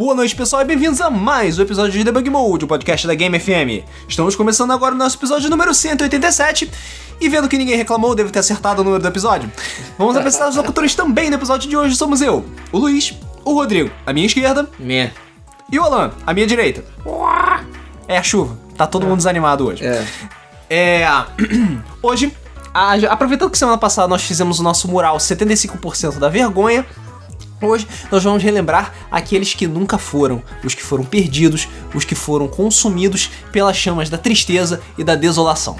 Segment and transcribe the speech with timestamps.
[0.00, 3.14] Boa noite, pessoal, e bem-vindos a mais um episódio de Debug Mode, o podcast da
[3.14, 3.84] Game FM.
[4.08, 6.70] Estamos começando agora o nosso episódio número 187,
[7.20, 9.52] e vendo que ninguém reclamou, devo ter acertado o número do episódio.
[9.98, 13.12] Vamos apresentar os locutores também no episódio de hoje, somos eu, o Luiz,
[13.44, 15.10] o Rodrigo, à minha esquerda, Meh.
[15.70, 16.82] e o Alan, à minha direita.
[18.08, 19.84] É a chuva, tá todo mundo desanimado hoje.
[19.84, 20.06] É.
[20.70, 21.04] É.
[22.02, 22.32] Hoje,
[22.72, 26.86] a- aproveitando que semana passada nós fizemos o nosso mural 75% da vergonha,
[27.60, 32.48] hoje nós vamos relembrar aqueles que nunca foram, os que foram perdidos, os que foram
[32.48, 35.76] consumidos pelas chamas da tristeza e da desolação.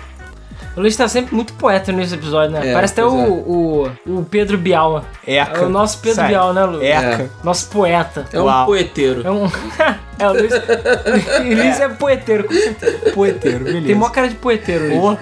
[0.76, 2.70] O Luiz tá sempre muito poeta nesse episódio, né?
[2.70, 5.04] É, Parece até o, o, o Pedro Bial.
[5.26, 5.62] Eca.
[5.62, 6.30] É o nosso Pedro Sério.
[6.30, 6.82] Bial, né, Lu?
[6.82, 7.28] Eca.
[7.42, 8.24] Nosso poeta.
[8.32, 8.66] É um Uau.
[8.66, 9.26] poeteiro.
[9.26, 9.46] É um.
[10.16, 10.52] é, o Luiz.
[10.54, 12.98] o Luiz é poeteiro, com certeza.
[13.12, 13.86] Poeteiro, beleza.
[13.86, 14.96] Tem mó cara de poeteiro, Luiz.
[15.00, 15.18] Boa.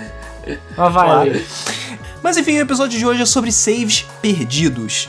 [0.77, 1.31] Mas vai, Claro.
[1.31, 1.65] Luiz.
[2.23, 5.09] Mas enfim, o episódio de hoje é sobre saves perdidos.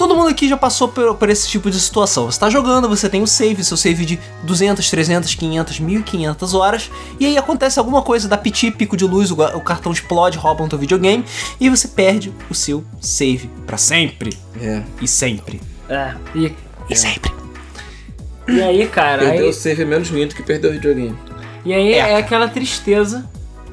[0.00, 2.24] Todo mundo aqui já passou por, por esse tipo de situação.
[2.24, 6.90] Você tá jogando, você tem o save, seu save de 200, 300, 500, 1500 horas,
[7.20, 10.66] e aí acontece alguma coisa, dá piti, pico de luz, o, o cartão explode, roubam
[10.70, 11.22] teu videogame,
[11.60, 14.34] e você perde o seu save pra sempre.
[14.58, 14.80] É.
[15.02, 15.60] E sempre.
[15.86, 16.14] É.
[16.34, 16.50] E,
[16.88, 17.30] E sempre.
[18.48, 21.14] e aí, cara, Perdeu aí, o save é menos ruim do que perdeu o videogame.
[21.62, 22.08] e aí Eca.
[22.08, 23.28] é aquela tristeza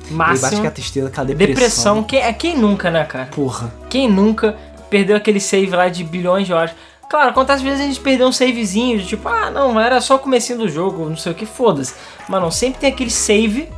[0.09, 0.61] Aí bate máxima.
[0.61, 1.53] com a tristeza, aquela depressão.
[1.55, 2.03] Depressão.
[2.03, 3.25] Quem, é quem nunca, né, cara?
[3.27, 3.73] Porra.
[3.89, 4.57] Quem nunca
[4.89, 6.71] perdeu aquele save lá de bilhões de horas?
[7.09, 10.19] Claro, quantas vezes a gente perdeu um savezinho, de tipo, ah, não, era só o
[10.19, 11.93] comecinho do jogo, não sei o que, foda-se.
[12.27, 13.69] Mas não, sempre tem aquele save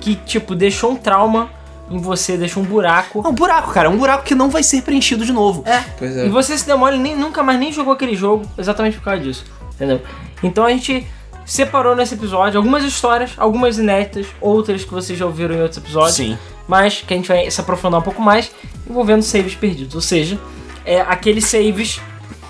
[0.00, 1.50] que, tipo, deixou um trauma
[1.90, 3.22] em você, deixou um buraco.
[3.24, 3.88] É um buraco, cara.
[3.88, 5.62] É um buraco que não vai ser preenchido de novo.
[5.66, 6.26] É, Pois é.
[6.26, 9.22] e você se demora e nem, nunca mais nem jogou aquele jogo exatamente por causa
[9.22, 10.02] disso, entendeu?
[10.42, 11.06] Então a gente
[11.48, 16.14] separou nesse episódio algumas histórias, algumas inéditas, outras que vocês já ouviram em outros episódios
[16.14, 16.36] Sim.
[16.68, 18.50] mas que a gente vai se aprofundar um pouco mais
[18.88, 19.94] envolvendo saves perdidos.
[19.94, 20.38] Ou seja,
[20.84, 22.00] é aqueles saves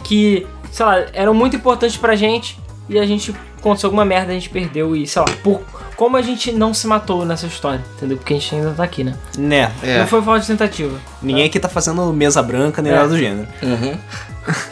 [0.02, 4.34] que, sei lá, eram muito importantes pra gente e a gente aconteceu alguma merda, a
[4.34, 5.60] gente perdeu e, sei lá, por
[5.96, 8.16] como a gente não se matou nessa história, entendeu?
[8.16, 9.16] Porque a gente ainda tá aqui, né?
[9.36, 9.72] Né.
[9.82, 9.98] É.
[9.98, 10.96] Não foi falta de tentativa.
[11.20, 12.94] Ninguém aqui tá fazendo mesa branca nem É.
[12.96, 13.48] nada do gênero.
[13.62, 13.96] Uhum.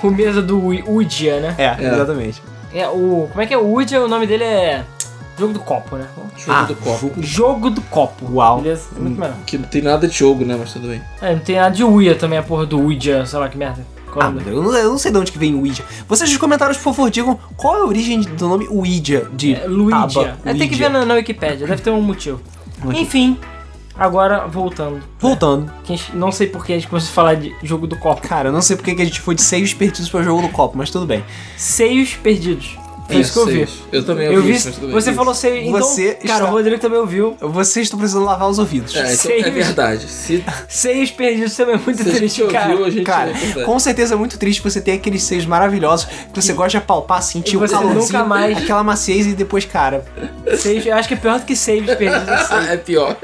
[0.04, 1.54] O mesa do Ui- Udia, né?
[1.58, 1.92] É, É.
[1.94, 2.40] exatamente.
[2.78, 3.58] É, o, como é que é?
[3.58, 4.84] O Udia, o nome dele é
[5.38, 6.06] Jogo do Copo, né?
[6.36, 7.12] Jogo Ah, do copo.
[7.22, 8.26] Jogo do Copo.
[8.32, 8.60] Uau.
[8.60, 8.88] Beleza?
[8.98, 9.34] Muito melhor.
[9.46, 10.56] Que não tem nada de jogo, né?
[10.58, 11.00] Mas tudo bem.
[11.22, 13.84] É, não tem nada de Uia também, a porra do Udia, sei lá que merda.
[14.12, 14.46] Qual é Ah, o nome?
[14.50, 15.82] eu não, eu não sei de onde que vem o Ouija.
[16.08, 19.66] Vocês nos comentários, por favor, digam qual é a origem do nome Ouija de É,
[19.66, 20.08] Luigia.
[20.08, 20.76] Taba, É, tem que Ouija.
[20.76, 22.40] ver na, na Wikipédia, deve ter um motivo.
[22.82, 23.02] Motivo.
[23.02, 23.38] Enfim,
[23.98, 25.02] agora voltando.
[25.18, 25.70] Voltando.
[25.84, 27.96] Que a gente- não sei por que a gente começou a falar de jogo do
[27.96, 28.20] copo.
[28.26, 30.42] Cara, eu não sei porque que a gente foi de seios perdidos para o jogo
[30.42, 31.24] do copo, mas tudo bem.
[31.56, 32.76] Seios perdidos.
[33.06, 33.68] Foi É, isso que eu vi.
[33.92, 34.56] Eu também Eu ouvi vi.
[34.56, 34.94] isso, mas tudo bem.
[34.96, 35.62] Você falou seio.
[35.68, 37.36] Então, Você cara, está- o Rodrigo também ouviu.
[37.40, 38.96] Vocês estão precisando lavar os ouvidos.
[38.96, 39.46] É, então Seis.
[39.46, 40.08] é verdade.
[40.08, 42.70] Se, Seios perdidos também é muito se a gente triste, cara.
[42.72, 46.06] ouviu, a gente Cara, é com certeza é muito triste você ter aqueles seios maravilhosos
[46.32, 49.64] que você gosta de apalpar, sentir E o calorzinho, nunca mais- aquela maciez e depois,
[49.64, 50.04] cara,
[50.58, 52.28] Seios, eu acho que é pior do que seios perdidos.
[52.68, 53.16] é é pior.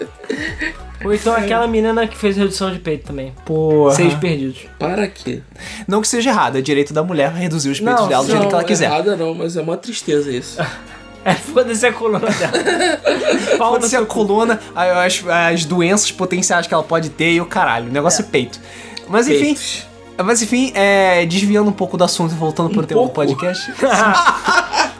[1.04, 3.32] Ou então aquela menina que fez redução de peito também.
[3.44, 3.94] porra.
[3.94, 4.58] Seios perdidos.
[4.78, 5.40] Para quê?
[5.88, 8.42] Não que seja errado, é direito da mulher reduzir os peitos Não, dela do jeito
[8.42, 8.84] não, que ela quiser.
[8.86, 10.58] errada não, mas é uma tristeza isso.
[11.24, 13.80] É, foda-se a coluna dela.
[13.88, 15.22] Ser a coluna, as,
[15.52, 17.88] as doenças potenciais que ela pode ter e o caralho.
[17.88, 18.58] O negócio é, peito.
[19.06, 19.86] Mas enfim, Peitos.
[20.24, 23.70] mas enfim, é, desviando um pouco do assunto e voltando pro tema do podcast.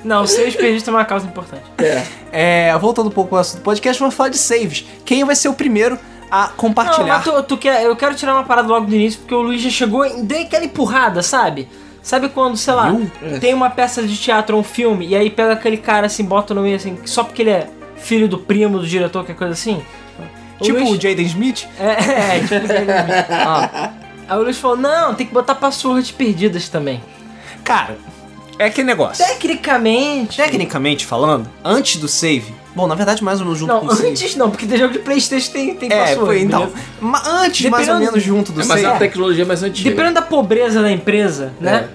[0.05, 1.63] Não, seios perdidos tem uma causa importante.
[1.79, 2.03] É.
[2.71, 4.85] É, voltando um pouco pro assunto do podcast, vamos falar de saves.
[5.05, 5.99] Quem vai ser o primeiro
[6.31, 7.07] a Não, compartilhar?
[7.17, 9.61] mas tu, tu quer, eu quero tirar uma parada logo do início, porque o Luiz
[9.61, 11.69] já chegou e deu aquela empurrada, sabe?
[12.03, 12.93] Sabe quando, sei lá,
[13.23, 13.39] É.
[13.39, 16.53] tem uma peça de teatro ou um filme, e aí pega aquele cara assim, bota
[16.53, 19.53] no meio assim, só porque ele é filho do primo do diretor, que é coisa
[19.53, 19.81] assim?
[20.59, 21.69] O tipo o Luiz- Jaden Smith?
[21.79, 22.55] É, é, tipo
[23.31, 23.91] ah.
[24.29, 27.01] Aí o Luiz falou, não, tem que botar passwords perdidas também.
[27.63, 27.97] Cara,
[28.59, 29.25] é aquele negócio.
[29.25, 30.37] Tecnicamente...
[30.37, 32.55] Tecnicamente falando, antes do save.
[32.75, 34.09] Bom, na verdade, mais ou menos junto Não, com o save.
[34.11, 36.61] antes não, porque tem jogo de Playstation tem, tem É, password, foi então.
[36.67, 36.77] beleza?
[37.01, 38.95] ma- antes, mais ou Dependendo- menos, junto do É, mas save.
[38.95, 39.91] a tecnologia mais antiga.
[39.91, 41.89] Dependendo da pobreza da empresa, né?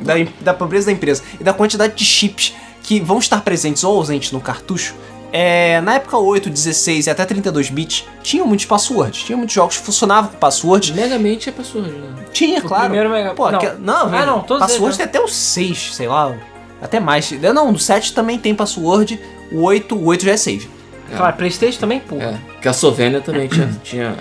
[0.00, 3.96] da, da pobreza da empresa e da quantidade de chips que vão estar presentes ou
[3.96, 4.94] ausentes no cartucho,
[5.32, 9.22] é, na época 8, 16 e até 32 bits, tinham muitos passwords.
[9.24, 10.90] Tinha muitos jogos que funcionavam com passwords.
[10.94, 12.08] Megamente é password, né?
[12.32, 12.84] Tinha, O claro.
[12.84, 13.58] primeiro Mega- Pô, não.
[13.58, 16.34] que- não, Ah, não, todos password eles, tem até o 6, sei lá.
[16.82, 17.30] Até mais.
[17.32, 19.18] Não, do 7 também tem password.
[19.50, 20.68] O 8, o 8 já é save.
[21.16, 22.16] Claro, Playstation também, pô.
[22.16, 22.38] É.
[22.60, 24.16] Que a Sovênia também tinha, tinha.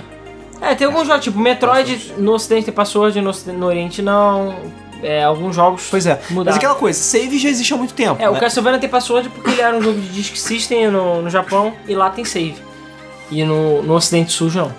[0.61, 4.55] É, tem alguns jogos, tipo Metroid no ocidente tem password, no, Ocidente- no oriente não.
[5.03, 6.21] É, alguns jogos Pois é.
[6.29, 6.45] mudaram.
[6.45, 8.21] Mas aquela coisa, save já existe há muito tempo.
[8.21, 8.39] É, o né?
[8.39, 11.95] Castlevania tem password porque ele era um jogo de Disk System no, no Japão e
[11.95, 12.55] lá tem save.
[13.31, 14.71] E no, no ocidente sul não.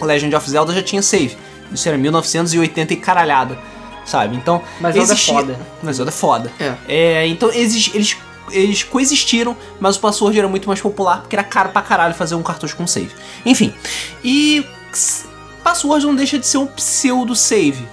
[0.00, 1.36] Legend of Zelda já tinha save.
[1.72, 3.58] Isso era 1980 e caralhada.
[4.04, 4.36] sabe?
[4.36, 5.58] Então, Mas Zelda é existia- foda.
[5.82, 6.52] Mas Zelda é foda.
[6.60, 6.74] É.
[6.88, 8.16] É, então exis- eles,
[8.50, 12.34] eles coexistiram, mas o Password era muito mais popular porque era caro pra caralho fazer
[12.36, 13.10] um cartucho com save.
[13.44, 13.74] Enfim,
[14.24, 14.64] e
[15.62, 17.86] Password não deixa de ser um pseudo save,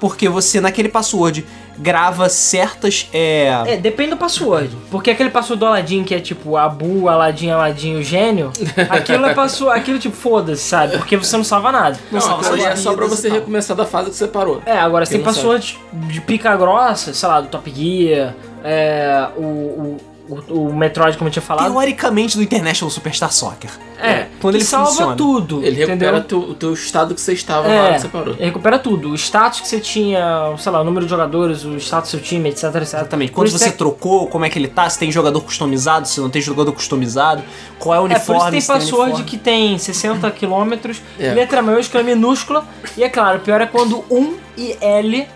[0.00, 1.44] porque você naquele Password
[1.78, 4.76] grava certas é, É, depende do password.
[4.90, 8.52] Porque aquele password do Aladdin que é tipo Abu, Aladdin, Aladdin, o gênio,
[8.90, 10.98] aquilo é password, aquilo tipo, foda-se, sabe?
[10.98, 11.98] Porque você não salva nada.
[12.10, 14.60] Não, salva ali suas é só pra você recomeçar da fase que você parou.
[14.66, 18.34] É, agora você tem não password de pica grossa, sei lá, do Top Gear,
[18.64, 19.96] é, o, o,
[20.28, 21.70] o, o Metroid, como eu tinha falado.
[21.72, 23.70] teoricamente do International Superstar Soccer.
[24.00, 25.16] É, quando que ele salva funciona.
[25.16, 25.56] tudo.
[25.64, 26.12] Ele entendeu?
[26.12, 28.34] recupera tu- o teu estado que você estava na hora É, que você parou.
[28.34, 29.10] ele recupera tudo.
[29.10, 32.20] O status que você tinha, sei lá, o número de jogadores, o status do seu
[32.20, 32.82] time, etc, etc.
[32.82, 33.32] Exatamente.
[33.32, 36.30] Quando você é- trocou, como é que ele tá, se tem jogador customizado, se não
[36.30, 37.42] tem jogador customizado,
[37.78, 39.24] qual é o É, por isso uniforme, tem password uniforme.
[39.24, 41.32] que tem 60 quilômetros, É.
[41.32, 42.64] letra maiúscula, minúscula.
[42.96, 45.26] E é claro, o pior é quando um e L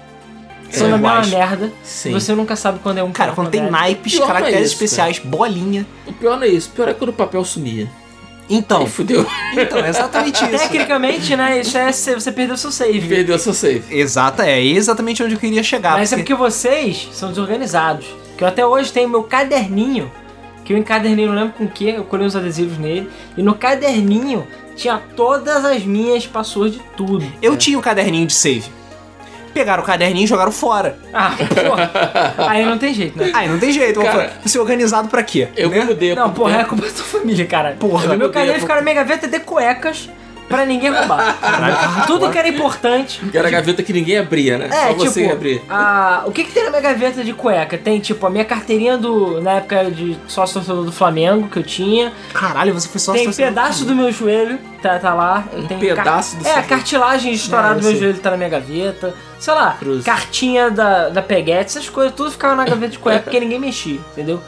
[0.73, 1.29] são É, na mesma iguais.
[1.31, 1.73] merda.
[1.83, 2.13] Sim.
[2.13, 3.71] Você nunca sabe quando é um Cara, quando tem L.
[3.71, 5.87] naipes, é caracteres isso, especiais, bolinha.
[6.07, 6.71] O pior não é isso.
[6.71, 7.89] O pior é quando o papel sumia.
[8.51, 9.25] Então, Aí fudeu.
[9.57, 10.59] então, é exatamente isso.
[10.59, 13.09] Tecnicamente, né, isso é você perdeu seu save.
[13.09, 13.83] Perdeu seu save.
[13.97, 15.93] Exata, é exatamente onde eu queria chegar.
[15.97, 18.05] Mas é porque vocês são desorganizados.
[18.37, 20.11] Que eu até hoje tenho meu caderninho,
[20.65, 23.09] que eu encadernei, não lembro com o que, eu colei uns adesivos nele.
[23.37, 24.47] E no caderninho
[24.77, 27.25] tinha todas as minhas passwords de tudo.
[27.41, 28.65] Eu tinha o caderninho de save.
[29.53, 30.97] Pegaram o caderninho e jogaram fora.
[31.13, 31.91] Ah, porra.
[32.49, 33.31] Aí não tem jeito, né?
[33.35, 34.01] Aí não tem jeito.
[34.01, 35.49] Cara, Você organizado pra quê?
[35.57, 35.85] Eu né?
[35.85, 37.77] mudei Não, por porra, é culpa da tua família, cara.
[37.79, 40.09] Porra, no meu eu caderno ficaram na minha gaveta de cuecas
[40.49, 42.05] pra ninguém roubar.
[42.07, 43.21] Tudo que era importante.
[43.31, 44.69] Que era a gaveta que ninguém abria, né?
[44.71, 45.63] É, Só você tipo, ia abrir.
[45.69, 47.79] a- o que, que tem na minha gaveta de cueca?
[47.79, 49.41] Tem, tipo, a minha carteirinha do.
[49.41, 52.13] Na época de sócio torcedor do Flamengo que eu tinha.
[52.35, 55.45] Caralho, você foi só tem pedaço do meu joelho, tá, tá lá.
[55.69, 58.51] Tenho pedaço do É, seu a cartilagem estourada É, do meu joelho tá na minha
[58.51, 59.15] gaveta.
[59.43, 60.05] Sei lá, Cruz.
[60.05, 63.99] cartinha da, da Peguete, essas coisas, tudo ficava na gaveta de cueca porque ninguém mexia,
[64.13, 64.41] entendeu?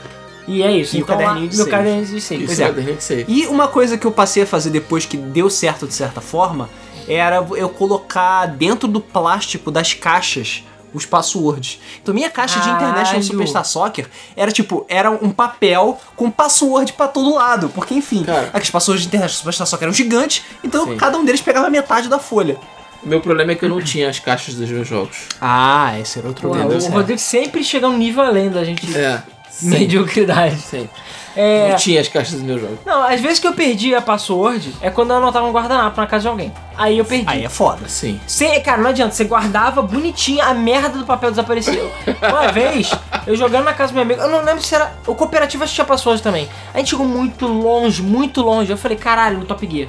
[0.47, 0.95] E é isso.
[0.97, 1.77] E o então, lá, caderninho de meu save.
[1.77, 2.45] caderninho de save.
[2.45, 2.67] Isso Pois é.
[2.69, 3.25] caderninho de save.
[3.27, 6.71] E uma coisa que eu passei a fazer depois que deu certo de certa forma
[7.09, 10.63] era eu colocar dentro do plástico das caixas
[10.93, 11.81] os passwords.
[12.01, 12.87] Então minha caixa de Caralho.
[12.91, 14.07] International Superstar Soccer
[14.37, 18.47] era tipo, era um papel com password pra todo lado, porque enfim, Cara.
[18.53, 20.97] aqueles passwords de International Superstar Soccer eram gigantes, então Sim.
[20.97, 22.57] cada um deles pegava metade da folha.
[23.05, 25.29] O meu problema é que eu não tinha as caixas dos meus jogos.
[25.41, 26.73] Ah, esse era outro problema.
[26.73, 28.97] o Rodrigo sempre chega um nível além da gente.
[28.97, 29.23] É.
[29.51, 29.79] Sempre.
[29.79, 30.59] Mediocridade.
[30.59, 30.91] Sempre.
[31.37, 31.71] É.
[31.71, 32.79] Não tinha as caixas dos meus jogos.
[32.87, 36.07] Não, às vezes que eu perdi a password é quando eu anotava um guardanapo na
[36.07, 36.53] casa de alguém.
[36.77, 37.25] Aí eu perdi.
[37.27, 37.89] Aí é foda.
[37.89, 38.21] Sim.
[38.27, 41.91] Você, cara, não adianta, você guardava bonitinho, a merda do papel desapareceu.
[42.23, 42.91] Uma vez,
[43.27, 44.93] eu jogando na casa do meu amigo, eu não lembro se era.
[45.07, 46.49] O cooperativo tinha password também.
[46.73, 48.71] A gente chegou muito longe, muito longe.
[48.71, 49.89] Eu falei, caralho, no Top Gear.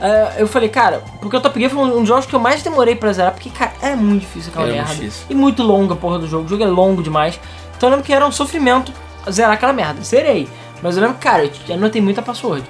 [0.00, 2.62] É, eu falei, cara, porque o Top Gear foi um dos jogos que eu mais
[2.62, 5.02] demorei pra zerar, porque, cara, era muito difícil aquela Era muito merda.
[5.04, 5.26] difícil.
[5.28, 6.46] E muito longa a porra do jogo.
[6.46, 7.38] O jogo é longo demais.
[7.76, 8.92] Então eu lembro que era um sofrimento
[9.30, 10.02] zerar aquela merda.
[10.02, 10.48] Zerei.
[10.82, 12.64] Mas eu lembro que, cara, eu anotei muita password.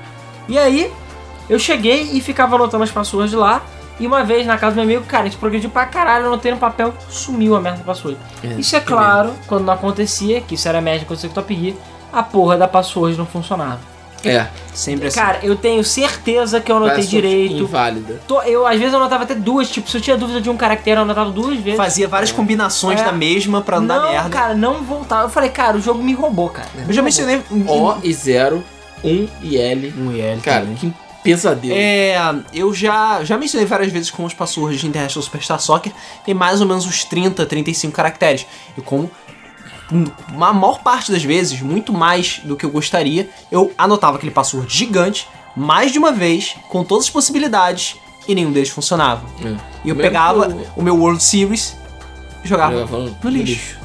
[0.49, 0.93] E aí,
[1.49, 3.63] eu cheguei e ficava anotando as passwords lá.
[4.01, 6.51] E uma vez na casa do meu amigo, cara, a gente progrediu pra caralho, anotei
[6.51, 8.17] no papel, sumiu a merda da password.
[8.43, 11.77] É, isso é claro, quando não acontecia, que isso era média quando você Top Gear,
[12.11, 13.90] a porra da password não funcionava.
[14.25, 14.47] É.
[14.75, 15.19] Sempre assim.
[15.19, 17.55] Cara, eu tenho certeza que eu anotei direito.
[17.57, 18.21] Inválida.
[18.27, 20.57] Tô- eu, às vezes, eu anotava até duas, tipo, se eu tinha dúvida de um
[20.57, 21.77] caractere, eu anotava duas vezes.
[21.77, 23.05] Fazia várias combinações É.
[23.05, 24.29] da mesma pra não, dar não, merda.
[24.31, 25.25] cara, não voltava.
[25.25, 26.69] Eu falei, cara, o jogo me roubou, cara.
[26.87, 27.43] Eu já mencionei.
[27.51, 28.63] O e 0,
[29.05, 29.95] 1 e L.
[29.99, 30.41] um IL.
[30.43, 30.77] Cara, também.
[30.77, 31.75] que pesadelo.
[31.77, 32.17] É,
[32.55, 35.93] eu já, já mencionei várias vezes com os passwords de International Superstar Soccer,
[36.25, 38.47] tem mais ou menos uns 30, 35 caracteres.
[38.77, 39.11] E como
[39.91, 44.73] a maior parte das vezes, muito mais do que eu gostaria, eu anotava aquele password
[44.73, 47.97] gigante, mais de uma vez, com todas as possibilidades,
[48.29, 49.23] e nenhum deles funcionava.
[49.45, 49.49] É.
[49.85, 51.77] E eu Mesmo pegava eu- o meu World Series
[52.45, 53.79] e jogava Jogava no, no lixo.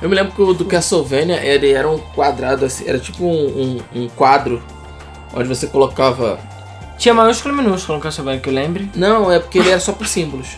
[0.00, 3.78] Eu me lembro que o do Castlevania ele era um quadrado assim, era tipo um,
[3.94, 4.60] um, um quadro
[5.32, 6.40] onde você colocava.
[6.98, 8.90] Tinha maiúsculo e minúsculo no Castlevania que eu lembre.
[8.96, 10.48] Não, é porque ele era só por símbolos.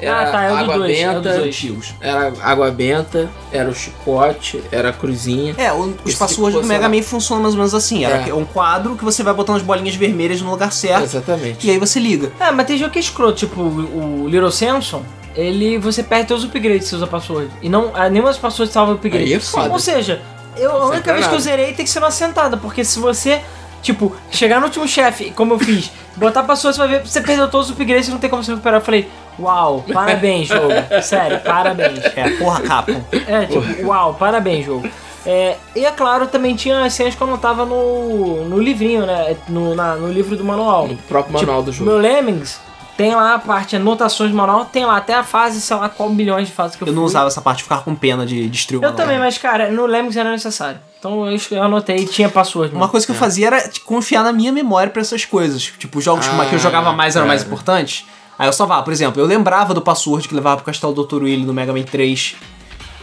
[0.00, 1.94] Era Ah, tá, é o do água dois, é o benta, dois.
[2.00, 5.54] era água benta, era o chicote, era a cruzinha.
[5.56, 6.88] É, o- passwords tipo, do Mega.
[6.88, 8.04] Man funcionam mais ou menos assim.
[8.04, 8.34] Era É.
[8.34, 11.66] um quadro que você vai botando as bolinhas vermelhas no lugar certo, Exatamente.
[11.66, 12.32] e aí você liga.
[12.40, 15.02] É, mas tem jogo que é escroto, tipo o o Little Samson,
[15.36, 17.50] ele você perde todos os upgrades se usa password.
[17.62, 19.24] E não, ah, nenhuma das passwords salva o upgrade.
[19.26, 19.70] Aí é foda.
[19.70, 20.20] Ou seja,
[20.56, 23.40] eu, a única vez que eu zerei tem que ser uma sentada, porque se você,
[23.82, 27.48] tipo, chegar no último chefe, como eu fiz, botar password, você vai ver, você perdeu
[27.48, 28.80] todos os upgrades e não tem como você recuperar.
[28.80, 30.68] Eu falei, uau, parabéns, jogo.
[31.02, 31.98] Sério, parabéns.
[32.16, 33.00] É, porra, Capcom.
[33.26, 34.88] É, tipo, uau, parabéns, jogo.
[35.26, 39.36] É, e é claro, também tinha as cenas que eu anotava no, no livrinho, né?
[39.48, 40.86] No, na- no livro do manual.
[40.88, 41.90] No próprio Tipo, manual do jogo.
[41.90, 42.60] Meu Lemmings,
[42.96, 46.08] Tem lá a parte anotações do manual, tem lá até a fase, sei lá, qual
[46.10, 47.06] milhões de fases que eu, Eu não fui.
[47.08, 49.04] usava essa parte, ficava com pena de destruir o Eu manual.
[49.06, 50.78] também, mas cara, no Lemmings era necessário.
[51.00, 52.72] Então eu, anotei e tinha password.
[52.74, 55.60] Uma coisa que eu fazia era tipo, confiar na minha memória pra essas coisas.
[55.62, 57.52] Tipo, os jogos Ah, que eu jogava mais eram mais cara.
[57.52, 58.06] importantes.
[58.38, 61.22] Aí eu salvava, por exemplo, eu lembrava do password que levava pro Castelo do Dr.
[61.22, 62.34] Willy no Mega Man 3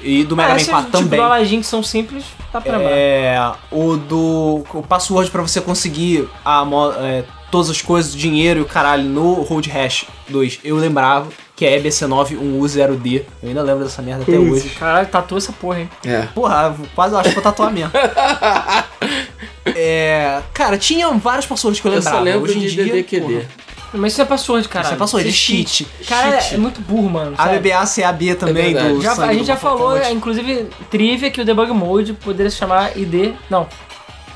[0.04, 1.20] e do Mega Ah, Man esses 4 tipo também.
[1.20, 2.92] do Aladdin que são simples, dá pra lembrar.
[2.96, 6.66] É, o do o password pra você conseguir a,
[7.00, 11.28] é, todas as coisas, o dinheiro e o caralho no Road Hash 2, eu lembrava
[11.56, 13.24] que é EBC911D.
[13.44, 14.70] Eu ainda lembro dessa merda até hoje.
[14.72, 15.90] Caralho, tatua essa porra, hein?
[16.04, 16.24] É.
[16.34, 17.92] Porra, quase acho que vou tatuar mesmo.
[19.76, 22.18] é, cara, tinha vários passwords que eu Eu lembrava.
[22.18, 23.22] só lembro Hoje em de dia, DDQD.
[23.22, 23.46] porra,
[23.94, 24.86] Mas isso é password, cara.
[24.86, 25.86] Isso é password, é cheat.
[26.08, 26.56] Cara, Cheat.
[26.56, 27.36] é muito burro, mano.
[27.36, 27.58] sério.
[27.58, 28.94] ABBA-CAB também, verdade.
[28.94, 30.14] do Já- a gente do já falou, Kombat.
[30.14, 33.34] inclusive, trivia que o debug mode poderia se chamar ID.
[33.50, 33.68] Não.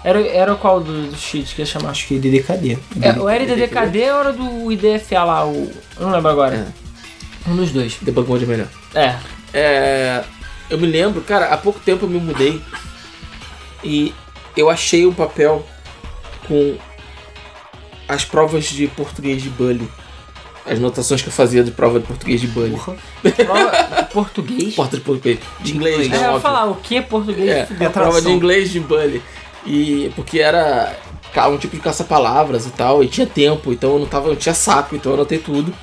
[0.03, 1.89] Era, era qual do, do cheat que ia chamar?
[1.91, 2.77] Acho que DDKD.
[3.01, 5.71] É, o RDDKD era do IDFA lá, o.
[5.97, 6.67] Eu não lembro agora.
[7.47, 7.95] Um dos dois.
[8.01, 8.67] Debug Mode é melhor.
[8.93, 9.15] É.
[9.53, 10.23] É,
[10.69, 12.61] eu me lembro, cara, há pouco tempo eu me mudei
[13.83, 14.13] e
[14.57, 15.65] eu achei um papel
[16.47, 16.75] com
[18.07, 19.89] as provas de português de Bully.
[20.65, 22.71] As notações que eu fazia de prova de português de Bully.
[22.71, 22.95] Porra.
[23.45, 23.71] Prova
[24.01, 24.73] de português.
[24.75, 25.39] Porta de português.
[25.59, 26.11] De inglês, inglês.
[26.11, 26.25] né?
[26.25, 27.49] É, eu ia falar o que português?
[27.49, 27.87] É, Fudeu.
[27.87, 29.21] a prova de inglês de Bully.
[29.65, 30.95] E porque era
[31.51, 34.55] um tipo de caça-palavras e tal, e tinha tempo, então eu não tava, eu tinha
[34.55, 35.73] saco, então eu anotei tudo.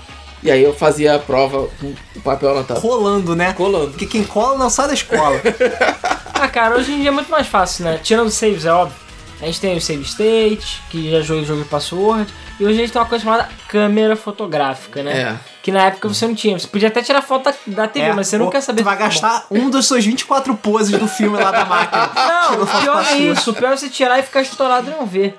[0.43, 2.81] E aí eu fazia a prova com o papel anotado.
[2.81, 3.53] Colando, né?
[3.53, 3.91] Colando.
[3.91, 5.41] Porque quem cola não sai da escola.
[6.35, 8.01] Ah, cara, hoje em dia é muito mais fácil, né?
[8.03, 8.97] Tirando os saves, é óbvio.
[9.43, 12.33] A gente tem o save state, que já joga o jogo de password.
[12.61, 15.21] E hoje a gente tem uma coisa chamada câmera fotográfica, né?
[15.21, 15.37] É.
[15.61, 16.57] Que na época você não tinha.
[16.57, 18.83] Você podia até tirar foto da, TV, É, mas você não quer saber.
[18.83, 22.09] Tu vai gastar um dos seus 24 poses do filme lá da máquina.
[22.15, 23.51] Não, o pior é isso.
[23.51, 25.37] O pior é você tirar e ficar estourado e não ver.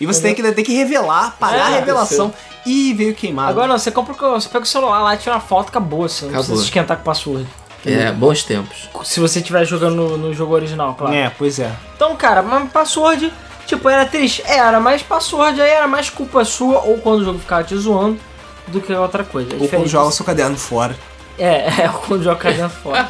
[0.00, 2.34] E você tem que, tem que revelar, pagar É, a revelação.
[2.66, 3.48] E veio queimado.
[3.50, 6.08] Agora não, você compra o- você pega o celular lá, tira uma foto, acabou.
[6.08, 6.44] Você não Acabou.
[6.46, 7.46] precisa se esquentar com o password.
[7.86, 8.88] É, bons tempos.
[9.04, 11.14] Se você estiver jogando no, no jogo original, claro.
[11.14, 11.72] É, pois é.
[11.94, 13.32] Então, cara, mas password,
[13.66, 14.42] tipo, era triste?
[14.44, 18.18] Era, mas password aí era mais culpa sua ou quando o jogo ficava te zoando
[18.66, 19.54] do que outra coisa.
[19.54, 20.96] É Ou quando joga o seu caderno fora.
[21.38, 23.08] É, é quando joga carinha fora.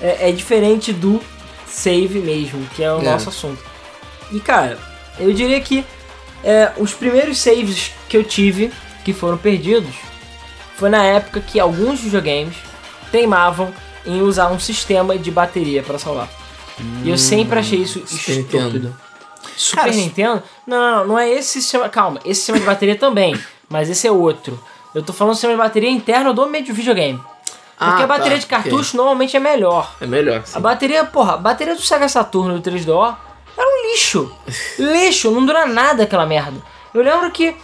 [0.00, 1.20] É, é diferente do
[1.68, 3.04] save mesmo, que é o É.
[3.04, 3.62] nosso assunto.
[4.32, 4.78] E cara,
[5.18, 5.84] eu diria que
[6.42, 8.72] é, os primeiros saves que eu tive,
[9.04, 9.94] que foram perdidos,
[10.76, 12.56] foi na época que alguns videogames
[13.14, 13.72] teimavam
[14.04, 16.28] em usar um sistema de bateria para salvar.
[17.04, 18.96] E eu sempre achei isso Super estúpido.
[19.56, 20.42] Super Cara, Nintendo?
[20.66, 21.88] Não, não, não, é esse sistema.
[21.88, 24.58] Calma, esse sistema de bateria também, mas esse é outro.
[24.92, 27.18] Eu tô falando do sistema de bateria interno do meio de videogame.
[27.78, 29.94] Porque Ah, a bateria tá, de cartucho normalmente é melhor.
[30.00, 30.58] É melhor, sim.
[30.58, 33.16] A bateria, porra, a bateria do Sega Saturno do 3DO
[33.56, 34.32] era um lixo.
[34.76, 36.60] lixo, não dura nada aquela merda.
[36.92, 37.54] Eu lembro que,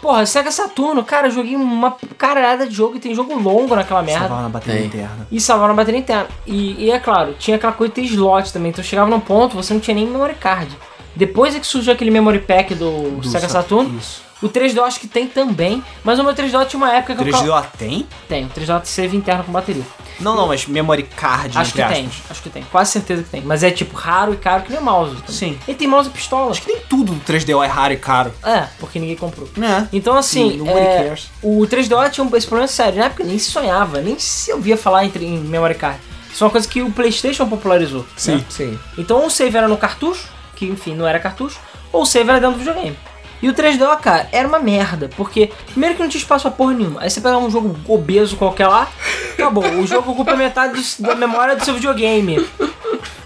[0.00, 4.02] porra, Sega Saturno, cara, eu joguei uma caralhada de jogo e tem jogo longo naquela
[4.02, 4.20] merda.
[4.28, 4.86] Salvar na bateria Tem.
[4.88, 5.26] interna.
[5.30, 6.28] E salvar na bateria interna.
[6.46, 8.70] E, e é claro, tinha aquela coisa de ter slot também.
[8.70, 10.76] Então chegava num ponto, você não tinha nem memory card.
[11.14, 13.98] Depois é que surgiu aquele memory pack do, Do Sega Sa- Saturno.
[13.98, 14.22] Isso.
[14.42, 15.82] O 3DO acho que tem também.
[16.02, 17.66] Mas o meu 3DO tinha uma época que eu 3DO ficava...
[17.78, 18.06] tem?
[18.28, 19.82] Tem, o 3DO save interno com bateria.
[20.18, 22.30] Não, não, mas memory card, Acho que entre tem, aspas.
[22.30, 22.62] acho que tem.
[22.64, 23.40] Quase certeza que tem.
[23.42, 25.14] Mas é tipo raro e caro que nem o mouse.
[25.16, 25.30] também.
[25.34, 25.58] Sim.
[25.66, 26.50] Ele tem mouse e pistola.
[26.50, 28.32] Acho que nem tudo do 3DO é raro e caro.
[28.42, 29.48] É, porque ninguém comprou.
[29.60, 29.86] É.
[29.92, 31.30] Então assim, Nobody é, cares.
[31.42, 32.98] o 3DO tinha um- esse problema sério.
[32.98, 35.98] Na época nem se sonhava, nem se ouvia falar em, em memory card.
[36.32, 38.04] Isso é uma coisa que o Playstation popularizou.
[38.16, 38.36] Sim.
[38.36, 38.44] né?
[38.50, 38.78] Sim.
[38.98, 41.58] Então o save era no cartucho, que enfim não era cartucho,
[41.92, 42.96] ou o save era dentro do videogame.
[43.42, 46.74] E o 3DO, cara, era uma merda, porque primeiro que não tinha espaço pra porra
[46.74, 47.00] nenhuma.
[47.00, 48.88] Aí você pegava um jogo obeso qualquer lá,
[49.32, 49.64] acabou.
[49.64, 52.44] O jogo ocupa metade do- da memória do seu videogame.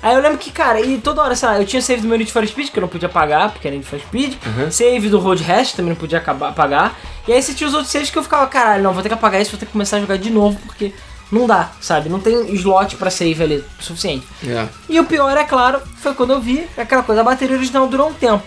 [0.03, 2.19] Aí eu lembro que, cara, e toda hora, sei lá, eu tinha save do meu
[2.19, 4.35] Need for Speed, que eu não podia pagar, porque era Need for Speed.
[4.71, 6.95] Save do Road Rash, também não podia acabar, pagar.
[7.27, 9.15] E aí você tinha os outros saves que eu ficava, caralho, não, vou ter que
[9.15, 10.93] apagar isso, vou ter que começar a jogar de novo, porque
[11.33, 12.09] não dá, sabe?
[12.11, 14.27] Não tem slot pra save ali o suficiente.
[14.47, 14.69] É.
[14.91, 18.11] E o pior, é claro, foi quando eu vi aquela coisa, a bateria original durou
[18.11, 18.45] um tempo.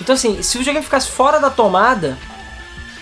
[0.00, 2.16] Então assim, se o videogame ficasse fora da tomada,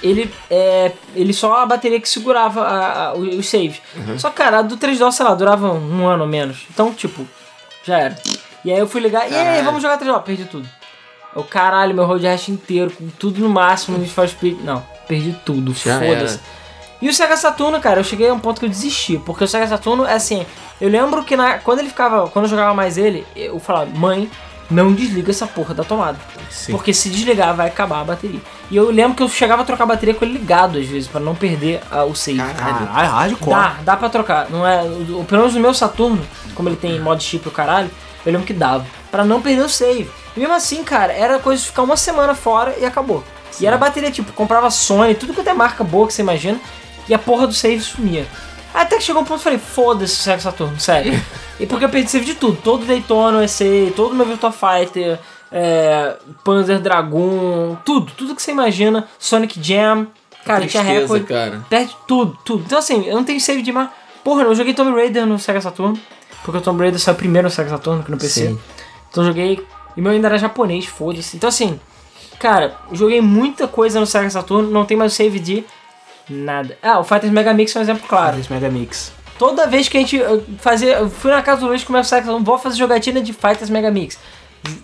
[0.02, 0.92] ele é.
[1.14, 3.80] Ele só a bateria que segurava a- a- os saves.
[4.18, 6.66] Só que, cara, a do 3DO, sei lá, durava um ano ou menos.
[6.72, 7.26] Então, tipo,
[7.84, 8.16] já era.
[8.64, 10.20] E aí eu fui ligar, e aí, vamos jogar 3DO?
[10.22, 10.68] Perdi tudo.
[11.34, 14.60] Eu, caralho, meu road rash inteiro, com tudo no máximo, no Need Speed.
[14.62, 15.74] Não, perdi tudo,
[16.06, 16.40] foda-se.
[17.02, 19.48] E o Sega Saturno, cara, eu cheguei a um ponto que eu desisti, porque o
[19.48, 20.46] Sega Saturno é assim,
[20.80, 24.30] eu lembro que na, quando ele ficava, quando eu jogava mais ele, eu falava, mãe,
[24.71, 26.18] não desliga essa porra da tomada.
[26.50, 26.73] Sim.
[26.73, 28.40] Porque se desligar vai acabar a bateria.
[28.71, 31.09] E eu lembro que eu chegava a trocar a bateria com ele ligado às vezes,
[31.09, 32.38] pra não perder ah, o save.
[32.38, 32.87] Caralho.
[32.87, 33.50] Caralho, hardcore.
[33.50, 34.50] Dá, dá pra trocar.
[34.50, 37.52] Não é, o, pelo menos no meu Saturno, como ele tem mod chip e o
[37.52, 37.90] caralho,
[38.25, 38.87] eu lembro que dava.
[39.11, 40.11] Pra não perder o save.
[40.37, 43.23] E mesmo assim, cara, era coisa de ficar uma semana fora e acabou.
[43.61, 46.59] E era bateria, tipo, comprava Sony, tudo quanto é marca boa que você imagina,
[47.09, 48.26] e a porra do save sumia.
[48.75, 51.12] Até que chegou um ponto que eu falei, foda-se o Sega Saturno, sério.
[51.61, 55.21] e porque eu perdi save de tudo, todo Daytona, EC, todo meu Virtua Fighter,
[55.52, 60.09] é, Panzer Dragoon, tudo, tudo que você imagina, Sonic Jam,
[60.45, 61.64] cara, tinha recorde, cara.
[61.71, 62.64] perde tudo, tudo.
[62.66, 63.88] Então assim, eu não tenho save de mais.
[64.25, 65.97] Porra, eu joguei Tomb Raider no Sega Saturno,
[66.43, 68.49] porque o Tomb Raider saiu primeiro no Sega Saturno que no PC.
[68.49, 68.61] Sim.
[69.09, 69.64] Então eu joguei.
[69.97, 71.37] E meu ainda era japonês, foda-se.
[71.37, 71.78] Então assim,
[72.40, 75.64] cara, joguei muita coisa no Sega Saturno, não tem mais save de
[76.28, 76.76] nada.
[76.83, 78.38] Ah, o Fighters Mega Mix é um exemplo claro.
[78.38, 79.12] Esse Mega Mix.
[79.38, 80.21] Toda vez que a gente
[80.59, 80.95] fazia.
[80.99, 83.90] Eu fui na casa do Luiz o Sega Saturno, vou fazer jogatina de Fighters Mega
[83.90, 84.19] Mix.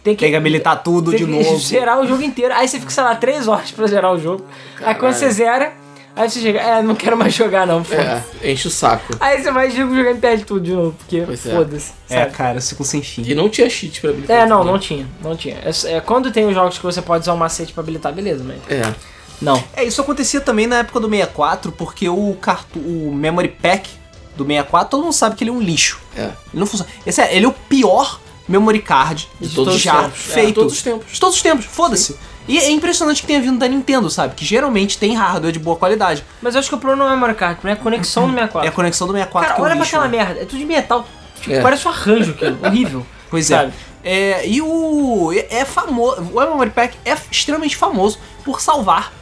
[0.03, 1.59] Tem que, Tem que habilitar tudo tem de que novo.
[1.59, 2.53] zerar o jogo inteiro.
[2.55, 4.45] Aí você fica, sei lá, 3 horas pra zerar o jogo.
[4.79, 5.15] Aí quando Caralho.
[5.15, 5.73] você zera,
[6.15, 8.25] aí você chega, é, não quero mais jogar não, foda-se.
[8.43, 9.17] É, enche o saco.
[9.19, 11.37] Aí você vai jogar jogar e perde tudo de novo, porque é.
[11.37, 11.93] foda-se.
[12.11, 12.33] É, sabe?
[12.33, 13.23] cara, eu fico sem fim.
[13.27, 14.37] E não tinha cheat pra habilitar.
[14.37, 14.81] É, não, tudo, não né?
[14.81, 15.57] tinha, não tinha.
[15.65, 18.45] É, é, quando tem os jogos que você pode usar um macete pra habilitar, beleza,
[18.45, 18.59] mas.
[18.69, 18.95] É.
[19.41, 19.63] Não.
[19.75, 23.89] É, isso acontecia também na época do 64, porque o, cartu o Memory Pack
[24.37, 25.99] do 64, todo mundo sabe que ele é um lixo.
[26.17, 26.23] É.
[26.25, 26.91] Ele não funciona.
[27.07, 30.19] Esse é, ele é o pior memory card De todos os já tempos.
[30.21, 30.51] feito.
[30.51, 31.13] É, todos os tempos.
[31.13, 32.17] De todos os tempos, foda-se.
[32.49, 34.35] E é impressionante que tenha vindo da Nintendo, sabe?
[34.35, 36.25] Que geralmente tem hardware de boa qualidade.
[36.43, 38.43] Mas eu acho que o problema não é memory card, é a conexão do É
[38.43, 38.73] a 64.
[38.73, 40.17] conexão do 64 Cara, que é um olha pra lixo, aquela né?
[40.19, 41.07] merda, é tudo de metal.
[41.41, 41.61] Tipo, É.
[41.63, 43.07] parece um arranjo aquilo, horrível.
[43.31, 43.73] Pois sabe?
[44.03, 44.41] é.
[44.43, 44.49] é.
[44.49, 45.31] E o.
[45.49, 46.21] É famoso.
[46.23, 49.13] O Memory Pack é extremamente famoso por salvar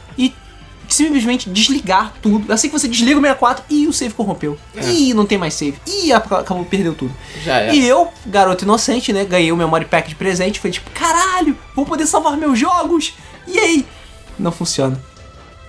[0.93, 2.51] simplesmente desligar tudo.
[2.51, 4.57] Assim que você desliga o 64 e o save corrompeu.
[4.75, 4.89] É.
[4.89, 5.77] Ih, não tem mais save.
[5.85, 7.13] Ih, acabou, perdeu tudo.
[7.43, 7.75] Já é.
[7.75, 9.23] E eu, garoto inocente, né?
[9.23, 10.59] Ganhei o Memory Pack de presente.
[10.59, 13.13] Foi tipo, caralho, vou poder salvar meus jogos.
[13.47, 13.85] E aí?
[14.37, 14.99] Não funciona.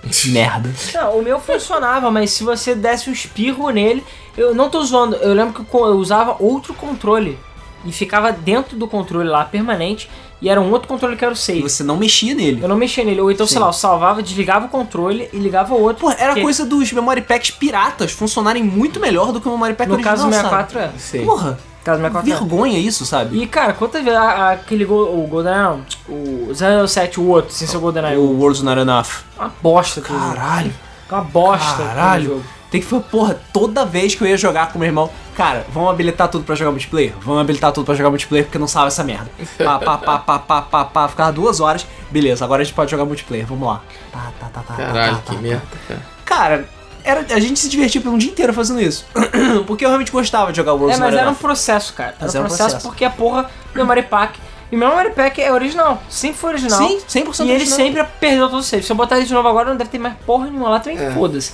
[0.27, 0.73] Merda.
[0.93, 4.03] Não, o meu funcionava, mas se você desse um espirro nele,
[4.35, 7.37] eu não tô zoando, eu lembro que eu usava outro controle.
[7.83, 10.09] E ficava dentro do controle lá, permanente,
[10.41, 11.61] e era um outro controle que era o E save.
[11.61, 12.61] você não mexia nele.
[12.61, 13.53] Eu não mexia nele, ou então, Sim.
[13.53, 16.01] sei lá, eu salvava, desligava o controle e ligava o outro.
[16.07, 19.73] Pô, era porque coisa dos Memory Packs piratas funcionarem muito melhor do que o Memory
[19.75, 20.49] Pack No original, caso do sabe?
[20.71, 20.91] 64 é.
[20.97, 21.25] Sim.
[21.25, 22.35] Porra, No caso do 64 é.
[22.35, 23.41] vergonha isso, sabe?
[23.41, 25.79] E cara, quantas vezes aquele gol, o GoldenEye
[26.09, 26.49] o
[26.87, 29.05] 007, o outro, sem ser o GoldenEye, O World's Not Enough.
[29.37, 30.19] uma bosta jogo.
[30.19, 30.73] Caralho.
[31.11, 32.43] Uma bosta Caralho.
[32.71, 35.89] Tem que falar, porra, toda vez que eu ia jogar com meu irmão, cara, vamos
[35.89, 37.13] habilitar tudo pra jogar multiplayer?
[37.21, 39.29] Vamos habilitar tudo pra jogar multiplayer porque não salva essa merda.
[39.57, 42.89] Pá, pá, pá, pá, pá, pá, pá, ficava duas horas, beleza, agora a gente pode
[42.89, 43.81] jogar multiplayer, vamos lá.
[44.09, 45.41] Tá, tá, tá, tá, tá, Caralho, tá, que tá.
[45.41, 46.01] merda, cara.
[46.23, 46.69] Cara,
[47.03, 49.05] era, a gente se divertia por um dia inteiro fazendo isso.
[49.67, 52.11] porque eu realmente gostava de jogar World's É, mas era um processo, cara.
[52.11, 52.87] Era Mas um era um processo, processo.
[52.87, 54.39] porque a porra do Memory Pack.
[54.71, 56.01] E meu Memory Pack é original.
[56.09, 56.87] Sempre foi original.
[56.87, 57.77] Sim, 100% E ele original.
[57.77, 58.83] sempre perdeu todo o save.
[58.83, 60.97] Se eu botar ele de novo agora, não deve ter mais porra nenhuma lá, também
[60.97, 61.11] É.
[61.11, 61.51] foda-se.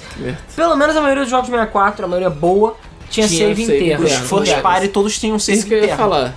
[0.56, 2.78] Pelo menos a maioria dos jogos de 64, a maioria boa,
[3.10, 4.04] tinha, Tinha save, save inteiro.
[4.04, 6.04] Os É, first party todos tinham save Isso que eu ia interno.
[6.04, 6.36] falar.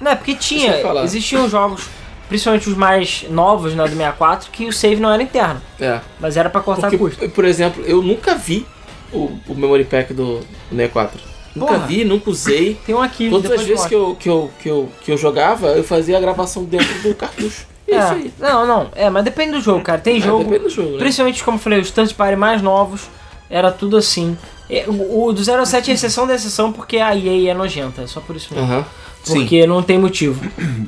[0.00, 0.80] Não, é porque tinha.
[1.02, 1.88] Existiam jogos,
[2.28, 5.60] principalmente os mais novos, né, do 64, que o save não era interno.
[5.78, 6.00] É.
[6.18, 7.28] Mas era pra cortar Porque, custo.
[7.30, 8.66] por exemplo, eu nunca vi
[9.12, 11.20] o, o Memory Pack do, do 64.
[11.54, 11.86] Nunca Porra.
[11.86, 12.76] vi, nunca usei.
[12.84, 15.16] Tem um aqui, Todas depois as vezes que eu, que, eu, que, eu, que eu
[15.16, 17.66] jogava, eu fazia a gravação dentro do cartucho.
[17.86, 18.32] E é É, isso aí.
[18.40, 18.88] Não, não.
[18.94, 20.00] É, mas depende do jogo, cara.
[20.00, 20.42] Tem É, jogo.
[20.44, 20.98] depende do jogo, né?
[20.98, 23.02] Principalmente, como eu falei, os Stunt Party mais novos,
[23.48, 24.36] era tudo assim.
[24.68, 28.06] É, O o do 07 é exceção da exceção porque a EA é nojenta, é
[28.06, 28.66] só por isso mesmo.
[28.72, 28.84] Aham.
[29.26, 30.38] Porque não tem motivo.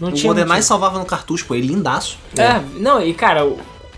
[0.00, 0.66] Não O tinha GoldenEye motivo.
[0.66, 2.18] salvava no cartucho, pô, ele lindaço.
[2.37, 3.46] É, não, e cara,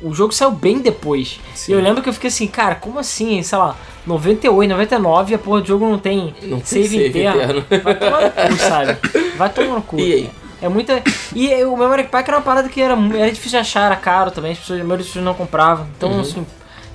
[0.02, 1.40] o, jogo saiu bem depois.
[1.54, 1.72] Sim.
[1.72, 5.34] E eu lembro que eu fiquei assim, cara, como assim, sei lá, 98, 99 e
[5.34, 7.58] a porra do jogo não tem Não tem save, interno.
[7.61, 7.64] interno.
[7.82, 8.98] Vai tomar no cu, sabe?
[9.37, 9.98] Vai tomar no cu.
[9.98, 10.30] E aí?
[10.61, 11.02] É muita.
[11.34, 14.30] E o Memory Pack era uma parada que era, era difícil de achar, era caro
[14.30, 15.87] também, as pessoas, a maioria das pessoas não compravam.
[15.96, 16.20] Então, Uhum.
[16.20, 16.44] assim,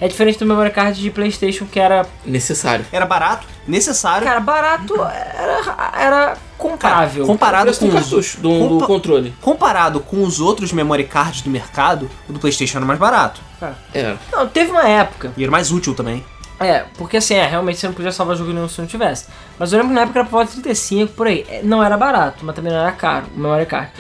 [0.01, 2.05] é diferente do Memory Card de PlayStation, que era.
[2.25, 2.85] Necessário.
[2.91, 4.27] Era barato, necessário.
[4.27, 6.37] Cara, barato, era, era
[6.69, 7.25] comprável.
[7.25, 9.33] comparado com do os, do, do compa- controle.
[9.41, 13.41] comparado com os outros memory cards do mercado, o do PlayStation era mais barato.
[13.59, 14.15] Cara, É.
[14.31, 15.31] Não, teve uma época.
[15.37, 16.23] E era mais útil também.
[16.59, 19.25] É, porque assim, é, realmente você não podia salvar jogo nenhum se não tivesse.
[19.59, 21.45] Mas eu lembro que na época era por volta de 35, por aí.
[21.49, 23.91] É, Não era barato, mas também não era caro, o memory card.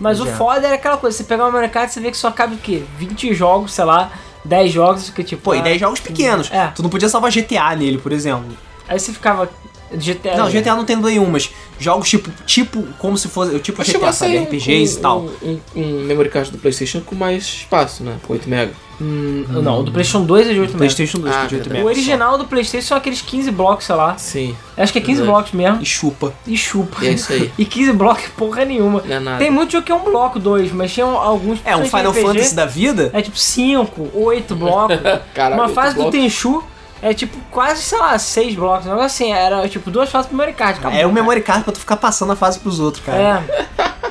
[0.00, 0.32] Mas o Já.
[0.36, 2.54] foda era aquela coisa, você pegar o memory card e você vê que só cabe
[2.54, 2.82] o quê?
[2.96, 4.10] 20 jogos, sei lá,
[4.44, 5.42] 10 jogos, que tipo...
[5.42, 6.50] Pô, e ah, 10 jogos pequenos.
[6.52, 6.68] É.
[6.74, 8.56] Tu não podia salvar GTA nele, por exemplo.
[8.88, 9.48] Aí você ficava...
[9.92, 10.36] GTA...
[10.36, 13.82] Não, GTA não tem no Play 1, mas jogos tipo, tipo como se fosse, tipo
[13.82, 14.38] GTA, sabe?
[14.38, 15.20] RPGs um, e tal.
[15.20, 18.16] Um, um, um memory card do PlayStation com mais espaço, né?
[18.26, 18.70] Com 8 MB.
[19.00, 20.78] Hum, Não, o do PlayStation 2 é de 8 MB.
[20.78, 21.84] PlayStation 2, Ah, é de 8 verdade.
[21.84, 24.18] O original do PlayStation são aqueles 15 blocos, sei lá.
[24.18, 24.56] Sim.
[24.76, 25.30] Acho que é 15 Verdade.
[25.32, 25.82] blocos mesmo.
[25.82, 26.34] E chupa.
[26.46, 27.04] E chupa.
[27.04, 27.52] E é isso aí.
[27.56, 29.02] E 15 blocos é porra nenhuma.
[29.06, 29.38] Não é nada.
[29.38, 31.60] Tem muito jogo que é um bloco, dois, mas tinha alguns...
[31.64, 33.10] É, um principalmente Final RPG, Fantasy da vida.
[33.12, 34.98] É tipo 5, 8 blocos.
[35.32, 36.20] Caralho, Uma fase oito do blocos.
[36.20, 36.64] Tenchu
[37.02, 38.86] é tipo quase, sei lá, 6 blocos.
[38.86, 40.78] Um negócio assim, era tipo duas fases pro memory card.
[40.78, 43.44] acabou, É o memory card pra tu ficar passando a fase pros outros, cara.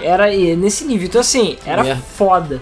[0.02, 0.06] É.
[0.06, 1.08] Era e nesse nível.
[1.08, 2.62] Então assim, era foda.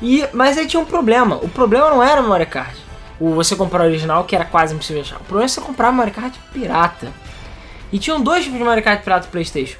[0.00, 1.36] E, mas aí tinha um problema.
[1.36, 2.76] O problema não era o memory card.
[3.18, 5.16] O você comprar o original, que era quase impossível achar.
[5.16, 7.12] O problema é você comprar memory card pirata.
[7.90, 9.78] E tinham dois tipos de memory card pirata do Playstation.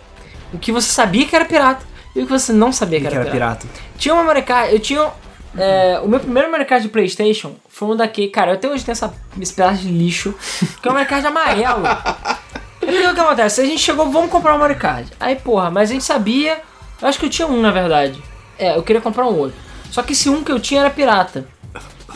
[0.52, 1.84] O que você sabia que era pirata
[2.16, 3.66] e o que você não sabia que, Que era, era pirata.
[3.66, 3.80] pirata.
[3.96, 5.08] Tinha uma memory card, eu tinha...
[5.56, 8.28] é, o meu primeiro memory card de Playstation foi um daquele...
[8.28, 10.34] Cara, eu até hoje tenho essa, esse pedaço de lixo,
[10.82, 11.82] que é um memory card amarelo.
[12.82, 13.60] E o que acontece?
[13.60, 15.10] A gente chegou, vamos comprar um memory card.
[15.20, 16.60] Aí, porra, mas a gente sabia...
[17.00, 18.20] Eu acho que eu tinha um, na verdade.
[18.58, 19.56] É, eu queria comprar um outro.
[19.90, 21.46] Só que esse um que eu tinha era pirata.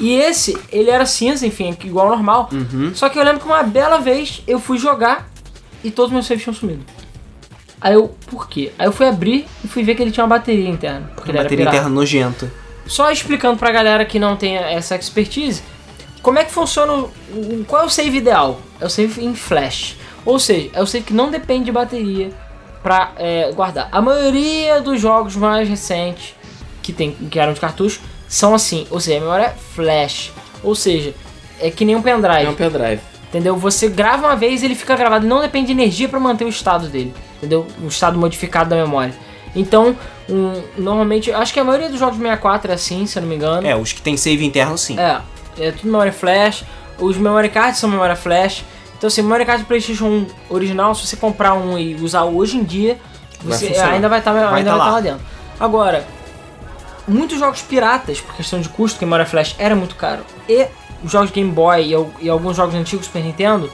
[0.01, 2.51] E esse, ele era cinza, enfim, igual ao normal.
[2.95, 5.31] Só que eu lembro que uma bela vez eu fui jogar
[5.85, 6.85] e todos os meus saves tinham sumido.
[7.81, 8.73] Aí eu, por quê?
[8.79, 11.11] Aí eu fui abrir e fui ver que ele tinha uma bateria interna.
[11.15, 12.53] Porque era Bateria interna nojenta.
[12.87, 15.63] Só explicando pra galera que não tem essa expertise,
[16.23, 18.61] como é que funciona o, qual é o save ideal?
[18.81, 19.97] É o save em flash.
[20.25, 22.31] Ou seja, é o save que não depende de bateria
[22.83, 23.89] pra é, guardar.
[23.91, 26.35] A maioria dos jogos mais recentes
[26.83, 30.33] que, tem, que eram de cartucho são assim, ou seja, a memória é flash.
[30.63, 31.15] Ou seja,
[31.61, 32.47] é que nem um pendrive.
[32.47, 33.01] É um pendrive.
[33.29, 33.57] Entendeu?
[33.57, 35.27] Você grava uma vez ele fica gravado.
[35.27, 37.15] Não depende de energia para manter o estado dele.
[37.39, 37.67] Entendeu?
[37.83, 39.15] O estado modificado da memória.
[39.55, 39.97] Então,
[40.29, 43.37] um, normalmente, acho que a maioria dos jogos 64 é assim, se eu não me
[43.37, 43.67] engano.
[43.67, 44.99] É, os que tem save interno sim.
[44.99, 45.21] É,
[45.59, 46.65] é tudo memória flash.
[46.99, 48.65] Os memory cards são memória flash.
[48.97, 52.57] Então, assim, memory card do PlayStation 1 original, se você comprar um e usar hoje
[52.57, 52.99] em dia,
[53.43, 53.93] Vai você funcionar.
[53.93, 54.85] ainda vai estar Vai ainda tá vai lá.
[54.85, 55.21] tá lá dentro.
[55.59, 56.07] Agora,
[57.07, 60.67] muitos jogos piratas, por questão de custo, que memória flash era muito caro, e
[61.03, 63.71] os jogos Game Boy e, e alguns jogos antigos Super Nintendo,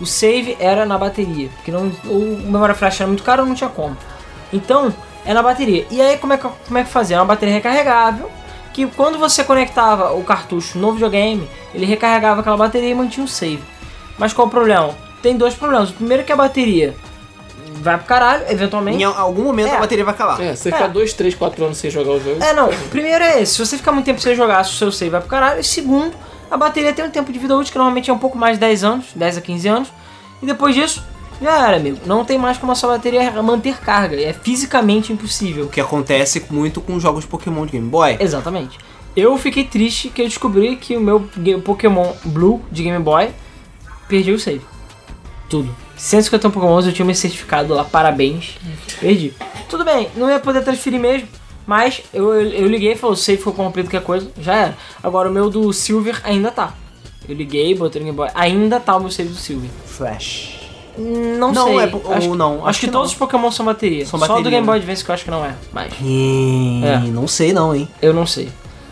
[0.00, 3.68] o save era na bateria, porque não, o memória flash era muito caro, não tinha
[3.68, 3.96] como.
[4.52, 4.92] Então,
[5.24, 5.86] é na bateria.
[5.90, 7.16] E aí, como é que, como é que fazia?
[7.16, 8.30] É uma bateria recarregável,
[8.72, 13.28] que quando você conectava o cartucho no videogame, ele recarregava aquela bateria e mantinha o
[13.28, 13.62] save.
[14.18, 14.94] Mas qual o problema?
[15.22, 15.90] Tem dois problemas.
[15.90, 16.94] O primeiro é que a bateria
[17.74, 18.98] vai pro caralho, eventualmente.
[18.98, 19.76] Em algum momento É.
[19.76, 20.40] a bateria vai acabar.
[20.40, 20.72] É, você É.
[20.72, 22.42] ficar 2, 3, 4 anos sem jogar o jogo.
[22.42, 22.68] É, não.
[22.90, 23.54] Primeiro é esse.
[23.54, 25.60] Se você ficar muito tempo sem jogar, o seu save vai pro caralho.
[25.60, 26.14] E segundo,
[26.50, 28.60] a bateria tem um tempo de vida útil que normalmente é um pouco mais de
[28.60, 29.92] 10 anos, 10 a 15 anos.
[30.42, 31.02] E depois disso,
[31.40, 31.98] já era, amigo.
[32.04, 34.20] Não tem mais como a sua bateria manter carga.
[34.20, 35.64] É fisicamente impossível.
[35.64, 38.16] O que acontece muito com jogos de Pokémon de Game Boy.
[38.20, 38.78] Exatamente.
[39.16, 41.28] Eu fiquei triste que eu descobri que o meu
[41.64, 43.30] Pokémon Blue de Game Boy
[44.08, 44.62] perdi o save.
[45.48, 45.74] Tudo.
[45.96, 48.56] 151 Pokémons, eu tinha meu certificado lá, parabéns.
[49.00, 49.34] Perdi.
[49.68, 51.28] Tudo bem, não ia poder transferir mesmo,
[51.66, 54.78] mas eu, eu, eu liguei e falou, o save ficou corrompido, qualquer coisa, já era.
[55.02, 56.74] Agora o meu do Silver ainda tá.
[57.28, 59.68] Eu liguei, botei no Game Boy, ainda tá o meu save do Silver.
[59.84, 60.59] Flash.
[61.00, 61.78] Não, Não, sei.
[61.80, 63.12] é po- acho, ou não, Acho, acho que, que todos não.
[63.12, 64.04] os Pokémon são bateria.
[64.06, 64.76] São Só bateria, do Game Boy?
[64.76, 65.54] Advance que eu acho que não é.
[65.72, 66.98] Mas Hum, É.
[66.98, 67.88] Não sei não, hein.
[68.02, 68.48] eu não sei.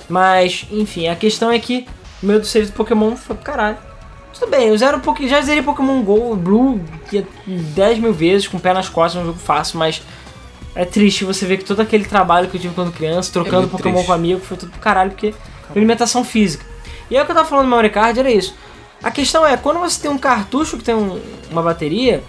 [0.08, 1.86] Mas, enfim, a questão é que
[2.22, 3.76] o meu do save do Pokémon foi pro caralho.
[4.32, 8.56] Tudo bem, eu zero já zerei Pokémon GO Blue que é 10 mil vezes, com
[8.56, 10.00] o pé nas costas, é um jogo fácil, mas
[10.76, 13.72] é triste você ver que todo aquele trabalho que eu tive quando criança, trocando muito
[13.72, 14.06] Pokémon triste.
[14.06, 15.34] com amigo, foi tudo pro caralho, porque
[15.74, 16.64] alimentação física.
[17.10, 18.54] E aí o que eu tava falando do memory card era isso.
[19.02, 22.22] A questão é, quando você tem um cartucho que tem um- uma bateria,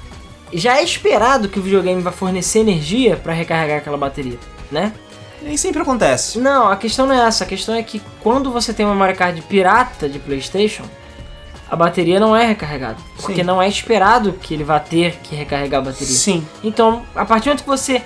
[0.54, 4.38] já é esperado que o videogame vai fornecer energia para recarregar aquela bateria,
[4.72, 4.94] né?
[5.42, 6.38] Nem sempre acontece.
[6.40, 7.44] Não, a questão não é essa.
[7.44, 10.84] A questão é que quando você tem uma memory card pirata de PlayStation,
[11.72, 12.98] a bateria não é recarregada.
[13.16, 13.44] Porque Sim.
[13.44, 16.08] não é esperado que ele vá ter que recarregar a bateria.
[16.14, 16.46] Sim.
[16.64, 18.04] Então, a partir do momento que você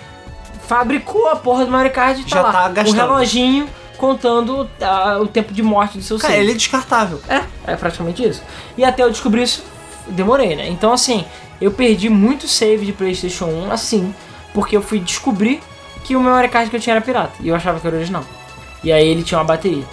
[0.68, 2.96] fabricou a porra do memory card, tá Já lá, tá um gastando.
[2.98, 7.22] reloginho contando ah, o tempo de morte do seu Cara, ele é descartável.
[7.28, 8.42] É, é praticamente isso.
[8.78, 9.64] E até eu descobrir isso,
[10.08, 10.68] demorei, né?
[10.68, 11.26] Então, assim,
[11.62, 14.14] eu perdi muito save de PlayStation 1 assim,
[14.54, 15.62] porque eu fui descobrir
[16.04, 17.34] que o memory card que eu tinha era pirata.
[17.40, 18.24] E eu achava que era original.
[18.84, 19.86] E aí ele tinha uma bateria.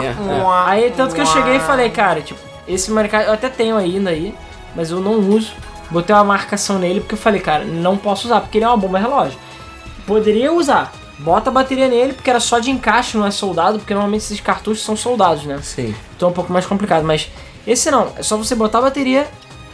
[0.00, 0.20] merda.
[0.66, 3.76] Aí tanto que eu cheguei e falei, cara, tipo, esse memory card eu até tenho
[3.76, 4.34] ainda aí,
[4.74, 5.52] mas eu não uso.
[5.90, 8.76] Botei uma marcação nele porque eu falei, cara, não posso usar, porque ele é uma
[8.76, 9.38] bomba relógio.
[10.06, 10.92] Poderia usar.
[11.22, 14.40] Bota a bateria nele, porque era só de encaixe, não é soldado, porque normalmente esses
[14.40, 15.58] cartuchos são soldados, né?
[15.62, 15.94] Sim.
[16.16, 17.30] Então é um pouco mais complicado, mas
[17.66, 19.28] esse não, é só você botar a bateria,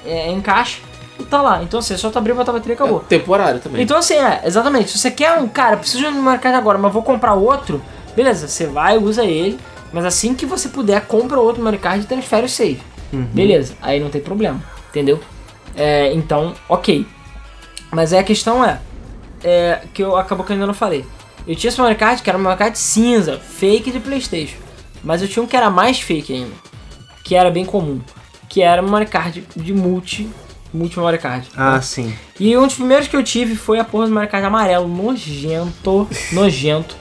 [0.05, 0.83] é, encaixe
[1.19, 1.63] e tá lá.
[1.63, 3.01] Então assim, é só tu abrir, botar a bateria e acabou.
[3.01, 3.83] É, temporário também.
[3.83, 4.91] Então assim, é, exatamente.
[4.91, 7.83] Se você quer um, cara, preciso de um mercado agora, mas vou comprar outro,
[8.15, 9.59] beleza, você vai, usa ele,
[9.91, 12.83] mas assim que você puder, compra outro memory card e transfere o save.
[13.11, 15.19] Beleza, aí não tem problema, entendeu?
[15.75, 17.07] É, então, ok.
[17.91, 18.81] Mas aí a questão é,
[19.43, 21.07] é, que eu acabou que eu ainda não falei.
[21.46, 24.59] Eu tinha esse memory card que era um memory card cinza, fake de Playstation.
[25.03, 26.53] Mas eu tinha um que era mais fake ainda,
[27.24, 28.01] que era bem comum,
[28.48, 30.29] que era um memory card de multi,
[30.74, 31.48] multi memory card.
[31.57, 32.12] Ah, sim.
[32.38, 36.09] E um dos primeiros que eu tive foi a porra do Mario Kart amarelo, nojento,
[36.33, 36.96] nojento.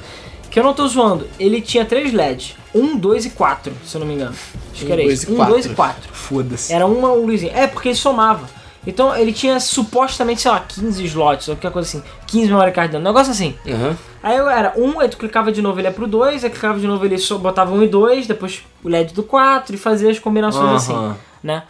[0.50, 2.56] Que eu não tô zoando, ele tinha três LEDs.
[2.74, 4.36] Um, dois e quatro, se eu não me engano.
[4.72, 5.30] Acho que Um, era dois isso.
[5.30, 5.54] e Um, quatro.
[5.54, 6.14] dois e quatro.
[6.14, 6.74] Foda-se.
[6.74, 7.52] Era uma luzinha.
[7.54, 8.48] É, porque ele somava.
[8.88, 12.02] Então ele tinha supostamente, sei lá, 15 slots, ou qualquer coisa assim.
[12.26, 13.06] 15 memory card dentro.
[13.06, 13.54] Um negócio assim.
[13.68, 13.98] Aham.
[14.24, 16.80] Aí eu era um, aí tu clicava de novo ele ia pro 2, aí clicava
[16.80, 20.10] de novo ele só botava um e dois, depois o LED do 4 e fazia
[20.10, 21.18] as combinações assim, Aham.
[21.44, 21.64] né?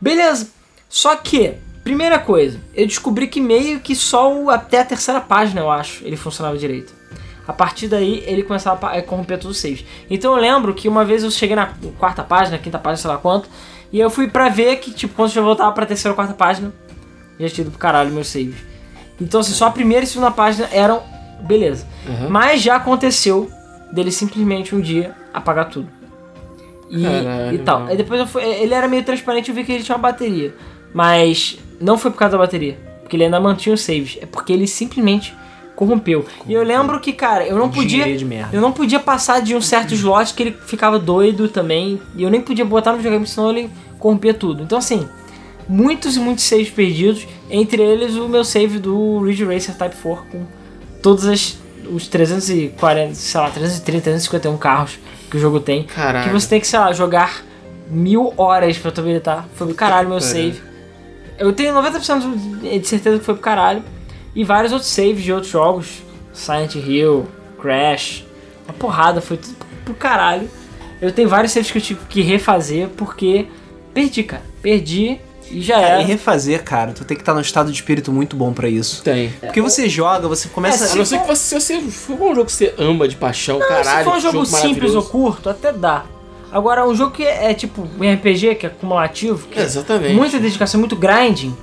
[0.00, 0.48] Beleza.
[0.88, 5.70] Só que, primeira coisa, eu descobri que meio que só até a terceira página, eu
[5.70, 6.94] acho, ele funcionava direito.
[7.46, 9.84] A partir daí, ele começava a corromper todos os saves.
[10.10, 13.16] Então eu lembro que uma vez eu cheguei na quarta página, quinta página, sei lá
[13.18, 13.48] quanto,
[13.92, 16.72] e eu fui pra ver que, tipo, quando eu voltava pra terceira ou quarta página,
[17.38, 18.56] já tinha ido pro caralho meus saves.
[19.20, 21.02] Então, assim, só a primeira e segunda página eram
[21.40, 21.86] beleza.
[22.06, 22.30] Uhum.
[22.30, 23.50] Mas já aconteceu
[23.92, 25.88] dele simplesmente um dia apagar tudo.
[26.90, 27.86] E, Caralho, e tal.
[27.86, 30.02] Aí depois eu fui, ele era meio transparente e eu vi que ele tinha uma
[30.02, 30.54] bateria.
[30.92, 32.78] Mas não foi por causa da bateria.
[33.00, 34.18] Porque ele ainda mantinha os saves.
[34.20, 35.34] É porque ele simplesmente
[35.78, 36.26] corrompeu.
[36.44, 38.04] E eu lembro que, cara, eu não podia.
[38.52, 42.02] Eu não podia passar de um certo slot que ele ficava doido também.
[42.16, 44.64] E eu nem podia botar no videogame, senão ele corrompia tudo.
[44.64, 45.08] Então, assim,
[45.68, 47.28] muitos e muitos saves perdidos.
[47.48, 50.44] Entre eles, o meu save do Ridge Racer Type 4 com
[51.00, 51.56] todos as,
[51.88, 54.98] os 340, sei lá, 330, 351 carros
[55.30, 55.84] que o jogo tem.
[55.84, 56.26] Caralho.
[56.26, 57.44] Que você tem que, sei lá, jogar
[57.88, 59.46] mil horas pra tu habilitar.
[59.54, 60.34] Foi do caralho meu Caralho.
[60.34, 60.60] save.
[61.38, 63.84] Eu tenho 90% de certeza que foi pro caralho.
[64.38, 66.02] E vários outros saves de outros jogos.
[66.32, 67.26] Silent Hill,
[67.60, 68.24] Crash.
[68.64, 70.48] Uma porrada, foi tudo pro caralho.
[71.02, 73.46] Eu tenho vários saves que eu tive que refazer porque
[73.92, 74.42] perdi, cara.
[74.62, 75.18] Perdi
[75.50, 76.02] e já É, era.
[76.02, 79.02] e refazer, cara, tu tem que estar num estado de espírito muito bom pra isso.
[79.02, 79.30] Tem.
[79.40, 82.20] Porque você joga, você começa É, A se não ser que você, se você for
[82.30, 83.98] um jogo que você ama de paixão, caralho.
[83.98, 86.04] Se for um que jogo simples ou curto, até dá.
[86.52, 90.14] Agora, um jogo que é, é tipo um RPG, que é acumulativo, que É, exatamente.
[90.14, 91.54] muita dedicação, muito grinding,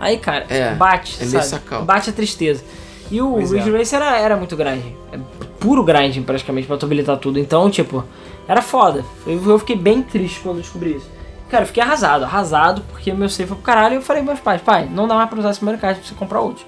[0.00, 1.44] aí, cara, É, bate, é sabe?
[1.44, 1.82] sacal.
[1.84, 2.64] Bate a tristeza.
[3.10, 3.56] E o Pois é.
[3.58, 4.96] Ridge Racer era, era muito grinding.
[5.12, 5.18] É
[5.60, 7.38] puro grinding, praticamente, pra tu habilitar tudo.
[7.38, 8.04] Então, tipo,
[8.48, 9.04] era foda.
[9.26, 11.08] Eu, eu fiquei bem triste quando eu descobri isso.
[11.48, 13.94] Cara, eu fiquei arrasado, arrasado, porque meu save foi pro caralho.
[13.94, 15.98] E eu falei pros meus pais, pai, não dá mais pra usar esse memory card,
[16.00, 16.64] precisa comprar outro.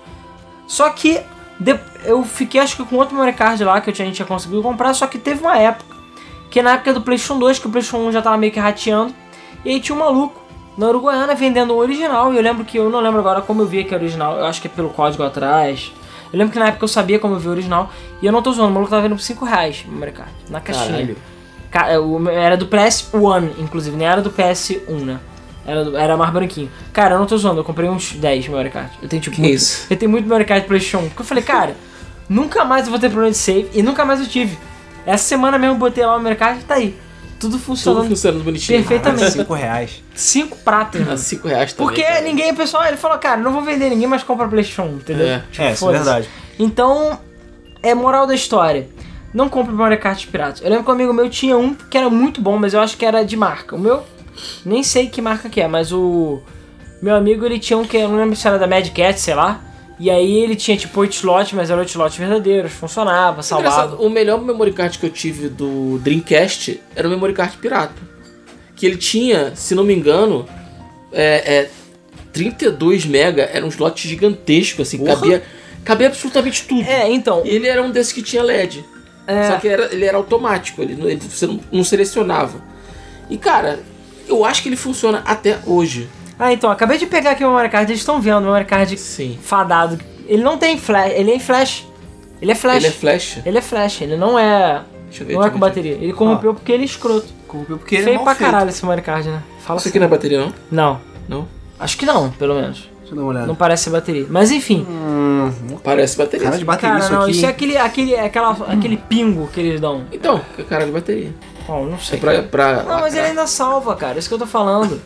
[0.69, 1.21] Só que
[1.59, 4.17] de- eu fiquei, acho que com outro memory card lá que eu tinha, a gente
[4.17, 5.97] tinha conseguido comprar, só que teve uma época,
[6.51, 9.13] que na época do PlayStation 2, que o PlayStation 1 já tava meio que rateando,
[9.65, 10.41] e aí tinha um maluco
[10.79, 13.67] na Uruguaiana vendendo o original, e eu lembro que, eu não lembro agora como eu
[13.67, 15.93] vi que era original, eu acho que é pelo código atrás.
[16.33, 17.91] Eu lembro que na época eu sabia como eu vi o original,
[18.23, 20.31] e eu não tô zoando, o maluco tava vendendo por 5 reais no memory card,
[20.49, 20.87] na caixinha.
[20.89, 21.17] Caralho.
[21.71, 25.19] Ca- é, Era do PS1, inclusive, nem era do PS1, né?
[25.67, 26.71] Era, era mais branquinho.
[26.95, 28.91] Cara, eu não tô zoando, eu comprei uns 10 memory card.
[29.03, 29.37] Eu tenho tipo.
[29.37, 29.87] Que muito, isso?
[29.91, 31.09] Eu tenho muito memory card PlayStation 1.
[31.11, 31.77] Porque eu falei, cara,
[32.29, 34.59] nunca mais eu vou ter problema de save e nunca mais eu tive.
[35.05, 36.97] Essa semana mesmo eu botei lá o memory card e tá aí.
[37.39, 38.09] Tudo Tudo funcionando.
[38.09, 38.79] funcionando bonitinho.
[38.79, 39.31] Perfeitamente.
[39.33, 40.03] 5 reais.
[40.15, 41.19] 5 pratas, A mano.
[41.19, 41.87] 5 reais também.
[41.89, 42.21] Porque cara.
[42.23, 45.27] ninguém, pessoal, ele falou, cara, não vou vender ninguém, mas compra PlayStation 1, entendeu?
[45.29, 45.39] É.
[45.51, 46.29] Tipo, É, isso é verdade.
[46.59, 47.19] Então,
[47.83, 48.89] é moral da história.
[49.33, 50.63] Não compre memory card piratas.
[50.63, 52.97] Eu lembro que um amigo meu tinha um que era muito bom, mas eu acho
[52.97, 53.77] que era de marca.
[53.77, 54.03] O meu,
[54.65, 56.41] nem sei que marca que é, mas o
[57.01, 59.35] meu amigo ele tinha um que eu não lembro se era da Mad Cat, sei
[59.35, 59.61] lá.
[60.01, 63.97] E aí ele tinha tipo 8 slots, mas eram 8 slots verdadeiros, funcionava, salvava.
[64.01, 68.01] O melhor memory card que eu tive do Dreamcast era o memory card pirata.
[68.77, 70.47] Que ele tinha, se não me engano,
[71.13, 71.71] é, é
[72.33, 75.15] 32 mega, era um slot gigantesco, assim, Porra.
[75.17, 75.43] cabia,
[75.85, 76.83] cabia absolutamente tudo.
[76.89, 78.85] É, então, E ele era um desses que tinha LED.
[79.27, 79.49] É.
[79.51, 82.63] Só que era, ele era automático, ele, ele- você não, não selecionava.
[83.29, 83.81] E cara,
[84.29, 86.09] eu acho que ele funciona até hoje.
[86.39, 88.97] Ah, então, acabei de pegar aqui o memory card, eles estão vendo o memory card
[88.97, 89.39] Sim.
[89.43, 89.99] fadado.
[90.27, 91.87] Ele não tem flash, ele é em flash.
[92.41, 92.77] Ele é flash.
[92.77, 93.39] Ele é flash.
[93.45, 94.83] Ele é flash, ele não é.
[95.09, 95.35] Deixa eu ver.
[95.35, 95.95] Não é com bateria.
[95.95, 97.27] Ele corrompeu porque ele é escroto.
[97.49, 98.51] Corrompeu porque ele é Feio mal pra feito.
[98.51, 99.43] caralho esse memory card, né?
[99.61, 99.89] Fala Isso assim.
[99.89, 100.53] aqui não é bateria, não?
[100.71, 101.49] Não, Não?
[101.81, 102.89] acho que não, pelo menos.
[103.01, 103.47] Deixa eu dar uma olhada.
[103.47, 104.27] Não parece bateria.
[104.29, 104.87] Mas enfim.
[104.89, 105.51] Hum,
[105.83, 106.45] Parece bateria.
[106.47, 107.31] cara de bateria Cara, isso não, aqui.
[107.31, 110.05] isso é aquele, aquele, aquela, aquele pingo que eles dão.
[110.13, 111.35] Então, que cara de bateria.
[111.67, 112.19] Oh, não É sei.
[112.21, 112.43] pra.
[112.43, 114.19] pra Não, mas ele ainda salva, cara.
[114.19, 115.01] Isso que eu tô falando.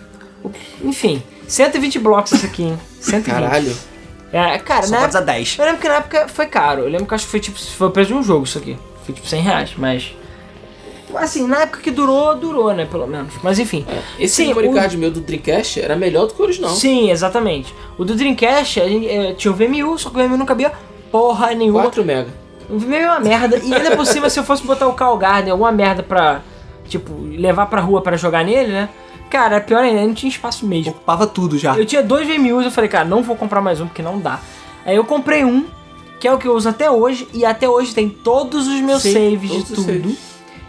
[0.82, 2.78] Enfim, 120 blocos isso aqui, hein?
[3.00, 3.34] 120.
[3.34, 3.76] Caralho.
[4.32, 5.56] É, cara, Só na época, usar 10.
[5.58, 6.82] eu lembro que na época foi caro.
[6.82, 8.78] Eu lembro que acho que foi tipo, foi o preço de um jogo isso aqui.
[9.04, 10.14] Foi tipo 100 reais, mas...
[11.14, 13.34] Assim, na época que durou, durou, né, pelo menos.
[13.42, 13.84] Mas enfim.
[14.18, 16.70] Esse Sim, memory o- card meu do Dreamcast era melhor do que o original.
[16.70, 17.74] Sim, exatamente.
[17.98, 20.72] O do Dreamcast, a gente, eh, tinha o VMU, só que o VMU não cabia
[21.10, 21.82] porra nenhuma.
[21.82, 22.28] 4 mega.
[22.70, 23.58] O VMU é uma merda.
[23.58, 26.40] E ainda por cima, se eu fosse botar o Call Garden, alguma merda pra,
[26.88, 28.88] tipo, levar pra rua pra jogar nele, né?
[29.32, 30.90] Cara, pior ainda, não tinha espaço mesmo.
[30.92, 31.74] Ocupava tudo já.
[31.74, 34.38] Eu tinha dois VMUs, eu falei, cara, não vou comprar mais um porque não dá.
[34.84, 35.64] Aí eu comprei um,
[36.20, 39.00] que é o que eu uso até hoje, e até hoje tem todos os meus
[39.00, 39.82] Sim, saves de tudo.
[39.86, 40.18] saves.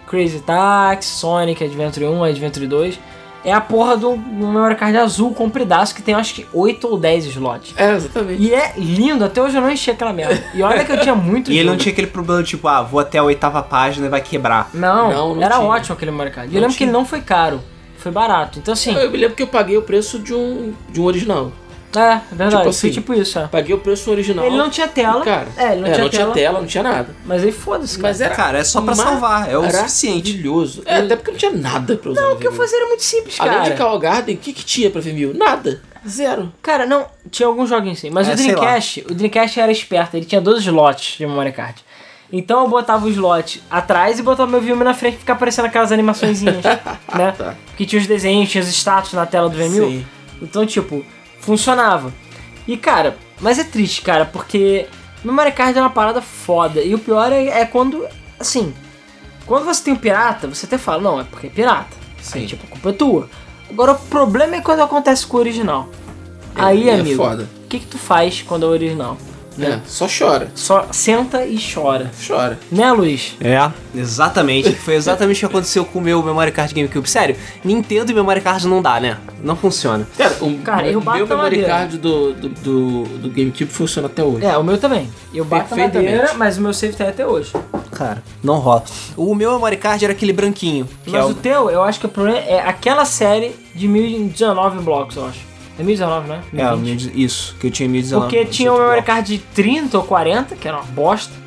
[0.07, 2.99] Crazy Taxi, Sonic, Adventure 1, Adventure 2.
[3.43, 6.97] É a porra do, do memory card azul compridaço que tem acho que 8 ou
[6.97, 7.73] 10 slots.
[7.75, 8.41] É, exatamente.
[8.41, 10.41] E é lindo, até hoje eu não enchi aquela merda.
[10.53, 13.01] E olha que eu tinha muito E ele não tinha aquele problema tipo, ah, vou
[13.01, 14.69] até a oitava página e vai quebrar.
[14.73, 15.67] Não, Não, não era tinha.
[15.67, 16.53] ótimo aquele memory card.
[16.53, 16.87] E eu lembro que tinha.
[16.87, 17.59] ele não foi caro,
[18.03, 18.59] foi barato.
[18.59, 21.51] Então assim, Eu me lembro que eu paguei o preço de um, de um original.
[21.95, 22.49] É, é verdade.
[22.49, 23.47] Tipo foi assim, tipo isso, é.
[23.47, 24.45] Paguei o preço original.
[24.45, 25.23] Ele não tinha tela.
[25.23, 27.15] Cara, é, ele não, é, tinha, não tela, tinha tela, não tinha nada.
[27.23, 28.07] Mas aí foda-se, cara.
[28.09, 30.31] Mas era Cara, é só pra salvar, é o suficiente.
[30.31, 30.83] Maravilhoso.
[30.85, 32.21] É, até porque não tinha nada pra usar.
[32.21, 33.59] Não, o que eu fazia era muito simples, cara.
[33.59, 35.33] Além de Call Garden, o que, que tinha pra VMU?
[35.35, 35.81] Nada.
[36.07, 36.51] Zero.
[36.61, 38.35] Cara, não, tinha alguns joguinhos sim, mas É, o.
[38.35, 41.75] Dreamcast, o Dreamcast era esperto, ele tinha 12 slots de memory card.
[42.35, 45.65] Então eu botava o slot atrás e botava meu filme na frente e ficava aparecendo
[45.65, 46.63] aquelas animaçõezinhas,
[47.13, 47.31] né?
[47.31, 47.53] Tá.
[47.77, 49.69] Que tinha os desenhos, tinha os status na tela do VMU.
[49.69, 50.05] Sim.
[50.41, 51.05] Então, tipo,
[51.39, 52.11] funcionava.
[52.67, 54.87] E, cara, mas é triste, cara, porque
[55.23, 56.81] memory card é uma parada foda.
[56.81, 58.03] E o pior é, é quando,
[58.39, 58.73] assim,
[59.45, 61.95] quando você tem um pirata, você até fala, não, é porque é pirata.
[62.19, 62.39] Sim.
[62.39, 63.29] Aí, tipo, a culpa é tua.
[63.69, 65.87] Agora, o problema é quando acontece com o original.
[66.55, 69.17] É, Aí, é amigo, o que que tu faz quando é o original?
[69.59, 70.49] É, só chora.
[70.55, 72.11] Só senta e chora.
[72.25, 72.57] Chora.
[72.71, 73.35] Né, Luiz?
[73.39, 74.71] É, exatamente.
[74.75, 77.09] Foi exatamente o que aconteceu com o meu Memory Card GameCube.
[77.09, 79.17] Sério, Nintendo e Memory Card não dá, né?
[79.43, 80.07] Não funciona.
[80.17, 81.67] Cara, o Cara, eu o bato meu na memory madeira.
[81.73, 84.45] card do, do, do, do GameCube funciona até hoje.
[84.45, 85.09] É, o meu também.
[85.33, 87.51] Eu bato na madeira, mas o meu save tá aí até hoje.
[87.91, 88.83] Cara, não rola.
[89.15, 90.87] O meu Memory Card era aquele branquinho.
[91.05, 91.33] Mas é o o...
[91.33, 95.52] teu, eu acho que o problema é aquela série de 1019 blocos, eu acho.
[95.77, 96.41] É 1019, né?
[96.55, 97.13] É, o 1020.
[97.15, 98.25] meu- isso, que eu tinha 1019.
[98.29, 101.43] Porque tinha um 18 memory card de 30 ou 40, que era uma bosta.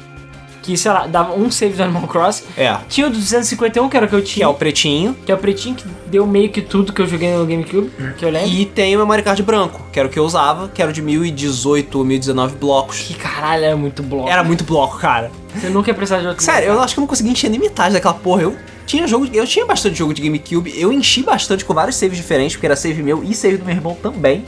[0.62, 2.42] Que, sei lá, dava um save do Animal Crossing.
[2.56, 4.46] É, Tinha o do 251, que era o que eu que tinha.
[4.46, 5.16] é o pretinho.
[5.24, 8.24] Que é o pretinho que deu meio que tudo que eu joguei no GameCube, que
[8.24, 8.48] eu lembro.
[8.50, 10.92] E tem o Memory Card branco, que era o que eu usava, que era o
[10.92, 12.98] de 1018 ou 1019 blocos.
[13.02, 14.28] Que caralho, era muito bloco.
[14.28, 15.30] Era muito bloco, cara.
[15.54, 17.60] Você nunca ia precisar de outro Sério, eu acho que eu não consegui encher nem
[17.60, 18.42] metade daquela porra.
[18.42, 18.56] Eu
[18.86, 22.54] tinha jogo, eu tinha bastante jogo de GameCube, eu enchi bastante com vários saves diferentes,
[22.56, 24.44] porque era save meu e save do meu irmão também.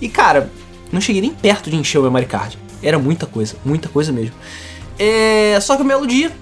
[0.00, 0.50] E cara,
[0.92, 2.56] não cheguei nem perto de encher o memory card.
[2.82, 4.34] Era muita coisa, muita coisa mesmo.
[4.98, 6.32] É, só que um belo dia,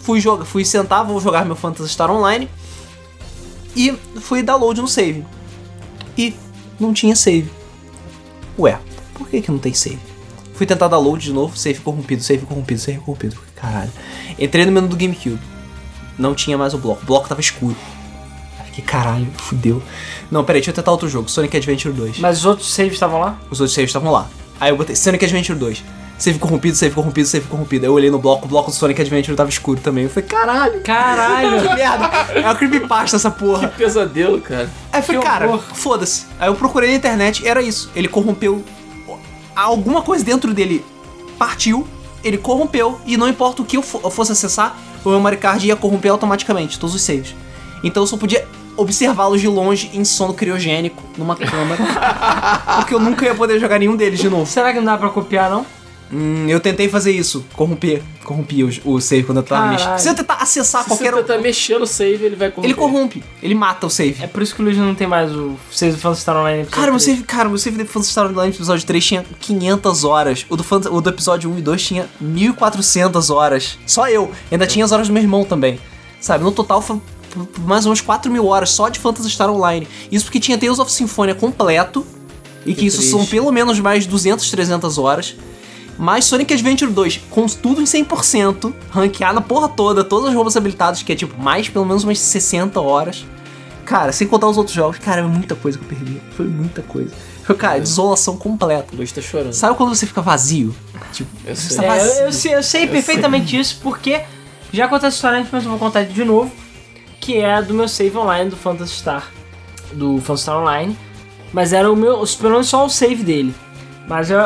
[0.00, 2.48] fui jogar, fui sentar, vou jogar meu Phantasy Star Online
[3.74, 5.24] e fui dar load no save.
[6.16, 6.34] E
[6.78, 7.50] não tinha save.
[8.58, 8.78] Ué,
[9.14, 9.98] por que que não tem save?
[10.54, 13.36] Fui tentar dar load de novo, save corrompido, save corrompido, save corrompido.
[13.56, 13.92] Caralho.
[14.38, 15.38] Entrei no menu do GameCube.
[16.18, 17.02] Não tinha mais o bloco.
[17.02, 17.76] O bloco tava escuro.
[18.58, 19.82] Aí fiquei, caralho, fudeu.
[20.30, 21.28] Não, peraí, deixa eu tentar outro jogo.
[21.30, 22.18] Sonic Adventure 2.
[22.18, 23.38] Mas os outros saves estavam lá?
[23.50, 24.26] Os outros saves estavam lá.
[24.60, 25.84] Aí eu botei Sonic Adventure 2.
[26.18, 27.84] Save corrompido, save corrompido, save corrompido.
[27.84, 30.02] Aí eu olhei no bloco, o bloco do Sonic Adventure tava escuro também.
[30.04, 30.80] Eu falei, caralho.
[30.82, 31.62] Caralho!
[31.62, 32.06] Que merda.
[32.34, 33.68] É uma creepypasta essa porra.
[33.68, 34.68] Pesadelo, cara.
[34.92, 36.26] Aí eu falei, Que cara, foda-se.
[36.40, 37.88] Aí eu procurei na internet, era isso.
[37.94, 38.64] Ele corrompeu.
[39.54, 40.84] Alguma coisa dentro dele
[41.38, 41.86] partiu,
[42.24, 46.10] ele corrompeu, e não importa o que eu fosse acessar, o memory card ia corromper
[46.10, 47.34] automaticamente todos os saves.
[47.82, 51.82] Então eu só podia observá-los de longe em sono criogênico, numa câmera.
[52.76, 54.46] porque eu nunca ia poder jogar nenhum deles de novo.
[54.46, 55.66] Será que não dá pra copiar, não?
[56.10, 58.02] Hum, eu tentei fazer isso, corromper.
[58.24, 59.98] Corrompi o, o save quando eu tava mexendo.
[59.98, 61.12] Se eu tentar acessar Se qualquer.
[61.12, 62.64] você tentar mexer no save, ele vai corromper.
[62.70, 64.22] Ele corrompe, ele mata o save.
[64.24, 66.60] É por isso que o Luiz não tem mais o save do Phantasy Star Online.
[66.62, 67.16] episódio Cara, meu três.
[67.16, 70.46] save, cara, meu save do Phantasy Star Online episódio 3 tinha 500 horas.
[70.48, 73.78] O do, Phant- o do episódio 1 e 2 tinha 1400 horas.
[73.86, 74.30] Só eu.
[74.50, 75.78] Ainda tinha as horas do meu irmão também.
[76.20, 77.00] Sabe, no total foi
[77.58, 79.86] mais ou menos 4 mil horas só de Phantasy Star Online.
[80.10, 82.04] Isso porque tinha Tales of Symphonia completo.
[82.66, 83.10] E que, Que isso triste.
[83.12, 85.36] são pelo menos mais 200, 300 horas.
[85.98, 90.56] Mais Sonic Adventure 2, com tudo em 100%, ranqueado na porra toda, todas as roubos
[90.56, 93.26] habilitados, que é tipo mais pelo menos umas 60 horas.
[93.84, 96.20] Cara, sem contar os outros jogos, cara, é muita coisa que eu perdi.
[96.36, 97.10] Foi muita coisa.
[97.42, 98.88] Foi, cara, desolação completa.
[98.92, 99.52] O Luiz tá chorando.
[99.54, 100.74] Sabe quando você fica vazio?
[101.12, 101.76] Tipo, Eu você sei.
[101.78, 102.12] tá É, vazio.
[102.20, 104.20] eu, eu sei, eu sei perfeitamente isso, porque
[104.72, 106.52] já acontece história antes, mas eu vou contar de novo.
[107.18, 109.30] Que é do meu save online do Phantasy Star.
[109.92, 110.96] Do Phantasy Star Online.
[111.52, 112.22] Mas era o meu.
[112.38, 113.54] Pelo menos só o save dele.
[114.06, 114.38] Mas eu.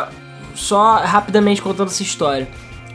[0.54, 2.48] Só rapidamente contando essa história.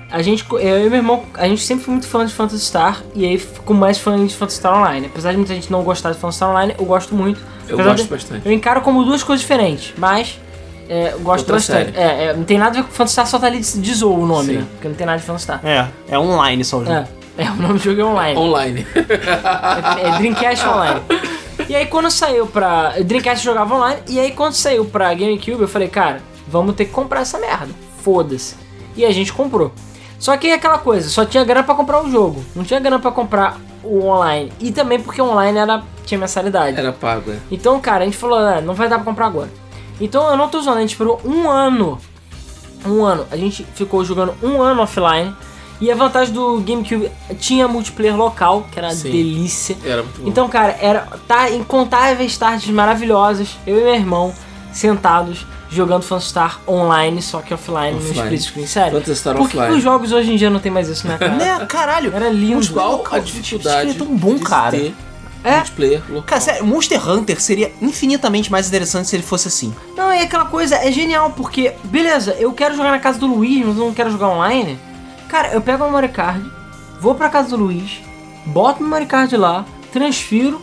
[0.09, 3.01] A gente, eu e meu irmão, a gente sempre foi muito fã de Phantasy Star.
[3.13, 5.07] E aí ficou mais fã de Phantasy Star Online.
[5.07, 7.41] Apesar de muita gente não gostar de Phantasy Star Online, eu gosto muito.
[7.67, 8.45] Eu gosto de- bastante.
[8.45, 10.39] Eu encaro como duas coisas diferentes, mas
[10.87, 11.97] é, eu gosto Outra bastante.
[11.97, 13.93] É, é, não tem nada a ver com Phantasy Star, só tá ali de, de
[13.93, 14.57] zoa o nome, Sim.
[14.59, 14.65] né?
[14.73, 15.59] Porque não tem nada de Phantasy Star.
[15.65, 16.95] É, é online só o jogo.
[17.37, 18.39] É, é, o nome do jogo é online.
[18.39, 18.87] Online.
[18.95, 21.01] É, é Dreamcast Online.
[21.67, 22.93] E aí quando saiu pra.
[23.03, 26.91] Dreamcast jogava online, e aí quando saiu pra GameCube, eu falei, cara, vamos ter que
[26.91, 27.73] comprar essa merda.
[28.01, 28.55] Foda-se.
[28.95, 29.71] E a gente comprou.
[30.19, 32.43] Só que é aquela coisa, só tinha grana pra comprar o jogo.
[32.55, 34.51] Não tinha grana pra comprar o online.
[34.59, 36.77] E também porque o online era, tinha mensalidade.
[36.77, 37.37] Era pago, é.
[37.51, 39.49] Então, cara, a gente falou, ah, não vai dar pra comprar agora.
[40.01, 41.99] Então eu não tô zoando, a gente esperou um ano.
[42.85, 43.25] Um ano.
[43.31, 45.35] A gente ficou jogando um ano offline.
[45.79, 49.11] E a vantagem do GameCube tinha multiplayer local, que era uma Sim.
[49.11, 49.77] delícia.
[49.85, 50.27] Era muito bom.
[50.27, 54.33] Então, cara, era tá incontáveis tardes maravilhosas, eu e meu irmão
[54.71, 58.19] sentados jogando Fanstar online, só que offline, no Offline.
[58.21, 58.93] split screen, sério.
[58.93, 59.77] Phantasy Star Por que, offline.
[59.77, 61.35] os jogos hoje em dia não tem mais isso, né, cara?
[61.35, 62.13] Né, caralho.
[62.15, 62.67] Era lindo.
[62.71, 64.77] Qual a Cara, dificuldade é tão bom, de cara.
[65.43, 65.55] É.
[65.57, 66.23] multiplayer local.
[66.23, 69.73] Cara, sério, Monster Hunter seria infinitamente mais interessante se ele fosse assim.
[69.95, 73.65] Não, e aquela coisa é genial, porque, beleza, eu quero jogar na casa do Luiz,
[73.65, 74.77] mas eu não quero jogar online.
[75.29, 76.43] Cara, eu pego o memory card,
[76.99, 78.01] vou pra casa do Luiz,
[78.45, 80.61] boto o memory card lá, transfiro,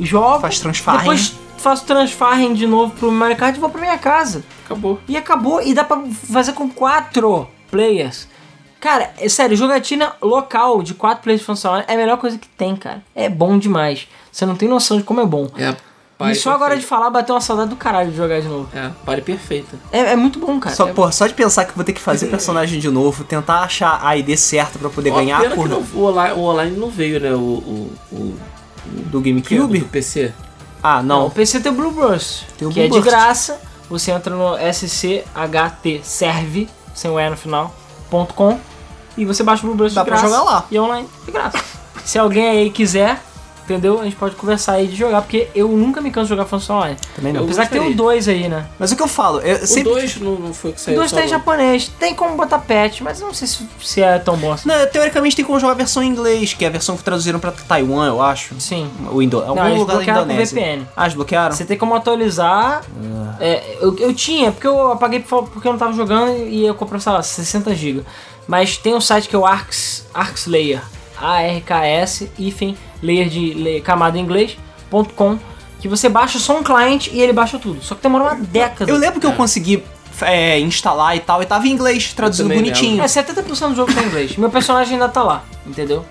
[0.00, 0.40] jogo.
[0.40, 1.18] Faz transfarring.
[1.66, 4.44] Faço transfarring de novo pro memory card e vou pra minha casa.
[4.64, 5.00] Acabou.
[5.08, 8.28] E acabou, e dá pra fazer com quatro players.
[8.78, 12.76] Cara, é sério, jogatina local de quatro players funcionando é a melhor coisa que tem,
[12.76, 13.02] cara.
[13.16, 14.06] É bom demais.
[14.30, 15.48] Você não tem noção de como é bom.
[15.58, 15.70] É.
[15.70, 15.76] E
[16.16, 16.88] pare só agora de perfeito.
[16.88, 18.68] falar, bateu uma saudade do caralho de jogar de novo.
[18.72, 19.76] É, pare perfeita.
[19.90, 20.72] É, é muito bom, cara.
[20.76, 23.62] Só, É- porra, só de pensar que vou ter que fazer personagem de novo, tentar
[23.62, 26.34] achar a ID certa pra poder Ó, ganhar pena a que cor não- o, online,
[26.38, 27.32] o online não veio, né?
[27.32, 28.38] O, o, o
[29.10, 29.80] do que GameCube.
[29.80, 30.32] do PC.
[30.88, 31.26] Ah, Não, não.
[31.26, 33.04] o PC tem o Blue Burst, Tem o que Blue é de Burst.
[33.10, 33.60] graça.
[33.90, 35.24] Você entra no scht
[36.04, 37.74] serve, sem o E no final,
[38.10, 38.58] ponto .com,
[39.16, 40.34] e você baixa o Blue Burst Dá de pra graça.
[40.36, 40.64] jogar lá.
[40.70, 41.58] E é online, de graça.
[42.04, 43.20] Se alguém aí quiser,
[43.66, 44.00] entendeu?
[44.00, 46.76] A gente pode conversar aí de jogar, porque eu nunca me canso de jogar função
[46.76, 46.96] online.
[47.14, 47.40] Também não.
[47.40, 48.04] Eu Apesar que tem o gostaria.
[48.04, 48.66] 2 aí, né?
[48.78, 49.92] Mas o que eu falo, eu O sempre.
[49.92, 52.36] 2 não, não foi o que O saiu 2 só tá em japonês, tem como
[52.36, 54.68] botar patch, mas eu não sei se, se é tão bom assim.
[54.68, 57.38] Não, teoricamente tem como jogar a versão em inglês, que é a versão que traduziram
[57.38, 58.54] pra Taiwan, eu acho.
[58.60, 58.90] Sim.
[59.12, 59.40] O Indo...
[59.42, 60.60] Algum Não, lugar da Indonésia.
[60.60, 60.86] VPN.
[60.96, 61.54] Ah, eles bloquearam?
[61.54, 62.82] Você tem como atualizar.
[63.40, 66.74] É, eu, eu tinha, porque eu apaguei por- porque eu não tava jogando e eu
[66.74, 68.02] comprei, sei lá, 60 GB.
[68.48, 70.80] Mas tem um site que é o Arx, Arx Layer.
[71.20, 74.56] A-R-K-S, hífen, layer de layer, camada em inglês,
[74.90, 75.38] ponto .com,
[75.80, 77.82] que você baixa só um cliente e ele baixa tudo.
[77.82, 78.90] Só que demora uma década.
[78.90, 79.82] Eu lembro que eu consegui
[80.22, 83.02] é, instalar e tal, e tava em inglês, traduzido bonitinho.
[83.02, 84.36] É, 70% do jogo tá em inglês.
[84.36, 86.04] Meu personagem ainda tá lá, entendeu?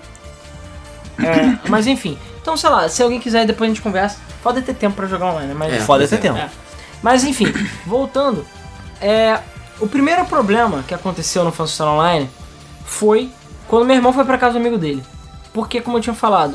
[1.18, 2.18] É, mas enfim.
[2.40, 4.18] Então, sei lá, se alguém quiser, depois a gente conversa.
[4.42, 5.54] Pode ter tempo pra jogar online, né?
[5.58, 6.18] Mas É, Foda ter é.
[6.18, 6.38] tempo.
[6.38, 6.48] É.
[7.02, 7.52] Mas enfim,
[7.84, 8.46] voltando,
[9.00, 9.40] é,
[9.80, 12.30] o primeiro problema que aconteceu no Função Online
[12.84, 13.30] foi
[13.68, 15.02] quando meu irmão foi pra casa do amigo dele.
[15.52, 16.54] Porque, como eu tinha falado,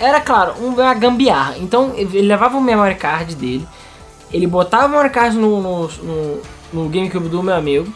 [0.00, 1.56] era claro, um- uma gambiarra.
[1.58, 3.66] Então ele levava o memory card dele,
[4.32, 6.40] ele botava o memory card no, no, no,
[6.72, 7.92] no GameCube do meu amigo,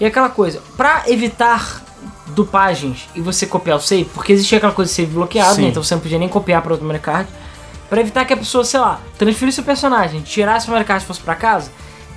[0.00, 1.82] e aquela coisa, pra evitar
[2.28, 5.68] dupagens e você copiar o save, porque existia aquela coisa de save bloqueado, né?
[5.68, 7.28] então você não podia nem copiar para outro memory card.
[7.90, 11.06] Pra evitar que a pessoa, sei lá, transferisse o personagem, tirasse o memory card e
[11.06, 11.70] fosse pra casa,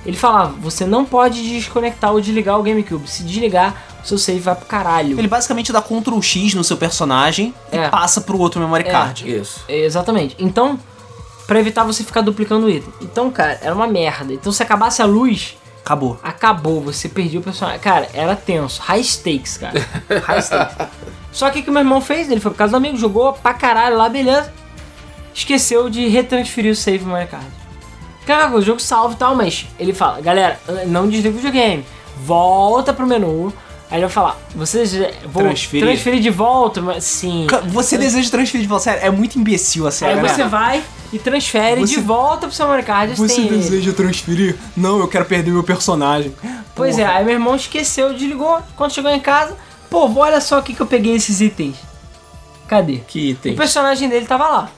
[0.06, 3.10] ele falava: você não pode desconectar ou desligar o GameCube.
[3.10, 5.18] Se desligar, o seu save vai pro caralho.
[5.18, 7.86] Ele basicamente dá Ctrl X no seu personagem É.
[7.86, 8.90] e passa pro outro memory É.
[8.90, 9.28] card.
[9.30, 9.60] Isso.
[9.68, 10.36] Exatamente.
[10.38, 10.78] Então,
[11.46, 12.92] pra evitar você ficar duplicando o item.
[13.02, 14.32] Então, cara, era uma merda.
[14.32, 16.18] Então, se acabasse a luz, Acabou.
[16.22, 17.80] acabou, você perdia o personagem.
[17.80, 18.80] Cara, era tenso.
[18.82, 19.84] High stakes, cara.
[20.26, 20.76] High stakes.
[21.32, 22.30] Só que o que o meu irmão fez?
[22.30, 24.52] Ele foi pro casa do amigo, jogou pra caralho lá, beleza.
[25.34, 27.28] Esqueceu de retransferir o save Mario
[28.26, 28.40] Kart.
[28.42, 31.84] Cara, o jogo salva e tal, mas ele fala, galera, não desliga o videogame.
[32.24, 33.52] Volta pro menu.
[33.88, 34.92] Aí ele vai falar, vocês
[35.26, 35.86] vão Transferir.
[35.86, 36.80] transferir de volta?
[36.80, 37.46] Mas, sim.
[37.68, 38.82] Você deseja transferir de volta?
[38.84, 40.28] Sério, é muito imbecil a Aí sério.
[40.28, 43.10] você vai e transfere Você- de volta pro seu Mario Kart.
[43.14, 43.56] Você tem ele.
[43.58, 44.56] deseja transferir?
[44.76, 46.34] Não, eu quero perder meu personagem.
[46.74, 47.18] Pois é, Porra.
[47.18, 48.58] aí meu irmão esqueceu, desligou.
[48.74, 49.56] Quando chegou em casa,
[49.88, 51.76] pô, olha só aqui que eu peguei esses itens.
[52.66, 52.96] Cadê?
[53.06, 53.52] Que item.
[53.52, 54.70] O personagem dele tava lá.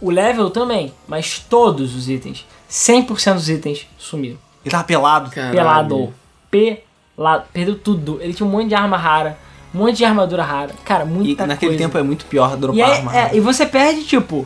[0.00, 4.36] O level também, mas todos os itens, 100% dos itens sumiram.
[4.64, 5.30] Ele tava pelado.
[5.30, 5.54] Caralho.
[5.56, 6.14] Pelado.
[6.50, 7.44] Pelado.
[7.52, 8.18] Perdeu tudo.
[8.20, 9.38] Ele tinha um monte de arma rara,
[9.74, 10.74] um monte de armadura rara.
[10.84, 11.84] Cara, E muita naquele coisa.
[11.84, 13.16] tempo é muito pior E, dropar aí, arma.
[13.16, 14.44] é, e você perde, tipo.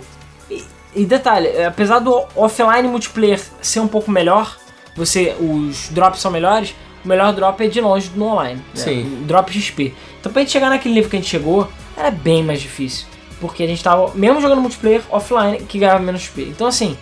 [0.50, 0.62] E,
[0.94, 4.58] e detalhe, é, apesar do offline multiplayer ser um pouco melhor,
[4.96, 6.74] você os drops são melhores,
[7.04, 8.56] o melhor drop é de longe no online.
[8.56, 8.62] né?
[8.74, 9.20] Sim.
[9.22, 9.94] O Drop XP.
[10.20, 13.06] Então pra gente chegar naquele nível que a gente chegou, era bem mais difícil.
[13.40, 16.42] Porque a gente tava, mesmo jogando multiplayer offline, que ganhava menos XP.
[16.42, 16.98] Então assim,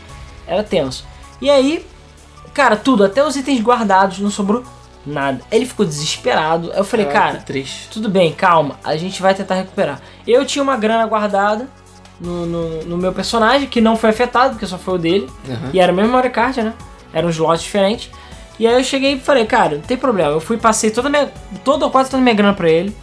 [0.47, 1.05] era tenso.
[1.41, 1.84] E aí,
[2.55, 4.64] cara, tudo, até os itens guardados, não sobrou
[5.05, 5.41] nada.
[5.51, 6.72] Ele ficou desesperado.
[6.72, 10.01] Aí eu falei, Caraca, cara, tudo bem, calma, a gente vai tentar recuperar.
[10.26, 11.68] Eu tinha uma grana guardada
[12.20, 15.30] no, no, no meu personagem, que não foi afetado, porque só foi o dele.
[15.49, 15.70] Aham.
[15.72, 16.74] E era o mesmo Mario Kart, né?
[17.12, 18.11] Eram uns lotes diferentes.
[18.59, 20.30] E aí eu cheguei e falei, cara, não tem problema.
[20.30, 21.30] Eu fui, passei toda a minha.
[21.62, 22.97] Toda, quase toda a minha grana pra ele.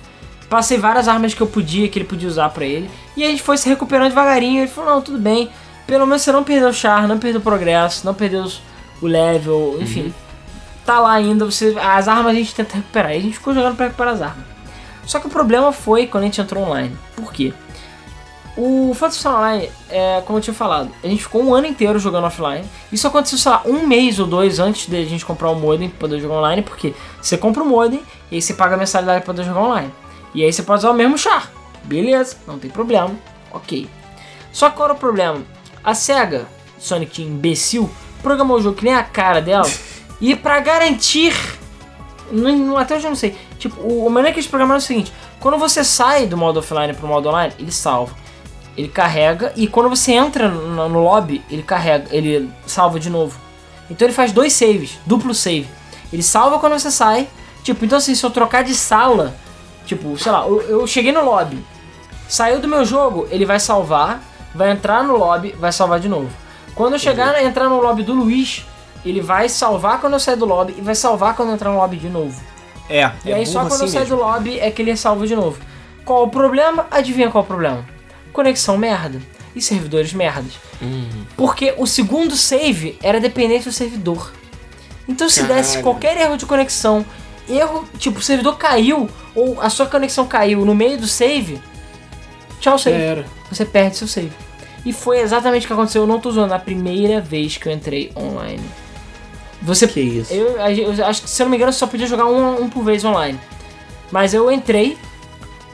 [0.50, 2.90] Passei várias armas que eu podia, que ele podia usar pra ele.
[3.16, 4.62] E a gente foi se recuperando devagarinho.
[4.62, 5.50] Ele falou, não, tudo bem.
[5.86, 8.46] Pelo menos você não perdeu o char, não perdeu o progresso, não perdeu
[9.02, 10.14] o level, enfim.
[10.86, 11.76] Tá lá ainda, você.
[11.80, 13.14] As armas a gente tenta recuperar.
[13.14, 14.46] E a gente ficou jogando pra recuperar as armas.
[15.06, 16.98] Só que o problema foi quando a gente entrou online.
[17.16, 17.54] Por quê?
[18.56, 22.26] O Phantasy Online, é, como eu tinha falado, a gente ficou um ano inteiro jogando
[22.26, 22.64] offline.
[22.92, 25.90] Isso aconteceu, sei lá, um mês ou dois antes de a gente comprar o modem
[25.90, 29.24] pra poder jogar online, porque você compra o modem e aí você paga a mensalidade
[29.24, 29.92] pra poder jogar online.
[30.36, 31.52] E aí você pode usar o mesmo char.
[31.84, 33.12] Beleza, não tem problema.
[33.52, 33.90] Ok.
[34.52, 35.42] Só que qual era o problema?
[35.84, 36.46] A SEGA,
[36.80, 37.90] Sonic imbecil,
[38.22, 39.70] programou o jogo que nem a cara dela.
[40.22, 41.34] e pra garantir
[42.32, 43.36] não, não- até hoje eu não sei.
[43.60, 46.60] Tipo, o, a maneira que eles programaram é o seguinte: quando você sai do modo
[46.60, 48.16] offline pro modo online, ele salva.
[48.78, 53.38] ele carrega e quando você entra no, no lobby, ele carrega, ele salva de novo.
[53.90, 55.68] Então ele faz dois saves, duplo save.
[56.12, 57.28] Ele salva quando você sai.
[57.64, 59.36] Tipo, então assim, se eu trocar de sala,
[59.86, 61.64] tipo, sei lá, eu, eu cheguei no lobby,
[62.28, 64.22] saiu do meu jogo, ele vai salvar,
[64.54, 66.30] vai entrar no lobby, vai salvar de novo.
[66.76, 68.66] Quando eu chegar a entrar no lobby do Luiz,
[69.06, 71.78] ele vai salvar quando eu sair do lobby e vai salvar quando eu entrar no
[71.78, 72.42] lobby de novo.
[72.90, 74.96] É, E é aí só quando eu assim sair do lobby é que ele é
[74.96, 75.60] salvo de novo.
[76.04, 76.88] Qual o problema?
[76.92, 77.86] Adivinha qual o problema?
[78.32, 79.22] Conexão merda.
[79.56, 80.54] E servidores merdas.
[81.38, 84.32] Porque o segundo save era dependente do servidor.
[85.08, 85.84] Então se desse Caralho.
[85.84, 87.06] qualquer erro de conexão,
[87.48, 91.62] erro, tipo, o servidor caiu, ou a sua conexão caiu no meio do save,
[92.60, 92.98] tchau save.
[92.98, 93.26] Era.
[93.54, 94.32] Você perde seu save.
[94.86, 97.72] E foi exatamente o que aconteceu, eu não tô zoando, a primeira vez que eu
[97.72, 98.64] entrei online.
[99.62, 100.34] Você Que isso.
[100.34, 102.70] eu, eu acho que, se eu não me engano, você só podia jogar um, um
[102.70, 103.40] por vez online.
[104.12, 104.98] Mas eu entrei,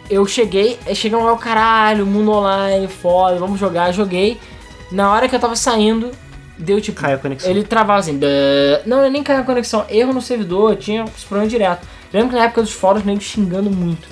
[0.09, 4.39] eu cheguei, cheguei lá, o caralho, mundo online, foda, vamos jogar, joguei.
[4.91, 6.11] Na hora que eu tava saindo,
[6.57, 7.01] deu tipo.
[7.01, 7.49] Caiu a conexão.
[7.49, 8.17] Ele travava assim.
[8.17, 8.27] "Duh".
[8.85, 11.87] Não, nem caiu a conexão, erro no servidor, tinha esse problema direto.
[12.13, 14.07] Lembro que na época dos fóruns, nego xingando muito.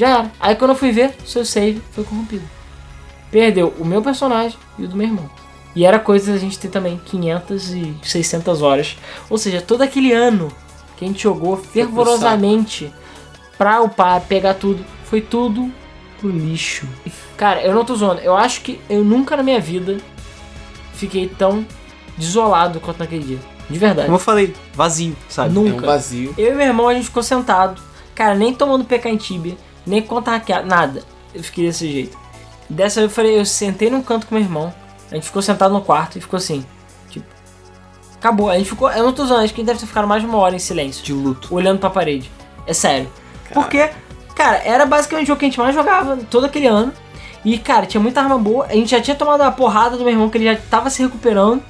[0.00, 0.32] Já era.
[0.40, 2.42] Aí quando eu fui ver, seu save foi corrompido.
[3.30, 5.30] Perdeu o meu personagem e o do meu irmão.
[5.76, 8.96] E era coisa da gente ter também 500 e 600 horas.
[9.28, 10.50] Ou seja, todo aquele ano
[10.96, 12.90] que a gente jogou fervorosamente
[13.58, 15.70] pra upar, pegar tudo, foi tudo
[16.18, 16.88] pro lixo.
[17.36, 18.22] Cara, eu não tô zoando.
[18.22, 19.98] Eu acho que eu nunca na minha vida
[20.94, 21.64] fiquei tão
[22.16, 23.38] desolado quanto naquele dia.
[23.68, 24.06] De verdade.
[24.06, 25.54] Como eu falei, vazio, sabe?
[25.54, 25.86] É um Nunca.
[25.86, 26.34] vazio.
[26.38, 27.80] Eu e meu irmão, a gente ficou sentado.
[28.14, 31.02] Cara, nem tomando PK em Tibia, nem conta hackeado, nada.
[31.34, 32.18] Eu fiquei desse jeito.
[32.68, 34.72] Dessa vez eu falei, eu sentei num canto com meu irmão.
[35.10, 36.64] A gente ficou sentado no quarto e ficou assim.
[37.08, 37.26] Tipo.
[38.14, 38.48] Acabou.
[38.48, 38.90] A gente ficou.
[38.90, 40.54] Eu não tô zoando, acho que a gente deve ter ficado mais de uma hora
[40.54, 41.04] em silêncio.
[41.04, 41.52] De luto.
[41.54, 42.30] Olhando pra parede.
[42.66, 43.10] É sério.
[43.52, 43.90] Porque,
[44.36, 46.92] cara, era basicamente o jogo que a gente mais jogava todo aquele ano.
[47.44, 48.66] E, cara, tinha muita arma boa.
[48.66, 51.02] A gente já tinha tomado a porrada do meu irmão, que ele já tava se
[51.02, 51.62] recuperando,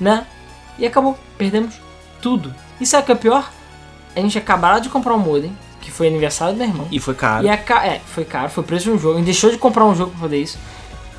[0.00, 0.26] né?
[0.78, 1.18] E acabou.
[1.36, 1.74] Perdemos
[2.20, 2.54] tudo.
[2.80, 3.50] E sabe o que é pior?
[4.14, 6.88] A gente acabou de comprar um modem, que foi aniversário do meu irmão.
[6.90, 7.44] E foi caro.
[7.44, 7.86] E a ca...
[7.86, 9.14] É, foi caro, foi preço de um jogo.
[9.14, 10.58] A gente deixou de comprar um jogo pra fazer isso.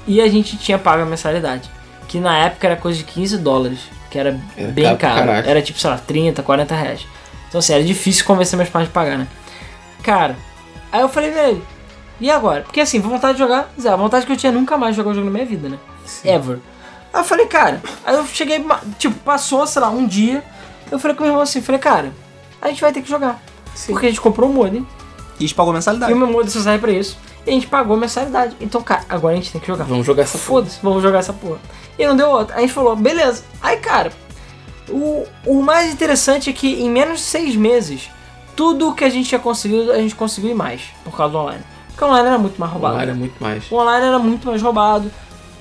[0.08, 1.70] E a gente tinha pago a mensalidade.
[2.08, 3.80] Que na época era coisa de 15 dólares.
[4.10, 5.48] Que era, Era bem caro caro.
[5.48, 7.08] Era tipo, sei lá, 30, 40 reais.
[7.48, 9.28] Então assim, era difícil convencer meus pais de pagar, né?
[10.04, 10.36] Cara,
[10.92, 11.66] aí eu falei, velho,
[12.20, 12.62] e agora?
[12.62, 15.14] Porque assim, vontade de jogar, Zé, a vontade que eu tinha nunca mais jogar um
[15.14, 15.78] jogo na minha vida, né?
[16.24, 16.60] Ever.
[17.14, 18.64] Aí eu falei, cara, aí eu cheguei,
[18.98, 20.44] tipo, passou, sei lá, um dia.
[20.92, 22.12] Eu falei com o meu irmão assim, falei, cara,
[22.62, 23.42] a gente vai ter que jogar.
[23.88, 24.86] Porque a gente comprou o modem.
[25.40, 26.12] E a gente pagou mensalidade.
[26.12, 27.18] E o meu modem só serve pra isso.
[27.46, 28.56] E a gente pagou a mensalidade.
[28.60, 29.84] Então, cara, agora a gente tem que jogar.
[29.84, 30.46] Vamos jogar essa porra.
[30.46, 31.60] Foda-se, vamos jogar essa porra.
[31.98, 32.56] E não deu outra.
[32.56, 33.44] A gente falou, beleza.
[33.62, 34.12] Aí, cara,
[34.90, 38.10] o, o mais interessante é que em menos de seis meses,
[38.56, 40.82] tudo que a gente tinha conseguido, a gente conseguiu e mais.
[41.04, 41.64] Por causa do online.
[41.90, 42.96] Porque o online era muito mais roubado.
[42.96, 43.72] Online é muito mais.
[43.72, 45.12] O online era muito mais roubado.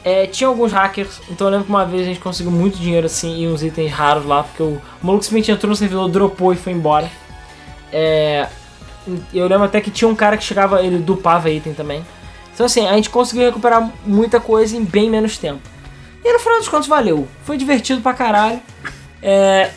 [0.03, 3.07] É, tinha alguns hackers, então eu lembro que uma vez a gente conseguiu muito dinheiro
[3.07, 6.57] assim e uns itens raros lá, porque o maluco simplesmente entrou no servidor, dropou e
[6.57, 7.11] foi embora.
[7.97, 8.49] É,
[9.33, 12.05] eu lembro até que tinha um cara que chegava, ele dupava item também.
[12.53, 15.61] Então assim, a gente conseguiu recuperar muita coisa em bem menos tempo.
[16.25, 17.29] E no final dos contos valeu.
[17.45, 18.61] Foi divertido pra caralho.
[19.23, 19.71] É,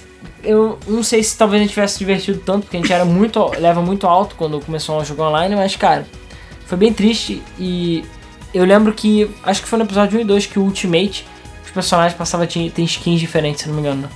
[0.43, 3.45] eu não sei se talvez a gente tivesse divertido tanto, porque a gente era muito,
[3.59, 6.07] leva muito alto quando começou a jogar online, mas cara,
[6.65, 8.03] foi bem triste e
[8.53, 11.28] eu lembro que, acho que foi no episódio 1 e 2 que o Ultimate,
[11.63, 14.09] os personagens passavam, tem skins diferentes, se não me engano.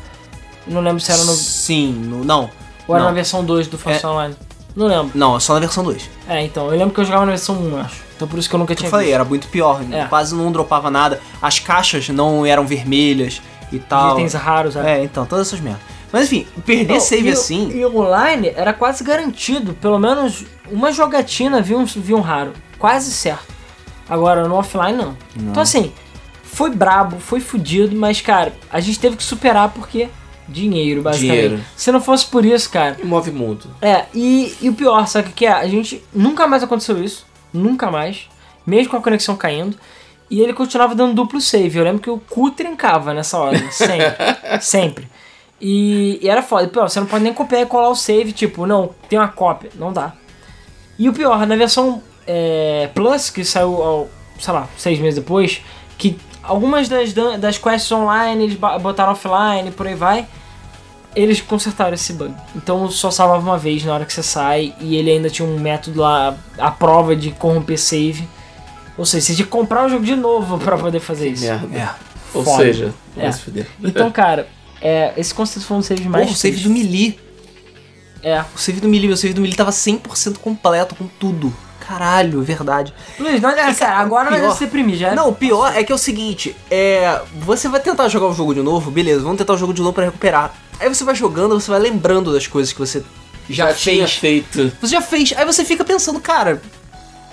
[0.65, 2.49] Não lembro se era no, Sim, no, não.
[2.91, 3.11] Ou era não.
[3.11, 4.09] na versão 2 do Força É.
[4.09, 4.35] Online.
[4.75, 5.11] Não lembro.
[5.15, 6.09] Não, só na versão 2.
[6.29, 8.01] É, então, eu lembro que eu jogava na versão 1, acho.
[8.15, 9.15] Então por isso que eu nunca Eu tinha falei, visto.
[9.15, 9.81] era muito pior.
[9.91, 10.05] É.
[10.05, 11.19] Quase não dropava nada.
[11.41, 14.17] As caixas não eram vermelhas e tal.
[14.17, 14.99] Itens raros, é.
[14.99, 15.81] É, então, todas essas merdas.
[16.11, 17.69] Mas enfim, perder Não, save e assim.
[17.71, 21.85] E o online era quase garantido, pelo menos uma jogatina viu um,
[22.15, 22.51] um raro.
[22.77, 23.47] Quase certo.
[24.09, 25.15] Agora no offline não.
[25.37, 25.91] Então assim,
[26.43, 30.09] foi brabo, foi fudido, mas cara, a gente teve que superar porque
[30.51, 31.41] dinheiro, basicamente.
[31.41, 31.63] Dinheiro.
[31.75, 32.97] Se não fosse por isso, cara.
[33.01, 33.65] E move mundo.
[33.81, 35.51] É, e, e o pior, sabe o que é?
[35.51, 37.25] A gente nunca mais aconteceu isso.
[37.53, 38.29] Nunca mais.
[38.65, 39.77] Mesmo com a conexão caindo.
[40.29, 41.77] E ele continuava dando duplo save.
[41.77, 43.57] Eu lembro que o cu trincava nessa hora.
[43.71, 44.15] Sempre.
[44.61, 45.07] sempre.
[45.59, 46.63] E, e era foda.
[46.63, 48.31] E, pior, você não pode nem copiar e colar o save.
[48.31, 49.71] Tipo, não, tem uma cópia.
[49.75, 50.13] Não dá.
[50.97, 55.61] E o pior, na versão é, Plus, que saiu, ao, sei lá, seis meses depois,
[55.97, 60.27] que algumas das, das quests online eles botaram offline, por aí vai,
[61.15, 62.33] eles consertaram esse bug.
[62.55, 65.59] Então só salvava uma vez na hora que você sai, e ele ainda tinha um
[65.59, 68.27] método lá, a prova de corromper save.
[68.97, 71.43] Ou seja, você tinha que comprar o jogo de novo pra poder fazer isso.
[71.45, 71.77] Merda.
[71.77, 71.89] É.
[72.33, 72.63] Ou Foda.
[72.63, 73.31] seja, vai É.
[73.31, 73.67] se fuder.
[73.83, 74.47] Então, cara,
[74.81, 76.25] é, esse conceito foi um save mais.
[76.25, 77.19] Porra, o save do Melee.
[78.23, 78.41] É.
[78.55, 81.51] O save do Melee, meu save do Melee tava 100% completo com tudo.
[81.79, 82.93] Caralho, verdade.
[83.19, 85.13] Luiz, não adianta, cara, agora não pior- adianta se deprimir, já.
[85.15, 87.19] Não, o pior é que é o seguinte, é.
[87.39, 89.91] Você vai tentar jogar o jogo de novo, beleza, vamos tentar o jogo de novo
[89.93, 90.53] pra recuperar.
[90.81, 93.03] Aí você vai jogando, você vai lembrando das coisas que você
[93.49, 94.17] já, Já, tinha fez.
[94.17, 94.71] feito.
[94.81, 95.33] Você já fez.
[95.37, 96.61] Aí você fica pensando, cara.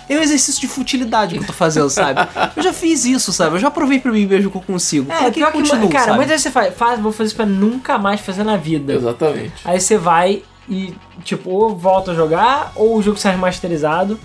[0.09, 2.20] É um exercício de futilidade que eu tô fazendo, sabe?
[2.57, 3.57] Eu já fiz isso, sabe?
[3.57, 5.12] Eu já provei pra mim mesmo que eu consigo.
[5.12, 6.16] É, Por que que, continuo, cara, sabe?
[6.16, 8.94] muitas vezes você faz, faz, vou fazer isso pra nunca mais fazer na vida.
[8.94, 9.53] Exatamente.
[9.66, 10.94] Aí você vai e,
[11.24, 14.18] tipo, ou volta a jogar, ou o jogo sai remasterizado,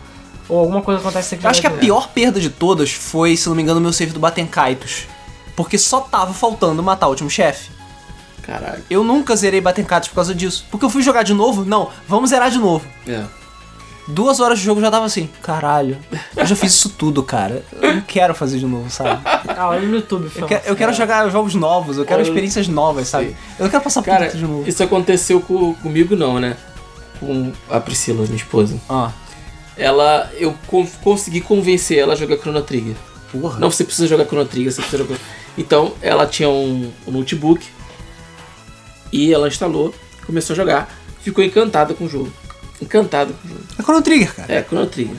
[0.47, 3.55] ou alguma coisa acontece que acho que a pior perda de todas foi, se não
[3.55, 5.07] me engano, o meu save do Batenkaitos.
[5.53, 7.69] Porque só tava faltando matar o último chefe.
[8.43, 8.83] Caralho.
[8.89, 10.65] Eu nunca zerei Batenkaitos por causa disso.
[10.69, 12.85] Porque eu fui jogar de novo, não, vamos zerar de novo.
[13.07, 13.23] É.
[14.05, 15.97] Duas horas de jogo eu já tava assim, caralho,
[16.35, 17.63] eu já fiz isso tudo, cara.
[17.81, 19.21] Eu não quero fazer de novo, sabe?
[19.25, 20.45] Ah, olha no YouTube, Eu filho.
[20.47, 23.27] quero, eu quero jogar jogos novos, eu quero Olha, experiências novas, sabe?
[23.27, 23.35] sei.
[23.57, 24.67] Eu não quero passar por Cara, tudo de novo.
[24.69, 26.57] isso aconteceu com, comigo não, né?
[27.17, 28.77] Com a Priscila, minha esposa.
[28.89, 29.09] Ah,
[29.77, 32.95] Ela, eu con- consegui convencer ela a jogar Chrono Trigger.
[33.31, 33.57] porra.
[33.57, 35.17] Não, você precisa jogar Chrono Trigger, você precisa jogar...
[35.57, 37.65] Então, ela tinha um, um notebook
[39.13, 39.93] e ela instalou,
[40.25, 40.89] começou a jogar,
[41.21, 42.33] ficou encantada com o jogo.
[42.81, 43.63] Encantada com o jogo.
[43.79, 44.53] É Chrono Trigger, cara.
[44.53, 45.15] É, Chrono Trigger.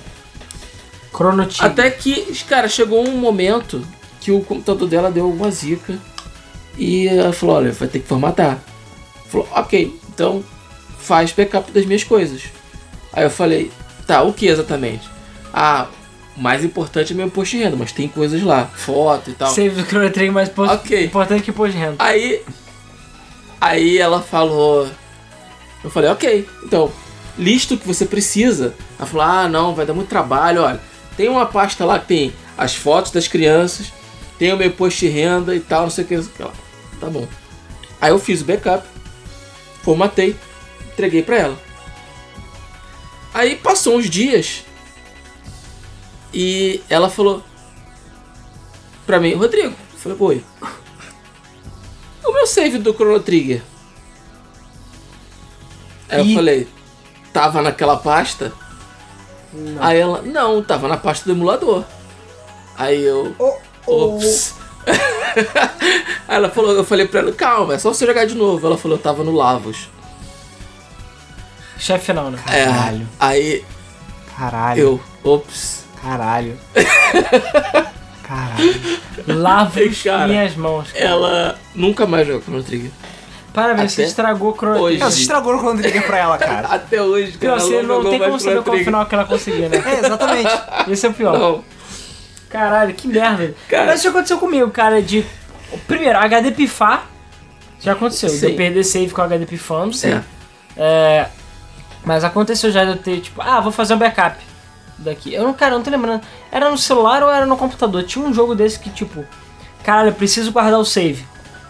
[1.15, 1.65] Chrono Trigger.
[1.67, 3.87] Até que, cara, chegou um momento
[4.21, 5.99] que o computador dela deu uma zica
[6.77, 8.59] e ela falou, olha, vai ter que formatar.
[9.31, 10.45] Falou, ok, então
[10.99, 12.43] faz backup das minhas coisas.
[13.13, 13.71] Aí eu falei,
[14.07, 15.09] tá, o que exatamente?
[15.53, 15.87] Ah,
[16.37, 19.49] o mais importante é meu imposto de renda, mas tem coisas lá, foto e tal.
[19.55, 21.05] Save do Chrono Trigger mais po- Ok.
[21.05, 21.97] importante que pôs de renda.
[22.01, 22.43] Aí,
[23.65, 24.87] aí ela falou,
[25.83, 26.93] eu falei, ok, então,
[27.39, 28.75] lista o que você precisa.
[28.99, 30.81] Ela falou, ah, não, vai dar muito trabalho, olha,
[31.17, 33.91] tem uma pasta lá que tem as fotos das crianças,
[34.39, 36.53] tem o meu imposto de renda e tal, não sei o que, lá.
[37.01, 37.27] Tá bom.
[38.01, 38.87] Aí eu fiz o backup,
[39.83, 40.37] formatei,
[40.93, 41.59] entreguei pra ela.
[43.33, 44.63] Aí passou uns dias
[46.35, 47.43] e ela falou
[49.07, 50.45] pra mim, Rodrigo, eu falei, oi.
[52.25, 53.63] O meu save do Chrono Trigger.
[56.09, 56.69] Aí E- eu falei,
[57.33, 58.53] tava naquela pasta?
[59.53, 59.83] Não.
[59.83, 61.85] Aí ela, não, tava na pasta do emulador.
[62.77, 63.35] Aí eu,
[63.87, 64.55] ops.
[66.29, 68.67] Aí ela falou, eu falei pra ela, calma, é só você jogar de novo.
[68.67, 69.89] Ela falou, eu tava no Lavos.
[71.79, 72.39] Chefe final, né?
[72.49, 73.09] É, Caralho.
[73.21, 73.65] aí
[74.37, 74.81] Caralho.
[74.81, 75.85] eu, ops.
[76.03, 76.59] Caralho.
[78.27, 78.75] Caralho.
[79.29, 80.91] Lavo Ei, cara, minhas mãos.
[80.93, 81.05] cara.
[81.05, 82.91] Ela nunca mais jogou Chrono Trigger.
[83.53, 84.99] Parabéns, você até estragou o Chrono hoje.
[84.99, 86.67] Não, você estragou o Chrono Trigger pra ela, cara.
[86.75, 87.39] Até hoje, cara.
[87.39, 88.85] Pior, você não tem como saber qual Trigger.
[88.85, 89.83] final que ela conseguia, né?
[89.87, 90.51] É, exatamente.
[90.89, 91.39] Esse é o pior.
[91.39, 91.65] Não,
[92.49, 93.55] Caralho, que merda.
[93.69, 93.87] Cara.
[93.87, 95.25] Mas isso aconteceu comigo, cara, de...
[95.87, 97.07] Primeiro, HD pifar.
[97.81, 98.29] Já aconteceu.
[98.29, 98.47] De Sim.
[98.51, 99.95] eu perder save com HD pifando.
[100.05, 100.23] é.
[100.77, 101.27] É,
[102.05, 104.37] Mas aconteceu já de eu ter, tipo, ah, vou fazer um backup
[104.99, 105.35] daqui.
[105.35, 106.23] Eu não, cara, eu não tô lembrando.
[106.51, 108.03] Era no celular ou era no computador?
[108.05, 109.25] Tinha um jogo desse que, tipo,
[109.83, 111.25] caralho, eu preciso guardar o save.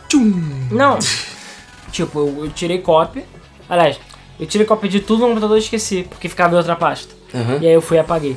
[0.08, 0.68] Tchum.
[0.70, 0.98] Não.
[1.90, 3.24] tipo, eu, eu tirei cópia.
[3.68, 3.98] Aliás,
[4.38, 7.14] eu tirei cópia de tudo no computador e esqueci, porque ficava em outra pasta.
[7.34, 7.58] Aham.
[7.60, 8.36] E aí eu fui e apaguei.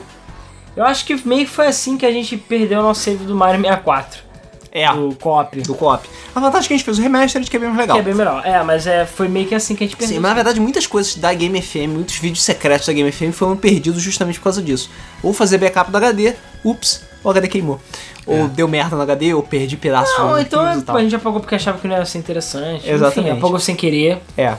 [0.76, 3.36] Eu acho que meio que foi assim que a gente perdeu o nosso save do
[3.36, 4.27] Mario 64.
[4.72, 5.61] É, Do cópia.
[5.63, 6.07] do co-op.
[6.36, 7.95] A vantagem é que a gente fez o remastered, que é bem mais legal.
[7.97, 8.45] Que é bem melhor.
[8.45, 10.15] É, mas é, foi meio que assim que a gente perdeu.
[10.15, 13.34] Sim, mas na verdade muitas coisas da Game FM, muitos vídeos secretos da Game FM
[13.34, 14.89] foram perdidos justamente por causa disso.
[15.24, 17.80] Ou fazer backup do HD, ups, o HD queimou.
[18.26, 21.55] Ou deu merda no HD, ou perdi pedaços Não, então é, a gente apagou porque
[21.55, 22.89] achava que não ia ser interessante.
[22.89, 23.30] Exatamente.
[23.32, 24.22] Enfim, apagou sem querer.
[24.38, 24.55] É.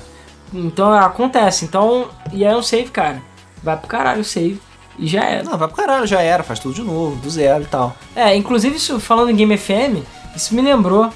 [0.52, 1.66] Então acontece.
[1.66, 3.20] Então, e aí é um save, cara.
[3.62, 4.58] Vai pro caralho o save.
[4.98, 5.44] E já era.
[5.44, 7.96] Não, vai pro caralho, já era, faz tudo de novo, do zero e tal.
[8.16, 11.12] É, inclusive isso, falando em Game FM, isso me lembrou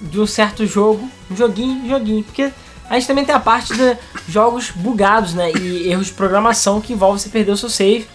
[0.00, 2.52] de um certo jogo, um joguinho, joguinho, porque
[2.88, 3.96] a gente também tem a parte de
[4.28, 8.06] jogos bugados, né, e erros de programação que envolve você perder o seu save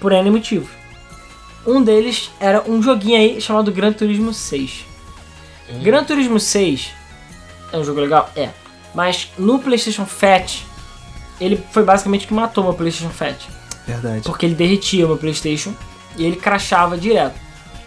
[0.00, 0.68] por N motivo.
[1.66, 4.84] Um deles era um joguinho aí chamado Gran Turismo 6.
[5.82, 6.90] Gran Turismo 6
[7.72, 8.30] é um jogo legal?
[8.36, 8.50] É.
[8.94, 10.66] Mas no PlayStation Fat,
[11.40, 13.46] ele foi basicamente o que matou meu PlayStation Fat.
[13.86, 14.22] Verdade.
[14.24, 15.72] Porque ele derretia o meu Playstation
[16.16, 17.34] e ele crashava direto.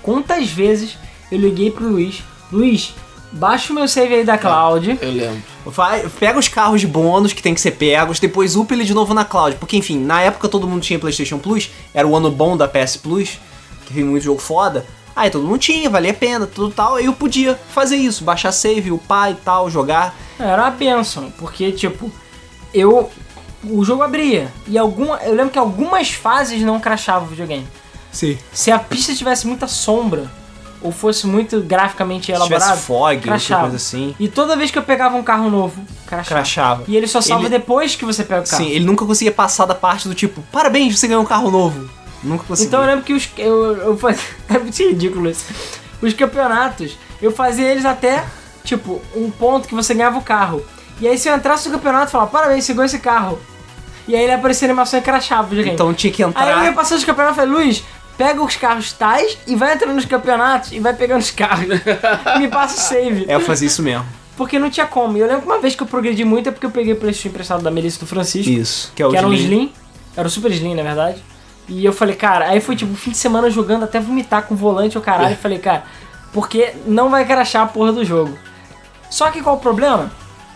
[0.02, 0.98] Quantas vezes
[1.32, 2.94] eu liguei pro Luiz, Luiz,
[3.32, 4.98] baixa o meu save aí da cloud.
[5.02, 5.44] Eu lembro.
[5.66, 8.94] Vai, pega os carros de bônus que tem que ser pegos, depois upa ele de
[8.94, 9.56] novo na cloud.
[9.58, 12.98] Porque, enfim, na época todo mundo tinha PlayStation Plus, era o ano bom da PS
[12.98, 13.40] Plus,
[13.86, 14.86] que veio muito jogo foda.
[15.16, 16.96] Aí todo mundo tinha, valia a pena, tudo tal.
[16.96, 20.16] Aí eu podia fazer isso, baixar save, upar e tal, jogar.
[20.38, 22.12] Era uma benção, porque tipo,
[22.74, 23.10] eu
[23.70, 27.68] o jogo abria e alguma, eu lembro que algumas fases não crashavam o videogame.
[28.12, 28.38] Sim.
[28.54, 30.30] Se a pista tivesse muita sombra
[30.82, 33.62] ou fosse muito graficamente Se elaborado, fog, qualquer crashava.
[33.64, 36.28] coisa assim, E toda vez que eu pegava um carro novo, crashava.
[36.42, 36.84] crashava.
[36.88, 38.64] E ele só salva Ele- depois que você pega o carro.
[38.64, 41.90] Sim, ele nunca conseguia passar da parte do tipo, parabéns, você ganhou um carro novo.
[42.24, 42.68] Nunca consegui.
[42.68, 43.30] Então eu lembro que os.
[43.38, 44.22] Eu, eu fazia.
[44.50, 45.46] É muito ridículo isso.
[46.02, 48.24] Os campeonatos, eu fazia eles até,
[48.64, 50.64] tipo, um ponto que você ganhava o carro.
[51.02, 53.40] E aí se eu entrasse no campeonato, eu falava, parabéns, você ganhou esse carro.
[54.08, 55.60] E aí ele aparecia animação e crachava o.
[55.60, 56.74] Então tinha que Aí eu ia entrar.
[56.74, 57.84] passando os campeonatos e falei, Luiz,
[58.18, 61.68] pega os carros tais e vai entrando nos campeonatos e vai pegando os carros.
[62.40, 63.26] Me passa o save.
[63.28, 64.06] É, eu fazia isso mesmo.
[64.38, 65.18] Porque não tinha como.
[65.18, 66.98] E eu lembro que uma vez que eu progredi muito é porque eu peguei o
[66.98, 68.52] PlayStation emprestado da Melissa do Francisco.
[68.52, 68.92] Isso.
[68.94, 69.46] Que é o que era um Slim.
[69.46, 69.74] Slim.
[70.16, 71.24] Era o Super Slim, na verdade.
[71.68, 74.58] E eu falei, cara, aí foi tipo fim de semana jogando até vomitar com o
[74.58, 75.34] volante o caralho.
[75.34, 75.84] E falei, cara,
[76.32, 78.38] porque não vai crachar a porra do jogo.
[79.10, 80.12] Só que qual o problema?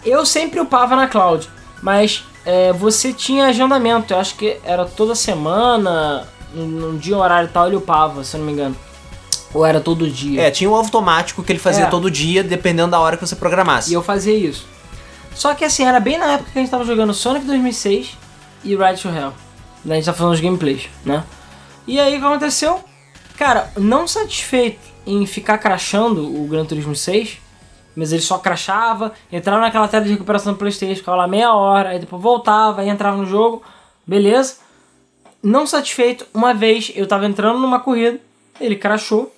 [0.05, 1.49] Eu sempre upava na cloud,
[1.81, 4.11] mas é, você tinha agendamento.
[4.11, 8.39] Eu acho que era toda semana, num, dia, horário e tal, ele upava, se eu
[8.39, 8.75] não me engano.
[9.53, 10.41] Ou era todo dia.
[10.41, 11.87] É, tinha o automático que ele fazia É.
[11.89, 13.91] todo dia, dependendo da hora que você programasse.
[13.91, 14.65] E eu fazia isso.
[15.35, 18.17] Só que assim, era bem na época que a gente tava jogando Sonic 2006
[18.63, 19.31] e Ride to Hell.
[19.87, 21.23] A gente tá falando os gameplays, né?
[21.85, 22.83] E aí o que aconteceu?
[23.37, 27.37] Cara, não satisfeito em ficar crashando o Gran Turismo 6,
[27.99, 31.89] mas ele só crashava, entrava naquela tela de recuperação do Playstation, ficava lá meia hora,
[31.89, 33.61] aí depois voltava, aí entrava no jogo,
[34.07, 34.55] beleza.
[35.43, 38.17] Não satisfeito, uma vez eu tava entrando numa corrida,
[38.59, 39.35] ele crashou,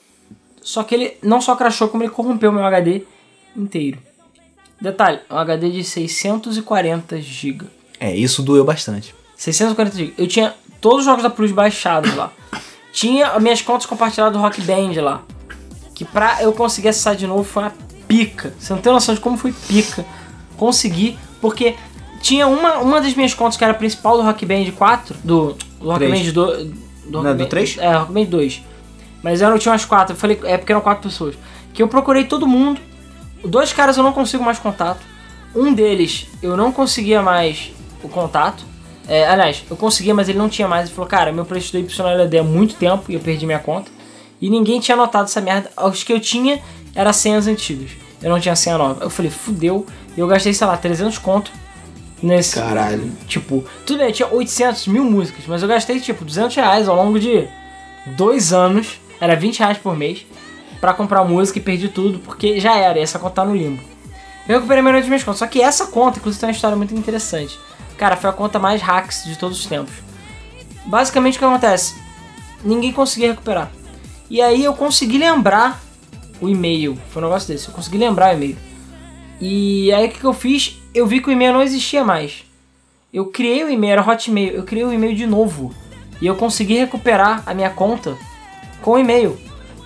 [0.62, 3.02] só que ele não só crashou, como ele corrompeu meu HD
[3.58, 3.98] inteiro.
[4.80, 7.66] Detalhe, um HD de 640 GB.
[8.00, 9.16] É, isso doeu bastante.
[9.38, 10.14] 640 GB.
[10.20, 12.32] Eu tinha todos os jogos da Plus baixados lá.
[12.94, 15.24] Tinha as minhas contas compartilhadas do Rock Band lá.
[15.96, 18.54] Que pra eu conseguir acessar de novo foi uma pica.
[18.60, 20.06] Você não tem noção de como foi pica.
[20.58, 21.76] Consegui, porque
[22.22, 25.54] tinha uma, uma das minhas contas que era a principal do Rock Band 4, do,
[25.80, 26.06] do Rock.
[26.08, 26.34] Band 2.
[26.34, 26.74] Do
[27.12, 27.78] Não Rock é do Band- três?
[27.78, 28.62] É, Rock Band 2.
[29.24, 30.14] Mas eu não tinha umas quatro.
[30.16, 31.36] Eu falei, é porque eram quatro pessoas.
[31.74, 32.80] Que eu procurei todo mundo.
[33.44, 35.00] Dois caras eu não consigo mais contato.
[35.56, 37.72] Um deles eu não conseguia mais
[38.04, 38.64] o contato.
[39.08, 40.86] É, aliás, eu conseguia, mas ele não tinha mais.
[40.88, 43.90] Ele falou, cara, meu PlayStation YLD há muito tempo e eu perdi minha conta.
[44.40, 45.70] E ninguém tinha notado essa merda.
[45.78, 46.62] Os que eu tinha
[46.96, 47.92] eram senhas antigas.
[48.22, 49.04] Eu não tinha senha nova.
[49.04, 49.86] Eu falei, fudeu.
[50.16, 51.52] E eu gastei, sei lá, 300 conto
[52.22, 52.56] nesse.
[52.56, 53.12] Caralho.
[53.28, 57.20] Tipo, tudo bem, tinha 800 mil músicas, mas eu gastei tipo 200 reais ao longo
[57.20, 57.48] de
[58.06, 59.00] dois anos.
[59.20, 60.26] Era 20 reais por mês
[60.80, 63.00] pra comprar música e perdi tudo porque já era.
[63.00, 63.82] E essa conta tá no limbo.
[64.48, 65.40] Eu recuperei a maioria das minhas contas.
[65.40, 67.60] Só que essa conta, inclusive, tem uma história muito interessante.
[67.98, 69.94] Cara, foi a conta mais hacks de todos os tempos.
[70.86, 71.96] Basicamente o que acontece?
[72.64, 73.72] Ninguém conseguia recuperar.
[74.30, 75.80] E aí eu consegui lembrar
[76.42, 76.98] o e-mail.
[77.12, 77.68] Foi um negócio desse.
[77.70, 78.58] Eu consegui lembrar o e-mail.
[79.40, 80.78] E aí o que, que eu fiz?
[80.94, 82.44] Eu vi que o e-mail não existia mais.
[83.14, 84.54] Eu criei o e-mail, era Hotmail.
[84.54, 85.74] Eu criei o e-mail de novo.
[86.22, 88.18] E eu consegui recuperar a minha conta
[88.82, 89.38] com o e-mail.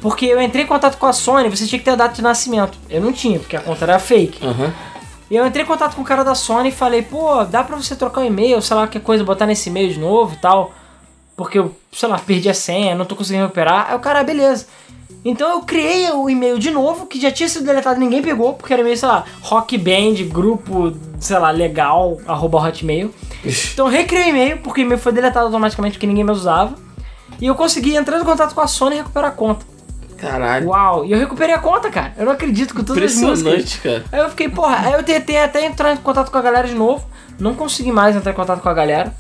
[0.02, 2.22] Porque eu entrei em contato com a Sony, você tinha que ter a data de
[2.22, 2.78] nascimento.
[2.90, 4.46] Eu não tinha, porque a conta era fake.
[4.46, 4.74] Aham.
[5.32, 7.76] E eu entrei em contato com o cara da Sony e falei, pô, dá pra
[7.76, 10.72] você trocar o e-mail, sei lá, qualquer coisa, botar nesse e-mail de novo e tal.
[11.36, 13.88] Porque eu, sei lá, perdi a senha, não tô conseguindo recuperar.
[13.90, 14.68] Aí o cara, "Ah, beleza.
[15.26, 18.54] Então eu criei o e-mail de novo, que já tinha sido deletado e ninguém pegou,
[18.54, 23.12] porque era e-mail, sei lá, rock band, grupo, sei lá, legal, arroba hotmail.
[23.74, 26.76] Então eu recriei o e-mail, porque o e-mail foi deletado automaticamente porque ninguém mais usava.
[27.42, 29.66] E eu consegui entrar em contato com a Sony e recuperar a conta.
[30.16, 30.70] Caralho.
[30.70, 31.06] Uau!
[31.06, 32.14] E eu recuperei a conta, cara.
[32.18, 33.54] Eu não acredito com todas as músicas.
[33.54, 34.06] Impressionante, cara.
[34.12, 36.76] Aí eu fiquei, porra, aí eu tentei até entrar em contato com a galera de
[36.76, 37.06] novo.
[37.40, 39.14] Não consegui mais entrar em contato com a galera.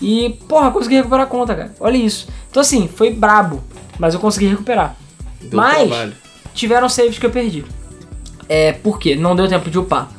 [0.00, 1.74] E, porra, consegui recuperar a conta, cara.
[1.80, 2.28] Olha isso.
[2.50, 3.62] Então assim, foi brabo.
[3.98, 4.94] Mas eu consegui recuperar.
[5.40, 6.12] Deu mas trabalho.
[6.54, 7.64] tiveram saves que eu perdi.
[8.48, 9.16] É, por quê?
[9.16, 10.10] Não deu tempo de upar.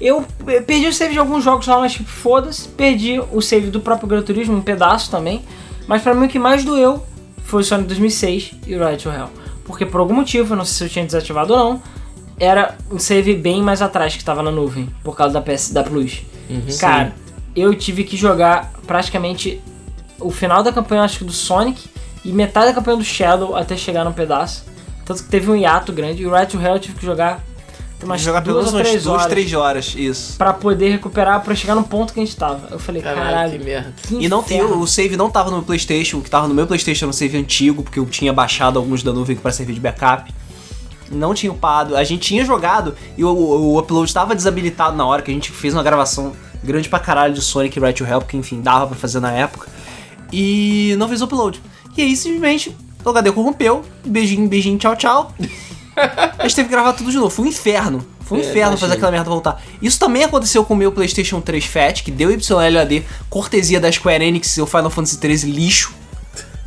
[0.00, 0.26] Eu
[0.66, 2.68] perdi o save de alguns jogos lá, mas tipo, foda-se.
[2.68, 5.42] Perdi o save do próprio Gran Turismo, um pedaço também.
[5.86, 7.04] Mas pra mim o que mais doeu
[7.44, 9.28] foi o Sonic 2006 e o Ride to Hell.
[9.64, 11.82] Porque por algum motivo, não sei se eu tinha desativado ou não,
[12.38, 15.84] era um save bem mais atrás que tava na nuvem, por causa da, PS, da
[15.84, 16.22] Plus.
[16.80, 17.14] Cara,
[17.54, 19.60] eu tive que jogar praticamente
[20.18, 21.88] o final da campanha, acho que do Sonic,
[22.24, 24.64] e metade da campanha do Shadow até chegar num pedaço.
[25.04, 27.42] Tanto que teve um hiato grande, e o Ride to Hell eu tive que jogar
[28.04, 30.36] umas jogar pelo duas menos ou umas três duas, horas três horas, isso.
[30.36, 32.68] pra poder recuperar, pra chegar no ponto que a gente tava.
[32.70, 33.94] Eu falei, Caralho, caralho, que merda.
[34.02, 34.80] que E não tem, inferno.
[34.80, 37.12] o save não tava no meu Playstation, o que tava no meu Playstation era um
[37.12, 40.32] save antigo, porque eu tinha baixado alguns da nuvem para servir de backup.
[41.10, 41.94] Não tinha upado.
[41.96, 45.34] A gente tinha jogado e o, o, o upload estava desabilitado na hora que a
[45.34, 46.32] gente fez uma gravação
[46.64, 49.68] grande pra caralho de Sonic Right to Help, que enfim, dava pra fazer na época.
[50.32, 51.60] E não fez o upload.
[51.96, 53.84] E aí simplesmente o HD corrompeu.
[54.04, 55.34] Beijinho, beijinho, tchau, tchau.
[56.38, 57.28] A gente teve que gravar tudo de novo.
[57.30, 58.06] Foi um inferno.
[58.20, 59.62] Foi um É, inferno fazer aquela merda voltar.
[59.82, 64.24] Isso também aconteceu com o meu PlayStation 3 Fat, que deu YLAD, cortesia da Square
[64.24, 65.92] Enix, seu Final Fantasy 13 lixo.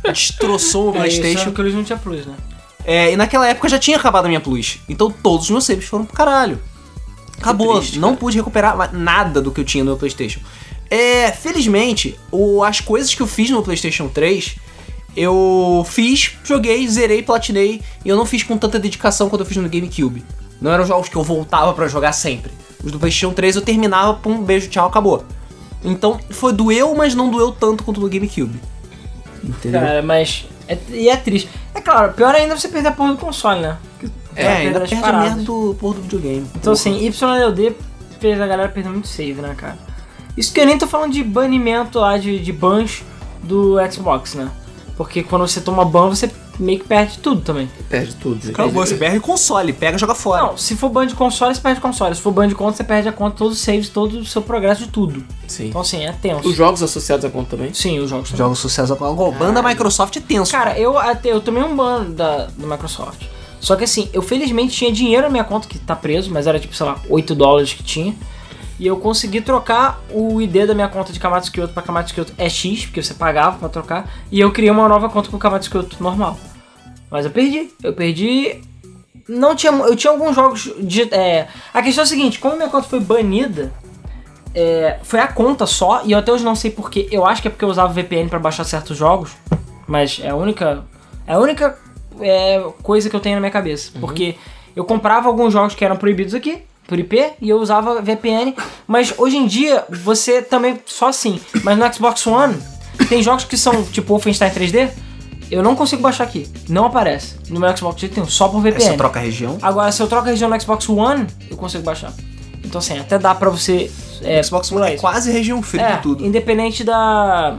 [0.04, 1.40] Destroçou o É, isso PlayStation.
[1.48, 2.34] era que eles não tinha plus, né?
[2.84, 4.78] É, e naquela época já tinha acabado a minha Plus.
[4.88, 6.60] Então todos os meus saves foram pro caralho.
[7.38, 7.78] Acabou.
[7.80, 8.20] triste, não cara.
[8.20, 10.40] pude recuperar nada do que eu tinha no meu PlayStation.
[10.88, 14.54] É, felizmente, o- as coisas que eu fiz no PlayStation 3
[15.16, 19.56] eu fiz, joguei, zerei, platinei, e eu não fiz com tanta dedicação quanto eu fiz
[19.56, 20.22] no GameCube.
[20.60, 22.52] Não eram jogos que eu voltava pra jogar sempre.
[22.84, 25.24] Os do PlayStation 3 eu terminava, pum, beijo, tchau, acabou.
[25.82, 28.60] Então foi doeu, mas não doeu tanto quanto no GameCube.
[29.42, 29.80] Entendeu?
[29.80, 30.46] Cara, mas.
[30.68, 31.48] É, e é triste.
[31.74, 33.78] É claro, pior ainda é você perder a porra do console, né?
[34.34, 36.46] É, vai ainda perde a merda do porra do videogame.
[36.56, 37.74] Então assim, YLD
[38.20, 39.78] fez a galera perder muito save, né, cara?
[40.36, 43.02] Isso que eu nem tô falando de banimento lá de, de bans
[43.42, 44.50] do Xbox, né?
[44.96, 47.70] Porque quando você toma ban, você meio que perde tudo também.
[47.88, 48.48] Perde tudo.
[48.48, 50.42] Acabou, você perde console, pega e joga fora.
[50.42, 52.14] Não, se for ban de console, você perde console.
[52.14, 54.40] Se for ban de conta, você perde a conta, todos os saves, todo o seu
[54.40, 55.22] progresso de tudo.
[55.46, 55.68] Sim.
[55.68, 56.48] Então assim, é tenso.
[56.48, 57.74] Os jogos associados à conta também?
[57.74, 58.38] Sim, os jogos também.
[58.38, 60.50] Jogos sucesso com o ban da Microsoft é tenso.
[60.50, 63.22] Cara, eu até eu tomei um ban da, do Microsoft.
[63.60, 66.58] Só que assim, eu felizmente tinha dinheiro na minha conta que tá preso, mas era
[66.58, 68.14] tipo, sei lá, 8 dólares que tinha.
[68.78, 72.32] E eu consegui trocar o ID da minha conta de Kamatsu Kyoto pra Kamatsu Kyoto
[72.36, 74.10] é X, porque você pagava pra trocar.
[74.30, 76.38] E eu criei uma nova conta com Kamatsu Kyoto normal.
[77.10, 77.70] Mas eu perdi.
[77.82, 78.60] Eu perdi.
[79.28, 79.72] Não tinha.
[79.72, 81.02] Eu tinha alguns jogos de.
[81.14, 83.72] É, a questão é a seguinte, como minha conta foi banida,
[84.54, 87.08] é, foi a conta só, e eu até hoje não sei porquê.
[87.10, 89.32] Eu acho que é porque eu usava VPN pra baixar certos jogos,
[89.86, 90.84] mas é a única.
[91.26, 91.78] É a única
[92.20, 93.92] é, coisa que eu tenho na minha cabeça.
[94.00, 94.36] Porque
[94.74, 98.54] eu comprava alguns jogos que eram proibidos aqui, por IP, e eu usava VPN.
[98.86, 100.78] Mas hoje em dia, você também.
[100.86, 101.40] Só assim.
[101.62, 102.56] Mas no Xbox One,
[103.08, 104.90] tem jogos que são tipo Wolfenstein 3D.
[105.50, 106.48] Eu não consigo baixar aqui.
[106.68, 107.36] Não aparece.
[107.48, 108.84] No meu Xbox eu tenho só por VPN.
[108.90, 109.58] você troca região.
[109.62, 112.12] Agora, se eu troco a região no Xbox One, eu consigo baixar.
[112.64, 113.90] Então, assim, até dá pra você.
[114.22, 115.00] É, Xbox One é isso.
[115.00, 116.24] quase região fria É, de tudo.
[116.26, 117.56] independente da.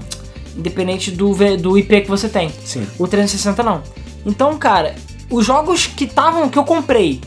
[0.57, 2.49] Independente do, do IP que você tem.
[2.65, 2.85] Sim.
[2.97, 3.81] O 360 não.
[4.25, 4.95] Então, cara,
[5.29, 7.21] os jogos que estavam, que eu comprei,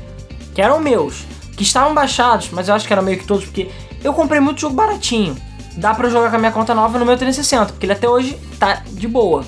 [0.54, 1.24] que eram meus,
[1.60, 3.70] que estavam baixados, mas eu acho que era meio que todos, porque
[4.02, 5.36] eu comprei muito jogo baratinho.
[5.76, 8.38] Dá pra jogar com a minha conta nova no meu 360, porque ele até hoje
[8.58, 9.44] tá de boa.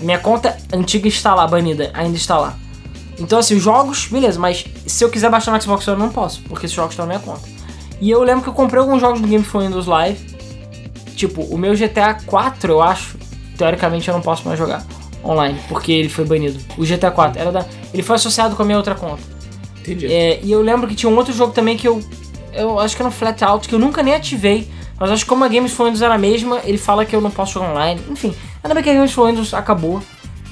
[0.00, 2.56] Minha conta antiga está lá, banida, ainda está lá.
[3.18, 6.40] Então, assim, os jogos, beleza, mas se eu quiser baixar no Xbox eu não posso,
[6.44, 7.46] porque esses jogos estão na minha conta.
[8.00, 10.34] E eu lembro que eu comprei alguns jogos do Game for Windows Live.
[11.14, 13.18] Tipo, o meu GTA 4, eu acho,
[13.58, 14.86] teoricamente eu não posso mais jogar
[15.22, 16.58] online, porque ele foi banido.
[16.78, 17.66] O GTA 4 era da.
[17.92, 19.41] Ele foi associado com a minha outra conta.
[19.82, 20.06] Entendi.
[20.12, 22.02] É, e eu lembro que tinha um outro jogo também que eu.
[22.54, 24.68] Eu acho que era um Flat Out, que eu nunca nem ativei.
[25.00, 27.20] Mas acho que como a Games for Windows era a mesma, ele fala que eu
[27.20, 28.00] não posso jogar online.
[28.10, 30.00] Enfim, ainda bem que a Games for Windows acabou.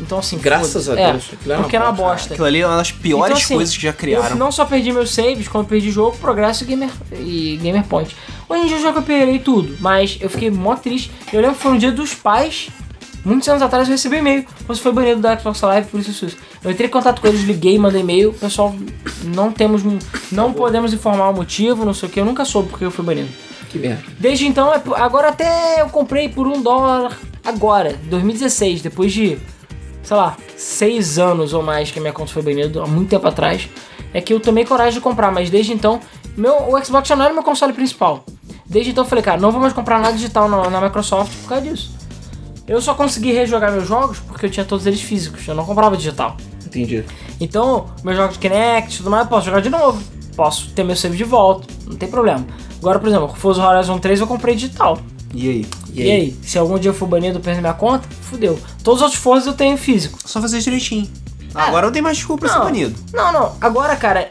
[0.01, 2.13] Então assim, Graças a Deus, É, aquilo era uma porque era uma bosta.
[2.15, 2.33] bosta.
[2.35, 4.37] Aquilo ali é uma das piores Então, assim, coisas que já Eu criaram.
[4.37, 8.17] não só perdi meus saves, como eu perdi jogo, progresso e gamer, e gamer point.
[8.49, 11.13] Hoje em dia eu já recuperei tudo, mas eu fiquei mó triste.
[11.33, 12.71] Eu lembro que foi no dia dos pais,
[13.25, 14.47] muitos anos atrás eu recebi e-mail.
[14.67, 16.37] Você foi banido da Xbox Live, por isso, isso.
[16.63, 18.33] Eu entrei em contato com eles, liguei, mandei e-mail.
[18.33, 18.75] Pessoal,
[19.25, 19.83] não temos,
[20.31, 22.21] não podemos informar o motivo, não sei o que.
[22.21, 23.29] Eu nunca soube porque eu fui banido.
[23.71, 24.03] Que merda.
[24.19, 29.39] Desde então, é agora até eu comprei por um dólar agora, 2016, depois de,
[30.03, 33.27] sei lá, seis anos ou mais que a minha conta foi banida, há muito tempo
[33.29, 33.69] atrás,
[34.13, 36.01] é que eu tomei coragem de comprar, mas desde então,
[36.37, 38.25] meu, o Xbox já não era meu console principal.
[38.67, 41.49] Desde então eu falei, cara, não vou mais comprar nada digital na, na Microsoft por
[41.51, 42.00] causa disso.
[42.71, 45.97] Eu só consegui rejogar meus jogos porque eu tinha todos eles físicos, eu não comprava
[45.97, 46.37] digital.
[46.65, 47.05] Entendi.
[47.41, 50.01] Então, meus jogos de Kinect e tudo mais, eu posso jogar de novo.
[50.37, 52.47] Posso ter meu save de volta, não tem problema.
[52.79, 55.01] Agora, por exemplo, o Forza Horizon 3 eu comprei digital.
[55.35, 55.67] E aí?
[55.93, 56.39] E, aí?
[56.43, 58.57] se algum dia eu for banido e perder minha conta, fudeu.
[58.85, 60.21] Todos os outros Forzas eu tenho físico.
[60.25, 61.11] Só fazer direitinho.
[61.53, 62.95] Agora não tem mais desculpa pra ser banido.
[63.13, 63.57] Não, não.
[63.61, 64.31] Agora, cara,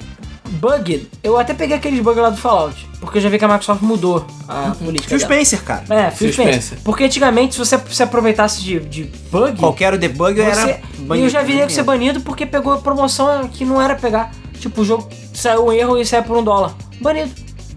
[0.51, 2.88] bug, eu até peguei aqueles bugs lá do Fallout.
[2.99, 5.33] Porque eu já vi que a Microsoft mudou a política Phil dela.
[5.33, 5.83] Spencer, cara.
[5.89, 6.61] É, Phil Phil Spencer.
[6.61, 6.79] Spencer.
[6.83, 10.41] Porque antigamente, se você se aproveitasse de, de bug, Qualquer debug você...
[10.41, 10.81] era
[11.15, 14.31] E eu já vi nego ser banido porque pegou promoção que não era pegar.
[14.59, 16.75] Tipo, o jogo saiu um erro e saiu por um dólar.
[16.99, 17.31] Banido.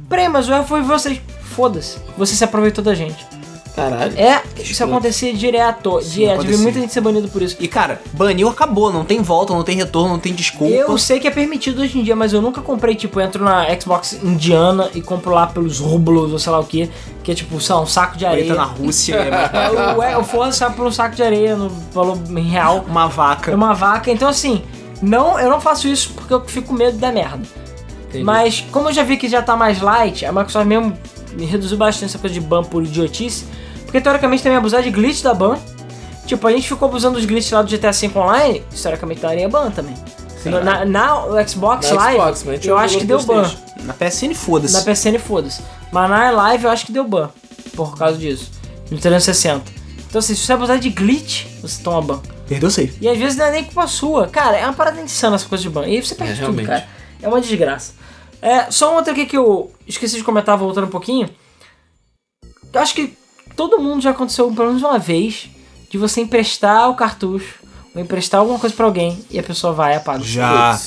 [0.09, 1.21] Peraí, mas o erro foi vocês.
[1.55, 1.99] Foda-se.
[2.19, 3.25] Você se aproveitou da gente.
[3.75, 4.13] Caralho.
[4.19, 5.99] É, isso acontecia direto.
[6.03, 6.43] direto.
[6.43, 7.57] Vi muita gente ser banido por isso.
[7.59, 8.93] E cara, baniu, acabou.
[8.93, 10.73] Não tem volta, não tem retorno, não tem desculpa.
[10.75, 13.65] Eu sei que é permitido hoje em dia, mas eu nunca comprei, tipo, entro na
[13.81, 16.91] Xbox indiana e compro lá pelos rublos ou sei lá o que,
[17.25, 18.45] que é tipo, sei lá, um saco de areia.
[18.45, 21.23] Entra na Rússia, é mais- É, o, é, o Forza sai por um saco de
[21.23, 22.85] areia no valor em real.
[22.87, 23.51] uma vaca.
[23.51, 24.11] É uma vaca.
[24.11, 24.63] Então, assim,
[25.01, 27.41] não, eu não faço isso porque eu fico com medo da merda.
[28.09, 28.23] Entendi.
[28.25, 30.93] Mas, como eu já vi que já tá mais light, a Microsoft mesmo
[31.35, 33.47] me reduziu bastante essa coisa de ban por idiotice.
[33.93, 35.59] Porque, teoricamente, também abusar de glitch da ban.
[36.25, 39.71] Tipo, a gente ficou abusando dos glitches lá do GTA V Online, historicamente daria ban
[39.71, 39.95] também.
[40.47, 43.55] Na, na o Xbox Na Live, Xbox, eu jogou acho que deu ban.
[43.85, 44.73] Na PSN, foda-se.
[44.73, 45.61] Na PSN, foda-se.
[45.93, 47.29] Mas na Live, eu acho que deu ban.
[47.77, 48.51] Por causa disso.
[48.91, 49.71] No 360.
[50.09, 52.21] Então, assim, se você abusar de glitch, você toma ban.
[52.49, 52.97] Perdeu o save.
[52.99, 54.27] E às vezes não é nem culpa sua.
[54.27, 55.87] Cara, é uma parada insana essa coisa de ban.
[55.87, 56.67] E aí você perde É, tudo, realmente.
[56.67, 56.87] cara.
[57.21, 57.93] É uma desgraça.
[58.41, 61.29] É, só outra aqui que eu esqueci de comentar, voltando um pouquinho.
[62.73, 63.17] Eu acho que
[63.57, 65.49] todo mundo já aconteceu pelo menos uma vez
[65.91, 67.57] de você emprestar o cartucho
[67.95, 70.23] ou emprestar alguma coisa pra alguém e a pessoa vai e apaga.
[70.25, 70.81] Já.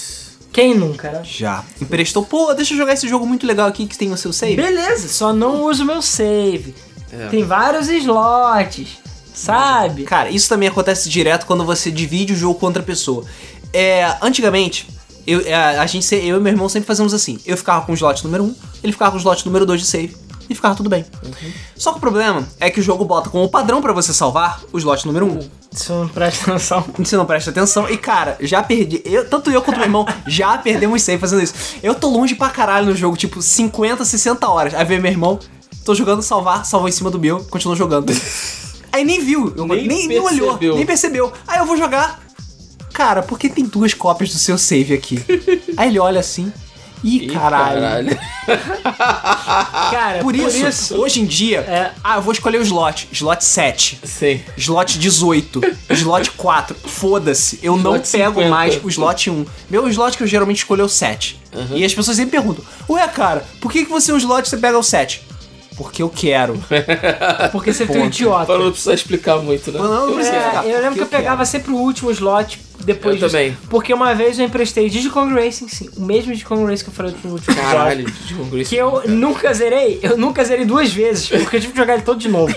[0.51, 1.21] Quem nunca, né?
[1.23, 1.63] já.
[1.81, 4.55] Emprestou, pô, deixa eu jogar esse jogo muito legal aqui que tem o seu save.
[4.55, 6.73] Beleza, só não uso meu save.
[7.11, 7.27] É.
[7.27, 8.87] Tem vários slots,
[9.33, 10.03] sabe?
[10.03, 13.25] Cara, isso também acontece direto quando você divide o jogo com outra pessoa.
[13.73, 14.87] É, antigamente,
[15.27, 17.37] eu, é, a gente, se- eu e meu irmão sempre fazíamos assim.
[17.45, 19.87] Eu ficava com o slot número 1, ele ficava com o slot número 2 de
[19.87, 20.15] save.
[20.49, 21.03] E ficava tudo bem.
[21.75, 24.77] Só que o problema é que o jogo bota como padrão pra você salvar o
[24.77, 25.49] slot número 1.
[25.71, 26.85] Se não presta atenção.
[26.97, 27.89] Você não presta atenção.
[27.89, 29.01] E cara, já perdi.
[29.03, 31.53] Eu, tanto eu quanto meu irmão já perdemos save fazendo isso.
[31.83, 34.73] Eu tô longe pra caralho no jogo, tipo 50, 60 horas.
[34.73, 35.39] Aí vem meu irmão,
[35.83, 38.13] tô jogando salvar, salvou em cima do meu, continuou jogando.
[38.91, 41.33] Aí nem viu, eu- Nem nem, nem olhou, nem percebeu.
[41.47, 42.19] Aí eu vou jogar.
[42.93, 45.21] Cara, por que tem duas cópias do seu save aqui?
[45.75, 46.53] Aí ele olha assim.
[47.03, 48.17] Ih, Ih, caralho.
[49.91, 51.91] Cara, Por, isso, hoje em dia, É.
[52.03, 53.07] ah, eu vou escolher o slot.
[53.11, 53.99] Slot 7.
[54.03, 54.41] Sim.
[54.57, 58.49] Slot 18, slot 4, foda-se, eu não Slot pego 50.
[58.49, 59.45] mais o slot 1.
[59.69, 61.39] Meu slot que eu geralmente escolho é o 7.
[61.71, 64.49] E as pessoas sempre perguntam: Ué, cara, por que, que você é um slot e
[64.49, 65.21] você pega o 7?
[65.77, 66.57] Porque eu quero.
[67.51, 68.45] Porque você tem um idiota.
[68.45, 69.79] Pra não precisar explicar muito, né?
[69.79, 72.57] Não, não, não precisa É, eu lembro que eu Porque pegava sempre o último slot
[72.85, 73.31] depois Eu disso.
[73.31, 73.57] também.
[73.69, 75.89] Porque uma vez eu emprestei Digicong Racing, sim.
[75.97, 77.55] O mesmo Digicong Racing que eu falei no último.
[77.55, 78.69] Caralho, de Congress.
[78.69, 79.99] Que eu nunca zerei.
[80.01, 81.27] Eu nunca zerei duas vezes.
[81.27, 82.53] Porque eu tive que jogar ele todo de novo.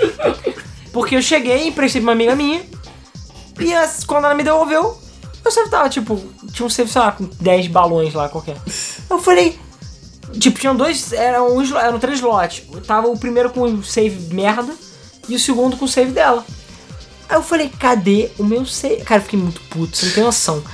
[0.93, 2.62] Porque eu cheguei, emprestei pra uma amiga minha.
[3.61, 4.97] E as- quando ela me devolveu,
[5.45, 6.20] eu sempre tava, tipo,
[6.53, 8.57] tinha um save, sei lá, com 10 balões lá qualquer.
[9.11, 9.59] Eu falei.
[10.39, 11.12] Tipo, tinham dois.
[11.12, 12.62] Eram, um, eram três lotes.
[12.87, 14.72] Tava o primeiro com o save merda
[15.29, 16.45] e o segundo com o save dela.
[17.29, 19.03] Aí eu falei, cadê o meu save?
[19.03, 20.64] Cara, eu fiquei muito puto, você não tem noção.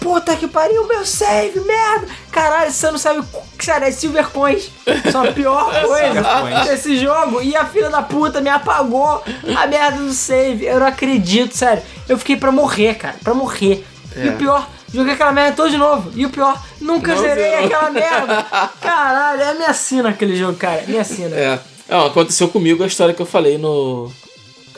[0.00, 2.06] Puta que pariu, meu save, merda!
[2.30, 3.22] Caralho, você não sabe.
[3.60, 4.70] Sério, é Silver Coins.
[5.10, 6.66] São a pior coisa Coins.
[6.68, 7.42] desse jogo.
[7.42, 9.22] E a filha da puta me apagou
[9.56, 10.64] a merda do save.
[10.66, 11.82] Eu não acredito, sério.
[12.08, 13.16] Eu fiquei pra morrer, cara.
[13.24, 13.84] Pra morrer.
[14.16, 14.30] E É.
[14.30, 16.12] o pior, joguei aquela merda todo de novo.
[16.14, 18.46] E o pior, nunca Não zerei aquela merda.
[18.80, 20.84] Caralho, é minha sina aquele jogo, cara.
[20.86, 21.34] Minha sina.
[21.36, 21.58] É.
[21.88, 24.12] Não, aconteceu comigo a história que eu falei no.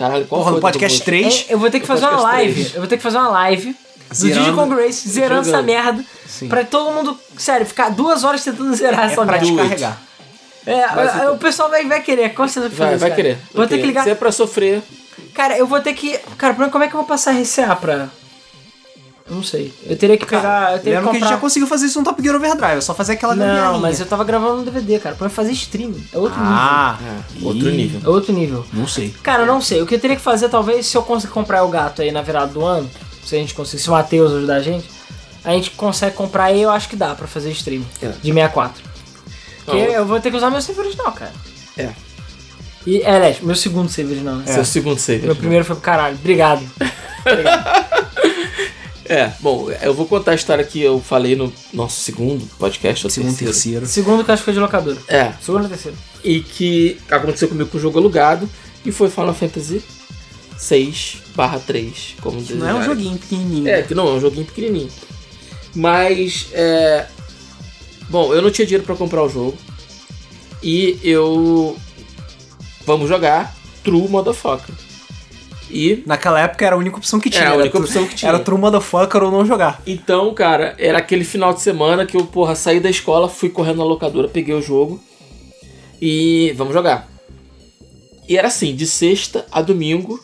[0.00, 1.46] Caralho, qual Porra, foi no podcast do- 3.
[1.48, 2.54] É, eu vou ter que fazer uma live.
[2.54, 2.74] três.
[2.74, 3.76] Eu vou ter que fazer uma live
[4.08, 4.40] do Zerando.
[4.44, 6.02] Digicon Grace, zerando essa merda.
[6.26, 6.48] Sim.
[6.48, 9.46] Pra todo mundo, sério, ficar duas horas tentando zerar É essa pra merda.
[9.46, 10.00] descarregar.
[10.66, 13.34] É, Mas é, o pessoal vai, vai querer, com certeza Vai, fazer vai querer.
[13.34, 13.46] cara.
[13.52, 14.04] Vou vai ter que ligar.
[14.04, 14.82] Se é pra sofrer.
[15.34, 16.18] Cara, eu vou ter que.
[16.38, 18.08] Cara, problema, como é que eu vou passar RCA pra.
[19.28, 19.72] Eu não sei.
[19.86, 20.72] Eu teria que pegar.
[20.72, 21.40] Eu teria que que a gente já comprar.
[21.40, 24.24] conseguiu fazer isso no Top Gear Overdrive, é só fazer aquela Não, mas eu tava
[24.24, 25.14] gravando no DVD, cara.
[25.14, 26.04] Pra fazer streaming.
[26.12, 27.72] É outro Ah, É, outro nível.
[27.72, 28.00] nível.
[28.04, 28.66] É outro nível.
[28.72, 29.14] não sei.
[29.22, 29.80] Cara, eu não sei.
[29.82, 32.22] O que eu teria que fazer, talvez, se eu conseguir comprar o gato aí na
[32.22, 32.90] virada do ano,
[33.24, 34.90] se a gente conseguir, se o Matheus ajudar a gente,
[35.44, 38.08] a gente consegue comprar aí, eu acho que dá pra fazer stream É.
[38.08, 38.82] de 64.
[39.64, 39.92] Porque Não.
[39.92, 41.32] eu vou ter que usar meu save original, cara.
[41.78, 41.90] É.
[42.84, 44.36] E, é, aliás, meu segundo save original.
[44.36, 44.52] né?
[44.52, 45.26] Seu segundo save.
[45.26, 46.16] Meu primeiro foi pro caralho.
[46.16, 46.62] Obrigado.
[49.10, 53.10] É, bom, eu vou contar a história que eu falei no nosso segundo podcast, ou
[53.10, 53.52] Segundo, terceiro.
[53.52, 53.86] terceiro.
[53.86, 54.96] Segundo que eu acho que foi de locadora.
[55.08, 55.98] É, Segundo ou terceiro?
[56.22, 58.48] e que aconteceu comigo com o jogo alugado,
[58.86, 59.82] e foi Final Fantasy
[60.56, 63.68] 6 barra 3, como Não é um joguinho pequenininho.
[63.68, 64.90] É, que não, é um joguinho pequenininho.
[65.74, 67.06] Mas, é...
[68.08, 69.58] Bom, eu não tinha dinheiro pra comprar o jogo.
[70.62, 71.76] E eu...
[72.86, 74.74] Vamos jogar True Motherfucker.
[75.70, 76.02] E...
[76.06, 77.44] Naquela época era a única opção que tinha.
[77.44, 78.28] Era a única tu- opção que tinha.
[78.28, 79.80] Era True Motherfucker ou não jogar.
[79.86, 83.78] Então, cara, era aquele final de semana que eu, porra, saí da escola, fui correndo
[83.78, 85.00] na locadora, peguei o jogo.
[86.00, 87.08] E vamos jogar.
[88.28, 90.18] E era assim, de sexta a domingo,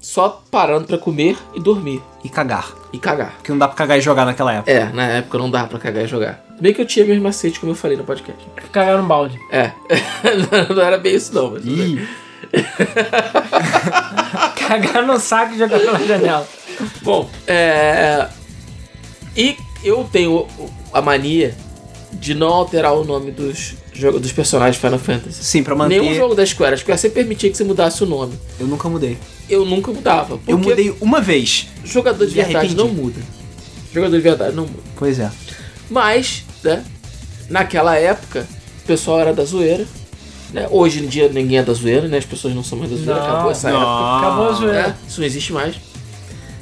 [0.00, 2.00] só parando pra comer e dormir.
[2.22, 2.74] E cagar.
[2.92, 3.34] E cagar.
[3.36, 4.70] Porque não dá pra cagar e jogar naquela época.
[4.70, 6.44] É, na época não dava pra cagar e jogar.
[6.60, 8.44] Bem que eu tinha meus macetes, como eu falei no podcast.
[8.70, 9.38] Cagar no balde.
[9.50, 9.72] É,
[10.74, 11.94] não era bem isso não, mas tudo bem.
[11.94, 12.08] Ih,
[14.56, 16.46] Cagar no saco e jogar pela janela.
[17.02, 18.28] Bom, é...
[19.36, 20.46] E eu tenho
[20.92, 21.54] a mania
[22.12, 23.74] de não alterar o nome dos,
[24.20, 25.44] dos personagens de Final Fantasy.
[25.44, 26.00] sim, pra manter.
[26.00, 26.74] Nenhum jogo da Square.
[26.74, 28.34] A Square sempre permitia que você mudasse o nome.
[28.58, 29.16] Eu nunca mudei.
[29.48, 30.38] Eu nunca mudava.
[30.46, 31.68] Eu mudei uma vez.
[31.84, 32.76] jogador de Me verdade arrependi.
[32.76, 33.20] não muda.
[33.92, 34.82] Jogador de verdade não muda.
[34.96, 35.30] Pois é.
[35.88, 36.84] Mas, né,
[37.48, 38.46] naquela época,
[38.82, 39.86] o pessoal era da zoeira.
[40.52, 40.66] Né?
[40.70, 42.18] Hoje em dia ninguém é da zoeira, né?
[42.18, 43.76] As pessoas não são mais da zoeira, Não, acabou essa não.
[43.80, 44.18] época.
[44.18, 44.82] Acabou a zoeira.
[44.88, 44.96] né?
[45.08, 45.76] Isso não existe mais.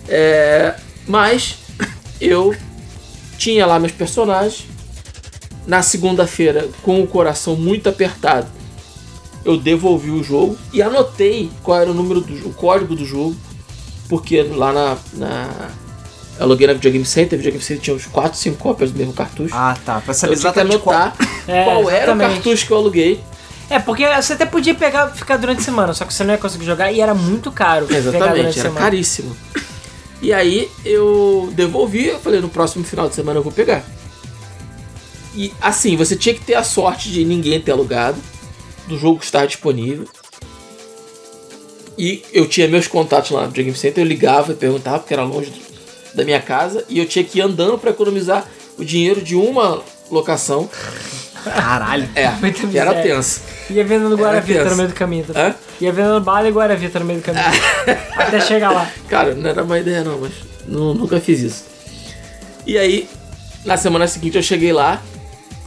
[0.08, 0.74] É,
[1.06, 1.56] mas
[2.20, 2.54] eu
[3.38, 4.64] tinha lá meus personagens.
[5.66, 8.46] Na segunda-feira, com o coração muito apertado,
[9.44, 13.36] eu devolvi o jogo e anotei qual era o número do o código do jogo,
[14.08, 15.48] porque lá na, na
[16.38, 19.12] eu aluguei na Videogame Center, a Videogame Center tinha uns 4, 5 cópias do mesmo
[19.12, 19.54] cartucho.
[19.54, 20.00] Ah, tá.
[20.00, 20.96] Pra eu saber que exatamente qual.
[20.96, 21.16] anotar
[21.48, 23.20] É, qual era o cartucho que eu aluguei
[23.70, 26.38] É, porque você até podia pegar ficar durante a semana, só que você não ia
[26.38, 27.86] conseguir jogar e era muito caro.
[27.90, 28.80] Exatamente, era semana.
[28.80, 29.36] caríssimo.
[30.20, 33.84] E aí eu devolvi, eu falei, no próximo final de semana eu vou pegar.
[35.34, 38.18] E assim, você tinha que ter a sorte de ninguém ter alugado,
[38.88, 40.08] do jogo estar disponível.
[41.96, 45.24] E eu tinha meus contatos lá no Game Center, eu ligava e perguntava, porque era
[45.24, 45.52] longe
[46.14, 48.48] da minha casa, e eu tinha que ir andando para economizar
[48.78, 50.68] o dinheiro de uma locação.
[51.44, 52.08] Caralho.
[52.14, 53.40] É, que era tenso.
[53.70, 55.24] Ia vendendo Guaravita no meio do caminho.
[55.24, 55.48] Tá?
[55.48, 55.54] Hã?
[55.80, 57.44] Ia vendendo bala e Guaravita no meio do caminho.
[58.16, 58.90] até chegar lá.
[59.08, 60.32] Cara, não era uma ideia não, mas
[60.66, 61.64] nu- nunca fiz isso.
[62.66, 63.08] E aí,
[63.64, 65.00] na semana seguinte eu cheguei lá,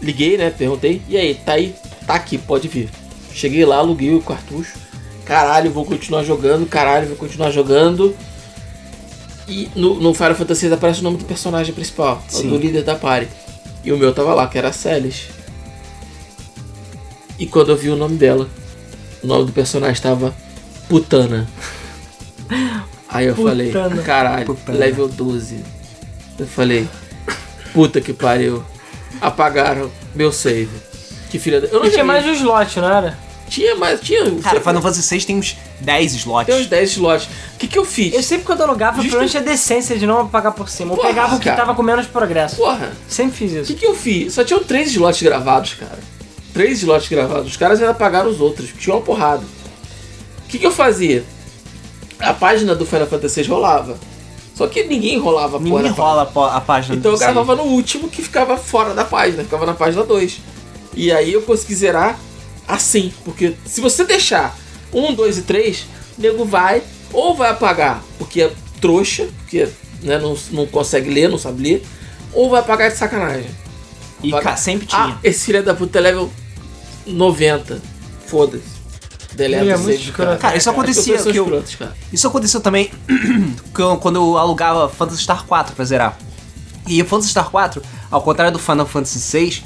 [0.01, 0.49] liguei, né?
[0.55, 1.75] Perguntei, e aí, tá aí?
[2.05, 2.89] Tá aqui, pode vir.
[3.33, 4.73] Cheguei lá, aluguei o cartucho.
[5.25, 8.15] Caralho, vou continuar jogando, caralho, vou continuar jogando.
[9.47, 12.49] E no, no Final Fantasy aparece o nome do personagem principal, Sim.
[12.49, 13.29] do líder da party.
[13.83, 15.27] E o meu tava lá, que era a Celis.
[17.41, 18.47] E quando eu vi o nome dela,
[19.23, 20.33] o nome do personagem tava
[20.87, 21.47] Putana.
[23.09, 23.49] Aí eu Putana.
[23.71, 24.77] falei, caralho, Putana.
[24.77, 25.59] level 12.
[26.39, 26.87] Eu falei,
[27.73, 28.63] puta que pariu.
[29.19, 30.69] Apagaram meu save.
[31.29, 31.67] Que filha da...
[31.67, 33.17] Eu não E tinha mais um slot, não era?
[33.49, 34.23] Tinha mais, tinha.
[34.23, 36.53] Cara, sempre- Final Fantasy VI tem uns 10 slots.
[36.53, 37.27] tem uns 10 slots.
[37.55, 38.13] O que que eu fiz?
[38.13, 40.93] Eu sempre quando eu alugava, Justo- pelo menos tinha decência de não pagar por cima.
[40.93, 41.57] Eu Porra, pegava o que cara.
[41.57, 42.55] tava com menos progresso.
[42.55, 43.73] Porra, Sempre fiz o isso.
[43.73, 44.33] que que eu fiz?
[44.33, 45.99] Só tinham 3 slots gravados, cara.
[46.53, 47.51] 3 slots gravados.
[47.51, 48.71] Os caras ainda pagaram os outros.
[48.77, 49.43] Tinha uma porrada.
[50.45, 51.23] O que que eu fazia?
[52.19, 53.97] A página do Final Fantasy VI rolava.
[54.55, 56.03] Só que ninguém rolava a Ninguém da página.
[56.03, 59.73] rola a página Então eu gravava no último que ficava fora da página, ficava na
[59.73, 60.39] página 2.
[60.93, 62.19] E aí eu consegui zerar
[62.67, 64.55] assim, porque se você deixar
[64.93, 65.85] 1, 2 e 3,
[66.17, 69.67] o nego vai ou vai apagar porque é trouxa, porque
[70.03, 71.83] né, não, não consegue ler, não sabe ler,
[72.33, 73.49] ou vai apagar de sacanagem.
[74.23, 75.01] E cara, sempre tinha.
[75.01, 76.31] Ah, esse filho da puta é level
[77.05, 77.81] 90.
[78.27, 78.81] Foda-se.
[79.35, 80.37] Deleta Ele é o muito save, escroto.
[80.39, 81.95] Cara, isso acontecia, As pessoas que eu- cara.
[82.11, 82.91] Isso aconteceu também
[84.01, 86.17] quando eu alugava Phantasy Star 4 pra zerar.
[86.87, 89.63] E o Phantasy Star 4, ao contrário do Final Fantasy 6,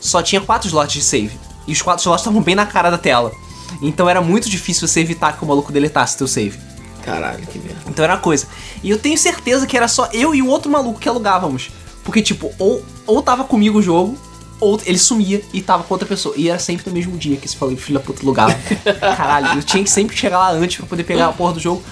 [0.00, 1.38] só tinha 4 slots de save.
[1.66, 3.32] E os 4 slots estavam bem na cara da tela.
[3.80, 6.58] Então era muito difícil você evitar que o maluco deletasse teu save.
[7.02, 7.80] Caralho, que merda.
[7.88, 8.46] Então era uma coisa.
[8.82, 11.70] E eu tenho certeza que era só eu e o outro maluco que alugávamos.
[12.04, 14.18] Porque, tipo, ou, ou tava comigo o jogo,
[14.60, 16.34] ou ele sumia e tava com outra pessoa.
[16.36, 18.54] E era sempre no mesmo dia que esse falou, filho da puta, alugava.
[19.00, 21.82] Caralho, eu tinha que sempre chegar lá antes pra poder pegar a porra do jogo.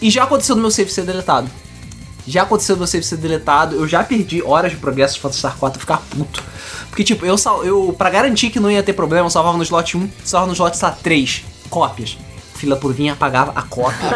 [0.00, 1.50] E já aconteceu do meu save ser deletado.
[2.26, 5.38] Já aconteceu do meu save ser deletado, eu já perdi horas de progresso de Phantasy
[5.38, 6.42] Star 4 eu ficar puto.
[6.88, 9.96] Porque, tipo, eu, eu pra garantir que não ia ter problema, eu salvava no slot
[9.96, 12.18] 1, salvava no slot, sei lá, 3 cópias.
[12.56, 14.08] Fila por vinha, apagava a cópia.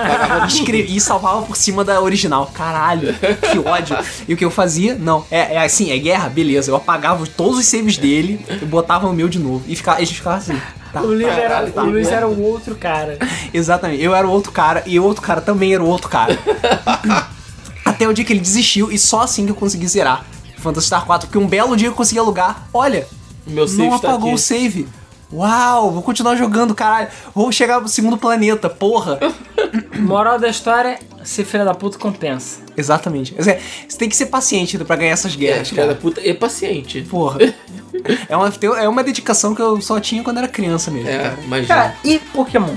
[0.49, 2.51] escrevia e salvava por cima da original.
[2.53, 3.97] Caralho, que ódio.
[4.26, 4.95] E o que eu fazia?
[4.95, 6.70] Não, é, é assim, é guerra, beleza.
[6.70, 9.62] Eu apagava todos os saves dele, eu botava o meu de novo.
[9.68, 10.59] E ficava, a gente ficava assim.
[10.93, 12.14] Tá, O Luiz, tá, era, tá, o Luiz tá.
[12.16, 13.16] era o outro cara.
[13.55, 16.36] Exatamente, eu era o outro cara e o outro cara também era o outro cara.
[17.84, 20.24] Até o dia que ele desistiu e só assim que eu consegui zerar
[20.59, 22.66] Phantasy Star 4, porque um belo dia eu consegui alugar.
[22.72, 23.07] Olha,
[23.47, 24.34] O meu save não está apagou aqui.
[24.34, 24.88] o save.
[25.33, 27.09] Uau, vou continuar jogando, caralho.
[27.35, 29.18] Vou chegar no segundo planeta, porra.
[30.01, 32.61] Moral da história, ser filha da puta compensa.
[32.76, 33.33] Exatamente.
[33.33, 36.01] Quer dizer, Você tem que ser paciente pra ganhar essas É, guerras, filha da cara.
[36.01, 37.03] puta e paciente.
[37.03, 37.39] Porra.
[38.31, 38.51] É uma,
[38.81, 41.39] é uma dedicação que eu só tinha quando era criança mesmo, É, cara.
[41.45, 41.68] imagina.
[41.74, 42.74] Cara, e Pokémon?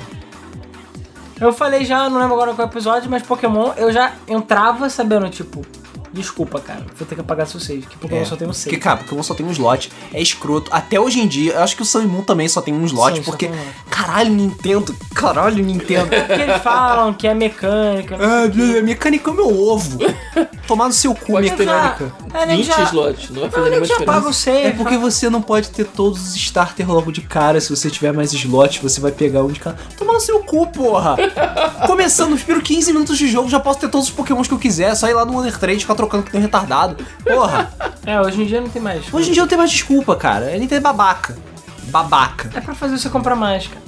[1.39, 5.65] Eu falei já, não lembro agora qual episódio, mas Pokémon eu já entrava sabendo, tipo,
[6.13, 8.69] desculpa, cara, vou ter que apagar seu save, que Pokémon É, só tem um Porque,
[8.69, 8.77] save.
[8.77, 9.91] cara, Pokémon só tem um slot.
[10.13, 10.69] É escroto.
[10.73, 13.17] Até hoje em dia, eu acho que o Sun Moon também só tem um slot.
[13.17, 13.51] Sim, porque, um
[13.89, 14.95] caralho, Nintendo.
[15.13, 16.09] Caralho, Nintendo.
[16.23, 18.15] Porque eles falam que é mecânica.
[18.19, 18.81] Ah, quê.
[18.81, 19.99] mecânica é meu ovo.
[20.67, 22.13] Tomar no seu cu, mecânica.
[22.33, 24.39] É, nem 20 já, slots, não vai fazer nenhuma já apaga o diferença.
[24.61, 24.67] save.
[24.67, 27.59] É porque você não pode ter todos os starter logo de cara.
[27.59, 29.77] Se você tiver mais slots, você vai pegar um de cada.
[29.97, 31.15] Tomar no seu cu, porra.
[31.85, 34.59] Começando nos primeiros 15 minutos de jogo, já posso ter todos os pokémons que eu
[34.59, 34.91] quiser.
[34.91, 36.97] É só ir lá no 3 ficar trocando que tem retardado.
[37.23, 37.71] Porra.
[38.05, 39.13] É, hoje em dia não tem mais.
[39.13, 40.51] Hoje em dia não tem mais desculpa, cara.
[40.51, 41.37] É Nintendo babaca.
[41.85, 42.51] Babaca.
[42.53, 43.81] É pra fazer você comprar mais, cara.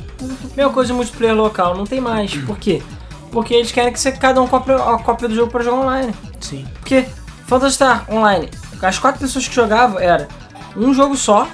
[0.55, 2.33] Mesma coisa de multiplayer local, não tem mais.
[2.33, 2.81] Por quê?
[3.29, 6.15] Porque eles querem que você cada um compre a cópia do jogo pra jogar online.
[6.39, 6.65] Sim.
[6.79, 7.05] Porque
[7.45, 8.49] Phantasy Star Online,
[8.81, 10.29] as quatro pessoas que jogavam era
[10.77, 11.45] um jogo só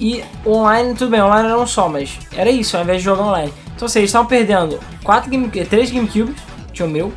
[0.00, 3.24] e online, tudo bem, online era um só, mas era isso, ao invés de jogar
[3.24, 3.52] online.
[3.76, 6.36] Então assim, eles estavam perdendo quatro game, três GameCubes,
[6.72, 7.12] tinha o meu,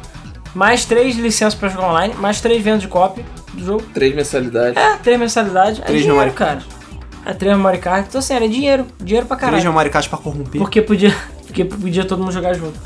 [0.54, 3.84] mais três licenças pra jogar online, mais três vendas de cópia do jogo.
[3.94, 4.78] Três mensalidades.
[4.78, 6.62] É, três mensalidades, é Três dinheiro, memory cara.
[7.26, 9.62] É, três memory card, então assim, era dinheiro, dinheiro pra caralho.
[9.62, 10.60] Três Mario Kart pra corromper.
[10.62, 11.16] Porque podia,
[11.48, 12.78] porque podia todo mundo jogar junto.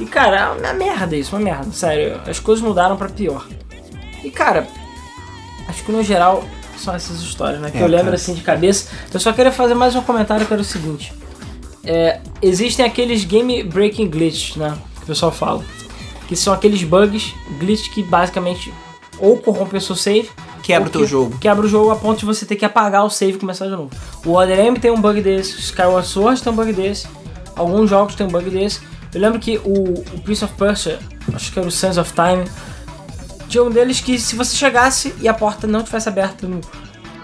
[0.00, 2.20] E cara, é uma merda isso, uma merda, sério.
[2.26, 3.46] As coisas mudaram pra pior.
[4.24, 4.66] E cara,
[5.68, 6.44] acho que no geral
[6.78, 7.70] são essas histórias, né?
[7.70, 8.16] Que É, eu lembro cara.
[8.16, 8.88] assim de cabeça.
[9.12, 11.12] Eu só queria fazer mais um comentário que era o seguinte.
[11.84, 14.74] é, existem aqueles game breaking glitches, né?
[14.98, 15.62] Que o pessoal fala.
[16.32, 18.72] Que são aqueles bugs, glitches que basicamente
[19.18, 20.30] ou corrompem o seu save.
[20.62, 21.36] Quebra o teu que- jogo.
[21.38, 23.72] Quebra o jogo a ponto de você ter que apagar o save e começar de
[23.72, 23.90] novo.
[24.24, 27.06] O Other M tem um bug desse, o Skyward Sword tem um bug desse,
[27.56, 28.80] alguns jogos tem um bug desse.
[29.14, 30.98] Eu lembro que o, o Prince of Persia,
[31.34, 32.44] acho que era o Sands of Time,
[33.48, 36.60] tinha um deles que se você chegasse e a porta não tivesse aberta no,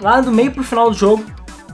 [0.01, 1.25] lá do meio pro final do jogo,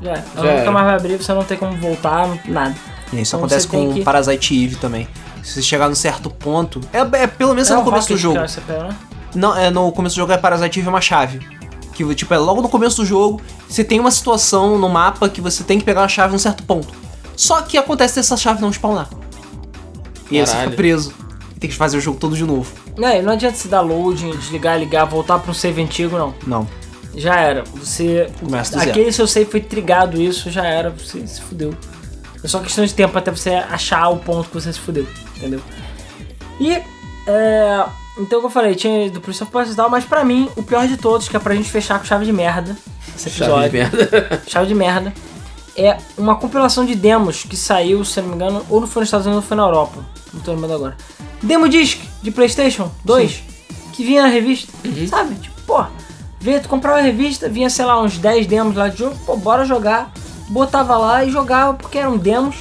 [0.02, 2.76] já, ela Já nunca mais vai abrir, você não tem como voltar, nada.
[3.12, 5.08] E isso Então acontece com que- Parasite Eve também.
[5.46, 6.82] Se você chegar num certo ponto.
[6.92, 8.40] É, é pelo menos é É no o começo do jogo.
[8.40, 8.98] né?
[9.36, 11.40] Não, é no começo do jogo é Parasite é uma chave.
[11.94, 13.40] Que tipo, é logo no começo do jogo,
[13.70, 16.64] você tem uma situação no mapa que você tem que pegar uma chave num certo
[16.64, 16.94] ponto.
[17.38, 19.08] Só que acontece dessa chave não spawnar.
[20.32, 21.14] E aí você fica preso.
[21.56, 22.72] E tem que fazer o jogo todo de novo.
[22.98, 26.34] Não, e não adianta se dar loading, desligar, ligar, voltar para um save antigo, não.
[26.48, 26.68] Não.
[27.16, 27.64] Já era.
[27.76, 28.30] Você.
[28.40, 28.92] Começa do zero.
[28.92, 31.74] Aquele seu save foi trigado, isso já era, você se fudeu.
[32.46, 35.60] É só questão de tempo até você achar o ponto que você se fudeu, entendeu?
[36.60, 36.74] E.
[37.28, 37.86] É,
[38.20, 40.62] então, como eu falei, tinha do Prince of Persia e tal, mas pra mim, o
[40.62, 42.78] pior de todos, que é pra gente fechar com chave de merda
[43.16, 43.56] esse episódio.
[43.56, 44.42] Chave de merda.
[44.48, 45.14] chave de merda.
[45.76, 49.08] É uma compilação de demos que saiu, se não me engano, ou não foi nos
[49.08, 50.06] Estados Unidos ou foi na Europa.
[50.32, 50.96] Não tô lembrando agora.
[51.42, 53.42] Demo Disc de PlayStation 2,
[53.92, 54.72] que vinha na revista,
[55.10, 55.34] sabe?
[55.34, 55.84] Tipo, pô,
[56.40, 59.36] vê, tu comprava a revista, vinha, sei lá, uns 10 demos lá de jogo, pô,
[59.36, 60.14] bora jogar.
[60.50, 62.58] Botava lá e jogava porque eram demos,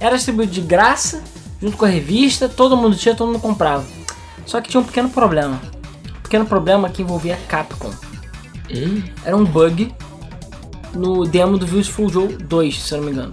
[0.00, 1.22] era distribuído de graça,
[1.60, 3.84] junto com a revista, todo mundo tinha, todo mundo comprava.
[4.44, 5.60] Só que tinha um pequeno problema.
[6.18, 7.90] Um pequeno problema que envolvia a Capcom.
[8.70, 9.94] Hum, Era um bug
[10.94, 13.32] no demo do Beautiful Joe 2, se eu não me engano.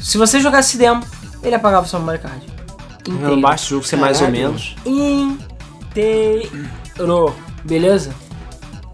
[0.00, 1.02] Se você jogasse esse demo,
[1.42, 2.46] ele apagava o seu memory card.
[3.08, 4.76] Não basta o jogo ser mais ou menos.
[4.84, 6.66] Inteiro.
[7.64, 8.12] Beleza?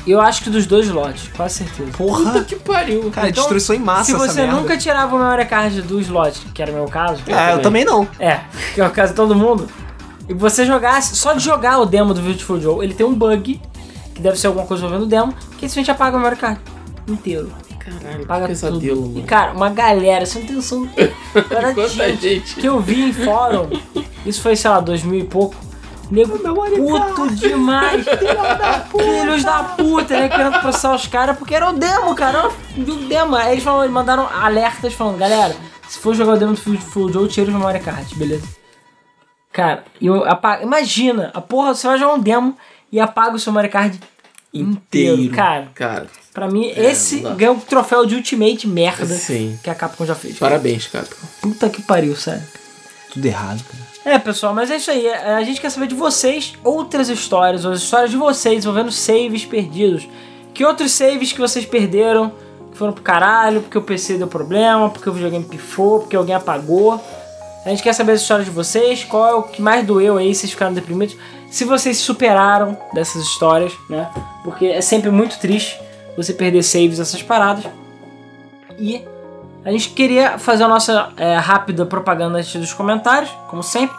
[0.07, 1.91] Eu acho que dos dois lotes, quase certeza.
[1.93, 2.45] puta Porra!
[2.45, 3.11] que pariu.
[3.11, 4.57] Cara, Então, destruição em massa Se essa você merda.
[4.61, 7.85] nunca tirava o memory card do slot, que era o meu caso, É, eu também
[7.85, 8.07] não.
[8.19, 8.41] é,
[8.75, 9.67] que é o caso de todo mundo,
[10.29, 13.61] e você jogasse, só de jogar o demo do Beautiful Joe, ele tem um bug,
[14.15, 16.61] que deve ser alguma coisa envolvendo o demo, que simplesmente apaga o memory card
[17.09, 17.51] inteiro.
[17.79, 19.11] Caralho, Paga que pesadelo, tudo.
[19.11, 19.27] E mano.
[19.27, 20.89] cara, uma galera, você não tem noção.
[21.75, 22.55] Quanta gente gente.
[22.57, 23.69] que eu vi em fórum.
[24.25, 25.55] Isso foi, sei lá, 2000 e pouco.
[26.15, 28.05] Nego puto demais.
[28.91, 30.29] Filhos da puta, né?
[30.29, 32.39] Querendo processar os caras porque era o demo, cara.
[32.39, 33.35] Era o demo.
[33.37, 35.55] Aí eles, falaram, eles mandaram alertas falando, galera,
[35.89, 38.47] se for jogar o demo do Full- Full Joe, tira os memory card, beleza?
[39.53, 40.63] Cara, eu apago.
[40.63, 42.57] Imagina, a porra, você vai jogar um demo
[42.91, 44.01] e apaga o seu memory card
[44.53, 45.15] inteiro.
[45.15, 45.35] Inteiro.
[45.35, 49.57] Cara, Cara, Pra mim, É, esse ganhou o troféu de Ultimate merda Sim.
[49.63, 50.37] que a Capcom já fez.
[50.39, 51.27] parabéns, Capcom.
[51.41, 52.43] Puta que pariu, sério.
[53.13, 53.84] Tudo errado, cara.
[54.05, 55.07] É, pessoal, mas é isso aí.
[55.07, 58.93] É, A gente quer saber de vocês outras histórias, ou as histórias de vocês envolvendo
[58.93, 60.07] saves perdidos.
[60.53, 62.33] Que outros saves que vocês perderam,
[62.71, 66.35] que foram pro caralho, porque o PC deu problema, porque o videogame pifou, porque alguém
[66.35, 67.01] apagou.
[67.65, 70.35] A gente quer saber as histórias de vocês, qual é o que mais doeu aí,
[70.35, 71.17] vocês ficaram deprimidos.
[71.51, 74.11] Se vocês superaram dessas histórias, né?
[74.43, 75.81] Porque é sempre muito triste
[76.15, 77.65] você perder saves, essas paradas.
[78.79, 79.03] E
[79.65, 83.97] a gente queria fazer a nossa é, rápida propaganda antes dos comentários, como sempre.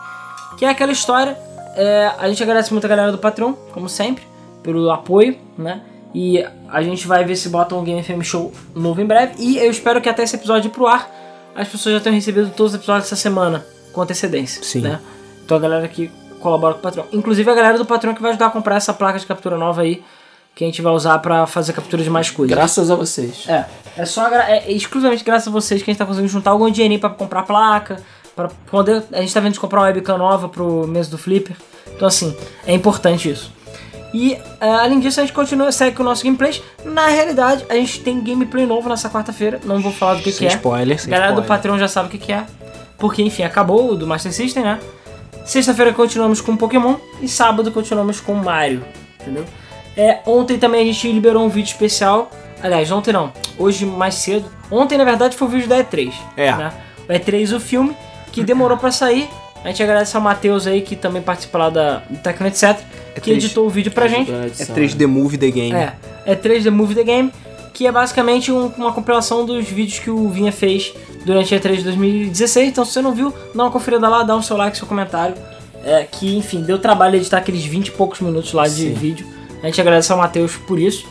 [0.57, 1.37] Que é aquela história.
[1.75, 4.23] é, a gente agradece muito a galera do Patreon, como sempre,
[4.63, 5.81] pelo apoio, né?
[6.13, 9.33] E a gente vai ver se bota um Game FM Show novo em breve.
[9.37, 11.11] E eu espero que até esse episódio ir pro ar,
[11.53, 14.63] as pessoas já tenham recebido todos os episódios dessa semana, com antecedência.
[14.63, 14.79] Sim.
[14.81, 15.01] Né?
[15.43, 16.09] Então a galera que
[16.39, 17.05] colabora com o Patreon.
[17.11, 19.81] Inclusive a galera do Patreon que vai ajudar a comprar essa placa de captura nova
[19.81, 20.01] aí,
[20.55, 22.55] que a gente vai usar pra fazer captura de mais coisas.
[22.55, 23.43] Graças a vocês.
[23.47, 23.65] É,
[23.97, 26.99] é só é exclusivamente graças a vocês que a gente tá conseguindo juntar algum dinheirinho
[26.99, 27.97] pra comprar placa,
[28.33, 29.03] pra poder.
[29.11, 31.57] A gente tá vendo de comprar uma webcam nova pro mês do Flipper.
[31.93, 33.53] Então assim, é importante isso.
[34.13, 36.63] E é, além disso, a gente continua, segue com o nosso gameplay.
[36.85, 39.59] Na realidade, a gente tem gameplay novo nessa quarta-feira.
[39.65, 40.55] Não vou falar do que, Sem que é.
[40.55, 41.57] spoiler, A sem galera do spoiler.
[41.57, 42.45] Patreon já sabe o que, que é.
[42.97, 44.79] Porque, enfim, acabou o do Master System, né?
[45.43, 48.85] Sexta-feira continuamos com Pokémon e sábado continuamos com Mario,
[49.19, 49.43] entendeu?
[49.97, 52.29] É, ontem também a gente liberou um vídeo especial.
[52.61, 54.45] Aliás, ontem não, hoje mais cedo.
[54.71, 56.11] Ontem, na verdade, foi o vídeo da E3.
[56.35, 56.51] É.
[56.51, 56.73] Né?
[57.07, 57.95] O E3, o filme,
[58.31, 59.29] que demorou pra sair.
[59.63, 62.77] A gente agradece ao Matheus aí, que também participa lá da, do Tecno Etc.,
[63.21, 63.35] que E3.
[63.35, 64.31] editou o vídeo pra gente.
[64.31, 65.73] É 3D Movie The Game.
[65.73, 65.93] É,
[66.25, 67.31] é 3D Movie The Game,
[67.73, 70.93] que é basicamente um- uma compilação dos vídeos que o Vinha fez
[71.25, 72.69] durante a E3 de 2016.
[72.69, 75.35] Então, se você não viu, dá uma conferida lá, dá um seu like, seu comentário.
[75.83, 78.93] É, que, enfim, deu trabalho editar aqueles 20 e poucos minutos lá de Sim.
[78.93, 79.27] vídeo.
[79.65, 81.07] A gente agradece ao Matheus por isso.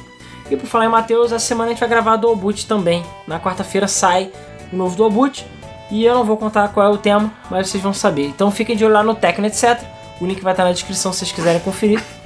[0.49, 3.05] E por falar em Matheus, essa semana a gente vai gravar do Boot também.
[3.27, 4.31] Na quarta-feira sai
[4.73, 5.45] o novo do Boot.
[5.91, 8.29] E eu não vou contar qual é o tema, mas vocês vão saber.
[8.29, 9.83] Então fiquem de olho lá no Tecno, etc.
[10.21, 12.03] O link vai estar na descrição se vocês quiserem conferir.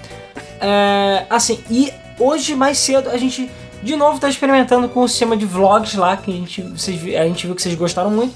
[0.61, 3.49] É, assim, e hoje mais cedo a gente
[3.81, 7.25] de novo tá experimentando com o sistema de vlogs lá, que a gente, vocês, a
[7.29, 8.35] gente viu que vocês gostaram muito.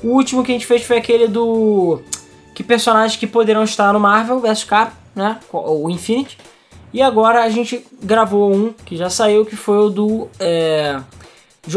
[0.00, 2.00] O último que a gente fez foi aquele do.
[2.54, 5.40] Que personagens que poderão estar no Marvel vs Cap, né?
[5.52, 6.38] O Infinity.
[6.96, 10.28] E agora a gente gravou um que já saiu, que foi o do.
[10.40, 10.98] É,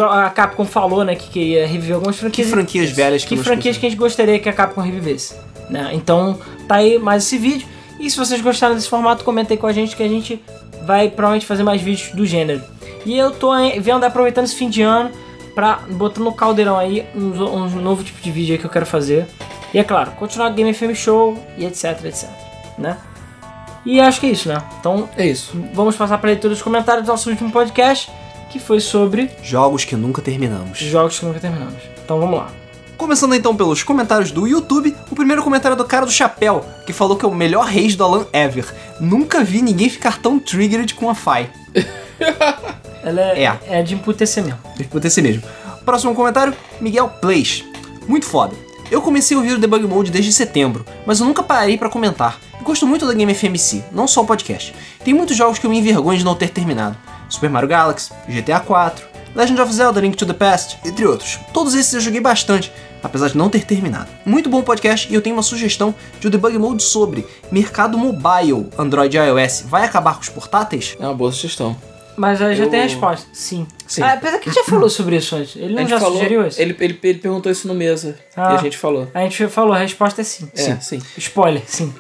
[0.10, 2.50] a Capcom falou, né, que queria reviver algumas Que franquias.
[2.50, 5.36] franquias velhas que nós franquias que a gente gostaria que a Capcom revivesse.
[5.70, 5.90] Né?
[5.92, 6.40] Então
[6.70, 7.68] tá aí mais esse vídeo.
[8.00, 10.42] E se vocês gostaram desse formato, comentem com a gente que a gente
[10.86, 12.64] vai provavelmente fazer mais vídeos do gênero.
[13.06, 13.52] E eu tô
[13.82, 15.12] vendo aproveitando esse fim de ano
[15.54, 18.86] pra botar no caldeirão aí um, um novo tipo de vídeo aí que eu quero
[18.86, 19.28] fazer.
[19.74, 22.30] E é claro, continuar Game FM Show e etc, etc.
[22.78, 22.96] Né?
[23.86, 24.62] E acho que é isso, né?
[24.80, 25.52] Então É isso.
[25.74, 28.12] vamos passar para leitura dos comentários do nosso último podcast,
[28.50, 30.78] que foi sobre Jogos que nunca terminamos.
[30.80, 31.76] jogos que nunca terminamos.
[32.04, 32.50] Então vamos lá.
[32.98, 36.92] Começando então pelos comentários do YouTube, o primeiro comentário é do cara do chapéu, que
[36.92, 38.66] falou que é o melhor rage do Alan ever.
[39.00, 41.50] Nunca vi ninguém ficar tão triggered com a Fai.
[43.04, 43.60] Ela é, É.
[43.80, 44.60] é de emputecer mesmo.
[44.90, 45.44] Por ser mesmo.
[45.86, 47.64] Próximo comentário, Miguel Plays.
[48.08, 48.54] Muito foda.
[48.92, 52.38] Eu comecei a ouvir o Debug Mode desde setembro, mas eu nunca parei pra comentar.
[52.62, 54.76] Gosto muito da Game FMC, não só o podcast.
[55.04, 56.98] Tem muitos jogos que eu me envergonho de não ter terminado.
[57.30, 61.40] Super Mario Galaxy, GTA 4, Legend of Zelda Link to the Past, entre outros.
[61.54, 62.72] Todos esses eu joguei bastante,
[63.02, 64.10] apesar de não ter terminado.
[64.26, 68.68] Muito bom podcast e eu tenho uma sugestão de um Debug Mode sobre mercado mobile,
[68.78, 69.64] Android e iOS.
[69.68, 70.98] Vai acabar com os portáteis?
[71.00, 71.76] É uma boa sugestão.
[72.20, 73.26] Mas aí já Eu- tem a resposta.
[73.32, 73.66] Sim.
[73.88, 74.02] Sim.
[74.02, 75.56] Ah, apesar que a gente já falou sobre isso antes.
[75.56, 76.62] Ele não já falou, sugeriu isso?
[76.62, 78.52] Ele, ele, ele perguntou isso no mesa Ah.
[78.52, 79.08] e a gente falou.
[79.14, 80.52] A gente falou, a resposta é sim.
[80.54, 81.02] É, sim.
[81.18, 81.94] Spoiler, sim.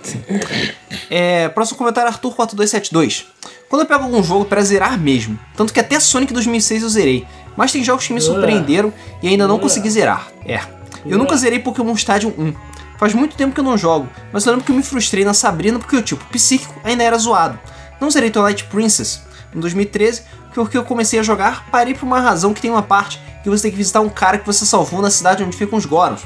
[1.09, 3.27] É, próximo comentário, Arthur4272.
[3.69, 7.25] Quando eu pego algum jogo pra zerar mesmo, tanto que até Sonic 2006 eu zerei,
[7.55, 8.91] mas tem jogos que me surpreenderam
[9.23, 10.27] e ainda não consegui zerar.
[10.45, 10.59] É.
[11.05, 12.53] Eu nunca zerei Pokémon Stadium 1.
[12.97, 15.33] Faz muito tempo que eu não jogo, mas eu lembro que eu me frustrei na
[15.33, 17.57] Sabrina porque o tipo psíquico ainda era zoado.
[18.01, 19.21] Não zerei Twilight Princess
[19.55, 20.23] em 2013,
[20.53, 23.63] porque eu comecei a jogar, parei por uma razão que tem uma parte que você
[23.63, 26.21] tem que visitar um cara que você salvou na cidade onde ficam os Gorons.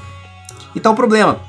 [0.75, 1.39] E tá o problema.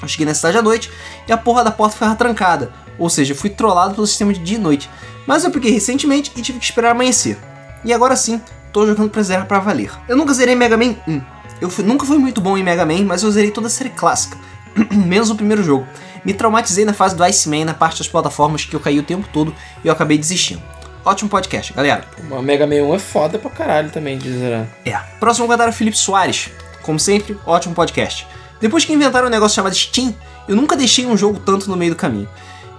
[0.00, 0.90] Eu cheguei na cidade à noite
[1.26, 2.72] e a porra da porta ficava trancada.
[2.98, 4.88] Ou seja, fui trollado pelo sistema de dia e noite.
[5.26, 7.36] Mas eu peguei recentemente e tive que esperar amanhecer.
[7.84, 8.40] E agora sim,
[8.72, 9.90] tô jogando pra zerar pra valer.
[10.08, 11.20] Eu nunca zerei Mega Man 1.
[11.60, 13.90] Eu fui- nunca fui muito bom em Mega Man, mas eu zerei toda a série
[13.90, 14.36] clássica.
[14.92, 15.86] Menos o primeiro jogo.
[16.24, 19.28] Me traumatizei na fase do Iceman, na parte das plataformas que eu caí o tempo
[19.32, 20.62] todo e eu acabei desistindo.
[21.04, 22.02] Ótimo podcast, galera.
[22.30, 24.66] O Mega Man 1 é foda pra caralho também de zerar.
[24.86, 24.96] É.
[25.20, 26.48] Próximo comentário é Felipe Soares.
[26.80, 28.26] Como sempre, ótimo podcast.
[28.58, 30.14] Depois que inventaram um negócio chamado Steam,
[30.48, 32.26] eu nunca deixei um jogo tanto no meio do caminho.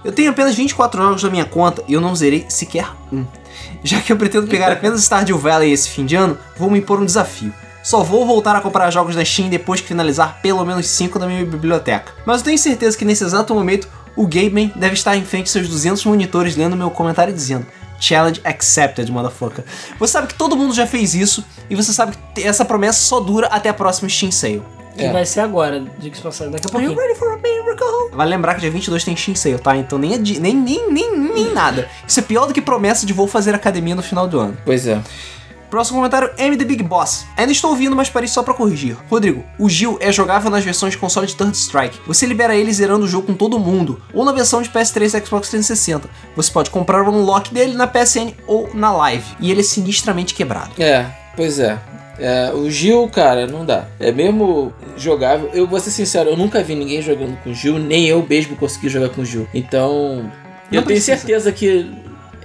[0.04, 3.24] Eu tenho apenas 24 jogos na minha conta e eu não zerei sequer um.
[3.84, 7.00] Já que eu pretendo pegar apenas Stardew Valley esse fim de ano, vou me impor
[7.00, 7.54] um desafio.
[7.80, 11.28] Só vou voltar a comprar jogos da Steam depois que finalizar pelo menos 5 da
[11.28, 12.12] minha biblioteca.
[12.24, 15.50] Mas eu tenho certeza que nesse exato momento o Gameman deve estar em frente aos
[15.50, 17.64] seus 200 monitores lendo meu comentário dizendo
[18.00, 19.64] Challenge accepted, motherfucker.
[19.98, 23.20] Você sabe que todo mundo já fez isso e você sabe que essa promessa só
[23.20, 24.62] dura até a próxima Steam Sale.
[24.96, 25.12] Que É.
[25.12, 27.08] vai ser agora, diga-se passagem, daqui a Are you pouquinho.
[27.08, 28.10] ready for a miracle?
[28.16, 29.76] Vale lembrar que dia 22 tem Steam Sale, tá?
[29.76, 31.86] Então nem, nem, nem, nem, nem nada.
[32.08, 34.56] Isso é pior do que promessa de vou fazer academia no final do ano.
[34.64, 34.98] Pois é.
[35.70, 37.26] Próximo comentário, M The Big Boss.
[37.36, 38.96] Ainda estou ouvindo, mas parei só pra corrigir.
[39.08, 42.00] Rodrigo, o Gil é jogável nas versões de console de Third Strike.
[42.06, 45.26] Você libera ele zerando o jogo com todo mundo, ou na versão de PS3 e
[45.26, 46.08] Xbox 360.
[46.36, 50.34] Você pode comprar o unlock dele na PSN ou na Live, e ele é sinistramente
[50.34, 50.70] quebrado.
[50.78, 51.78] É, pois é.
[52.18, 53.84] É, o Gil, cara, não dá.
[54.00, 55.50] É mesmo jogável.
[55.52, 58.56] Eu vou ser sincero, eu nunca vi ninguém jogando com o Gil, nem eu mesmo
[58.56, 59.46] consegui jogar com o Gil.
[59.52, 60.30] Então,
[60.66, 61.16] eu tenho precisa.
[61.16, 61.90] certeza que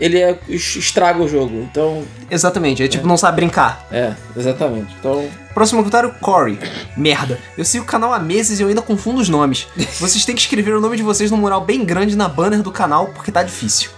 [0.01, 1.61] ele é, estraga o jogo.
[1.61, 3.87] Então, Exatamente, é tipo não sabe brincar.
[3.91, 4.93] é, exatamente.
[4.99, 6.57] Então, Próximo comentário, Corey.
[6.97, 9.67] Merda, eu sigo o canal há meses e eu ainda confundo os nomes.
[9.99, 12.71] Vocês têm que escrever o nome de vocês num mural bem grande na banner do
[12.71, 13.91] canal, porque tá difícil.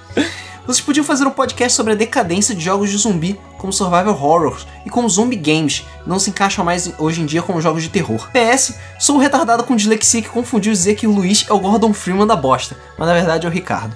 [0.65, 4.65] Vocês podiam fazer um podcast sobre a decadência de jogos de zumbi, como survival horrors
[4.85, 8.29] e como zombie games, não se encaixam mais hoje em dia como jogos de terror.
[8.31, 12.25] PS, sou retardado com dislexia que confundiu dizer que o Luiz é o Gordon Freeman
[12.25, 13.95] da bosta, mas na verdade é o Ricardo.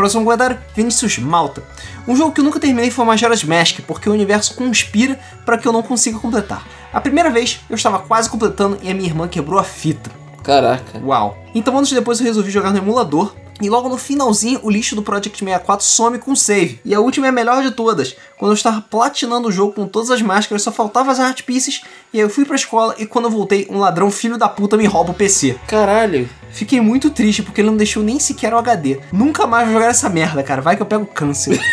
[0.00, 1.62] Próximo comentário, Vinícius Malta.
[2.08, 5.68] Um jogo que eu nunca terminei foi Majora's Mask, porque o universo conspira para que
[5.68, 6.66] eu não consiga completar.
[6.90, 10.10] A primeira vez, eu estava quase completando e a minha irmã quebrou a fita.
[10.42, 10.98] caraca.
[11.04, 11.36] Uau.
[11.54, 13.34] Então anos depois eu resolvi jogar no emulador.
[13.60, 16.80] E logo no finalzinho, o lixo do Project 64 some com o save.
[16.84, 18.16] E a última é a melhor de todas.
[18.38, 21.82] Quando eu estava platinando o jogo com todas as máscaras, só faltavam as art pieces.
[22.12, 24.76] E aí eu fui pra escola e quando eu voltei, um ladrão filho da puta
[24.76, 25.58] me rouba o PC.
[25.68, 26.28] Caralho.
[26.50, 28.98] Fiquei muito triste porque ele não deixou nem sequer o HD.
[29.12, 30.60] Nunca mais vou jogar essa merda, cara.
[30.62, 31.60] Vai que eu pego câncer.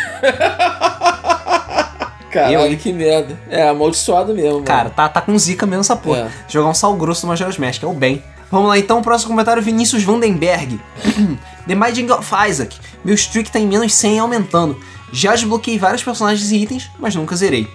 [2.30, 3.40] Caralho, Eu- que merda.
[3.50, 4.54] É, amaldiçoado mesmo.
[4.56, 4.66] mano.
[4.66, 6.20] Cara, tá, tá com zica mesmo essa porra.
[6.20, 6.30] É.
[6.52, 8.22] Jogar um sal grosso do Majora's Mask, é o bem.
[8.52, 10.80] Vamos lá então, próximo comentário, Vinícius Vandenberg.
[11.68, 12.78] The Binding of Isaac.
[13.04, 14.80] Meu streak tá em menos 100 e aumentando.
[15.12, 17.68] Já desbloqueei vários personagens e itens, mas nunca zerei.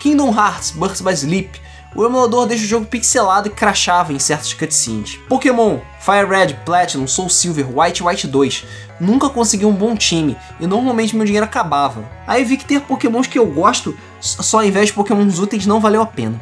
[0.00, 1.60] Kingdom Hearts, Birth by Sleep.
[1.94, 5.18] O emulador deixa o jogo pixelado e crachava em certas cutscenes.
[5.28, 8.64] Pokémon, Fire Red, Platinum, Soul Silver, White White 2.
[8.98, 12.08] Nunca consegui um bom time e normalmente meu dinheiro acabava.
[12.26, 15.80] Aí vi que ter Pokémons que eu gosto só ao invés de Pokémons úteis não
[15.80, 16.40] valeu a pena.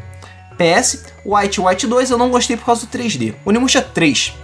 [0.57, 3.35] PS, White White 2 eu não gostei por causa do 3D.
[3.45, 4.35] Onimusha 3.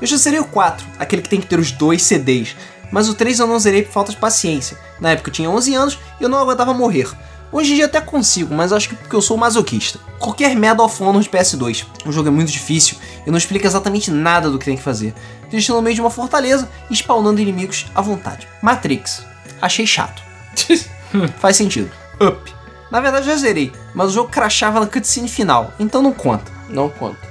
[0.00, 2.56] Eu já zerei o 4, aquele que tem que ter os dois CDs,
[2.90, 4.78] mas o 3 eu não zerei por falta de paciência.
[5.00, 7.08] Na época eu tinha 11 anos e eu não aguentava morrer.
[7.50, 9.98] Hoje em dia até consigo, mas acho que porque eu sou masoquista.
[10.18, 11.86] Qualquer Medal of Honor de PS2.
[12.04, 15.14] O jogo é muito difícil e não explica exatamente nada do que tem que fazer.
[15.50, 18.46] Deixando no meio de uma fortaleza e spawnando inimigos à vontade.
[18.62, 19.24] Matrix.
[19.62, 20.22] Achei chato.
[21.38, 21.90] Faz sentido.
[22.20, 22.52] Up.
[22.90, 26.50] Na verdade já zerei, mas o jogo crashava na cutscene final, então não conta.
[26.68, 27.27] Não conta.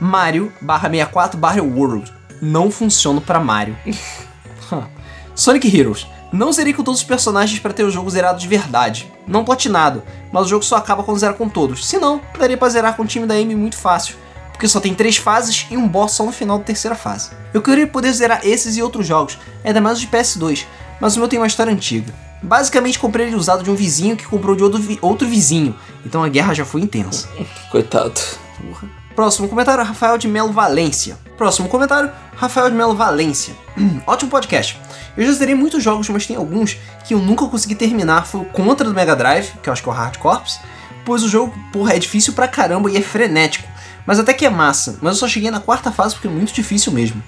[0.00, 2.12] Mario barra 64 barra World.
[2.40, 3.76] Não funciona pra Mario.
[5.34, 6.06] Sonic Heroes.
[6.32, 9.10] Não zerei com todos os personagens para ter o jogo zerado de verdade.
[9.26, 10.02] Não platinado,
[10.32, 11.86] mas o jogo só acaba quando zera com todos.
[11.86, 14.14] Se não, daria pra zerar com o time da Amy muito fácil.
[14.52, 17.30] Porque só tem três fases e um boss só no final da terceira fase.
[17.52, 20.66] Eu queria poder zerar esses e outros jogos, ainda mais os de PS2,
[21.00, 22.14] mas o meu tem uma história antiga.
[22.42, 25.74] Basicamente comprei ele usado de um vizinho que comprou de outro, vi outro vizinho,
[26.06, 27.28] então a guerra já foi intensa.
[27.70, 28.20] Coitado.
[28.60, 28.99] Porra.
[29.14, 31.18] Próximo comentário, Rafael de Melo Valência.
[31.36, 33.54] Próximo comentário, Rafael de Melo Valência.
[34.06, 34.78] Ótimo podcast.
[35.16, 38.26] Eu já zerei muitos jogos, mas tem alguns que eu nunca consegui terminar.
[38.26, 40.60] Foi o Contra do Mega Drive, que eu acho que é o Hard Corps,
[41.04, 43.68] pois o jogo, porra, é difícil pra caramba e é frenético.
[44.06, 46.52] Mas até que é massa, mas eu só cheguei na quarta fase porque é muito
[46.52, 47.22] difícil mesmo.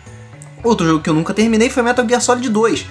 [0.63, 2.87] Outro jogo que eu nunca terminei foi Metal Gear Solid 2,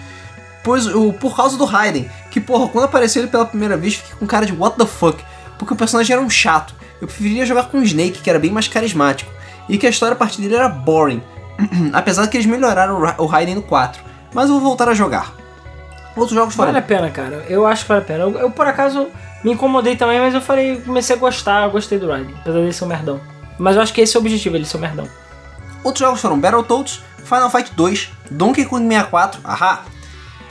[0.63, 4.13] pois o, por causa do Raiden, que porra, quando apareceu ele pela primeira vez, fiquei
[4.19, 5.23] com cara de what the fuck,
[5.57, 6.75] porque o personagem era um chato.
[7.01, 9.31] Eu preferia jogar com o Snake, que era bem mais carismático,
[9.67, 11.21] e que a história a partir dele era boring,
[11.91, 14.01] apesar de que eles melhoraram o Raiden no 4,
[14.33, 15.33] mas eu vou voltar a jogar.
[16.15, 16.73] Outros jogos foram.
[16.73, 17.45] Vale a pena, cara.
[17.47, 18.23] Eu acho que vale a pena.
[18.23, 19.07] Eu, eu, por acaso
[19.43, 22.73] me incomodei também, mas eu falei, comecei a gostar, eu gostei do Raiden, apesar dele
[22.73, 23.19] ser um merdão.
[23.57, 25.07] Mas eu acho que esse é o objetivo, ele ser um merdão.
[25.83, 29.83] Outros jogos foram Battletoads, Final Fight 2, Donkey Kong 64, ahá,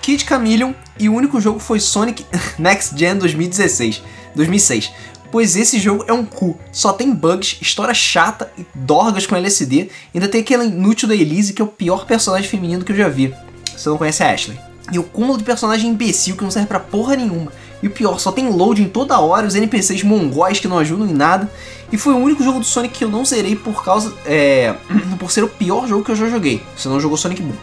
[0.03, 2.25] Kid Chameleon e o único jogo foi Sonic
[2.59, 4.03] Next Gen 2016,
[4.35, 4.93] 2006.
[5.31, 9.89] Pois esse jogo é um cu, só tem bugs, história chata e dorgas com LSD,
[10.13, 13.09] ainda tem aquela inútil da Elise que é o pior personagem feminino que eu já
[13.09, 13.33] vi.
[13.77, 14.59] Você não conhece a Ashley.
[14.93, 17.53] E o cúmulo de personagem imbecil que não serve pra porra nenhuma.
[17.83, 21.15] E o pior, só tem loading toda hora, os NPCs mongóis que não ajudam em
[21.15, 21.51] nada.
[21.91, 24.13] E foi o único jogo do Sonic que eu não zerei por causa.
[24.27, 24.75] É.
[25.19, 26.63] por ser o pior jogo que eu já joguei.
[26.77, 27.55] Você não jogou Sonic Boom.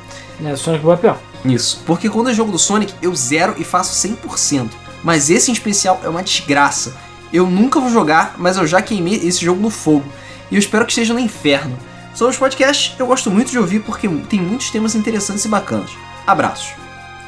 [0.43, 1.19] É, Sonic Boom é pior.
[1.45, 1.83] Isso.
[1.85, 4.69] Porque quando é jogo do Sonic, eu zero e faço 100%.
[5.03, 6.95] Mas esse em especial é uma desgraça.
[7.31, 10.05] Eu nunca vou jogar, mas eu já queimei esse jogo no fogo.
[10.49, 11.77] E eu espero que esteja no inferno.
[12.13, 15.91] Sobre os podcasts, eu gosto muito de ouvir porque tem muitos temas interessantes e bacanas.
[16.25, 16.73] Abraços.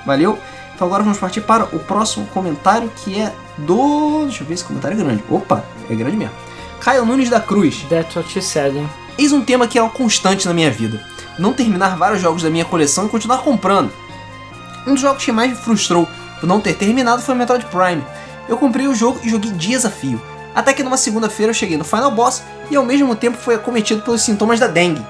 [0.05, 0.39] Valeu?
[0.73, 4.23] Então agora vamos partir para o próximo comentário que é do.
[4.23, 5.23] Deixa eu ver esse comentário é grande.
[5.30, 6.34] Opa, é grande mesmo.
[6.80, 7.85] Caio Nunes da Cruz.
[7.89, 8.89] That's what she said, hein?
[9.17, 11.05] Eis um tema que é uma constante na minha vida.
[11.38, 13.91] Não terminar vários jogos da minha coleção e continuar comprando.
[14.88, 16.07] Um dos jogos que mais me frustrou
[16.39, 18.01] por não ter terminado foi Metroid Prime.
[18.49, 20.19] Eu comprei o jogo e joguei dias a fio.
[20.55, 24.01] Até que numa segunda-feira eu cheguei no Final Boss e ao mesmo tempo fui acometido
[24.01, 25.05] pelos sintomas da dengue.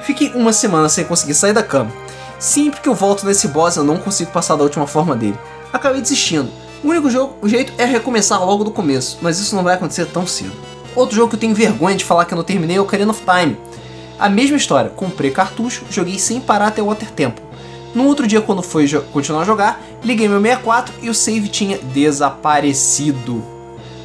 [0.00, 1.92] Fiquei uma semana sem conseguir sair da cama.
[2.38, 5.38] Sempre que eu volto nesse boss eu não consigo passar da última forma dele.
[5.72, 6.50] Acabei desistindo.
[6.82, 10.06] O único jogo, o jeito é recomeçar logo do começo, mas isso não vai acontecer
[10.06, 10.52] tão cedo.
[10.96, 13.10] Outro jogo que eu tenho vergonha de falar que eu não terminei é o Ocarina
[13.10, 13.56] of Time.
[14.18, 17.44] A mesma história, comprei cartucho, joguei sem parar até o Water Temple.
[17.94, 21.78] No outro dia, quando foi continuar a jogar, liguei meu 64 e o save tinha
[21.78, 23.44] desaparecido.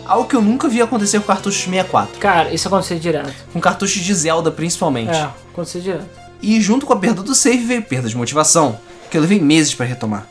[0.05, 2.19] Algo que eu nunca vi acontecer com cartuchos 64.
[2.19, 3.34] Cara, isso aconteceu direto.
[3.51, 5.11] Com cartuchos de Zelda, principalmente.
[5.11, 6.07] É, aconteceu direto.
[6.41, 9.73] E junto com a perda do save veio perda de motivação, que eu levei meses
[9.73, 10.27] para retomar.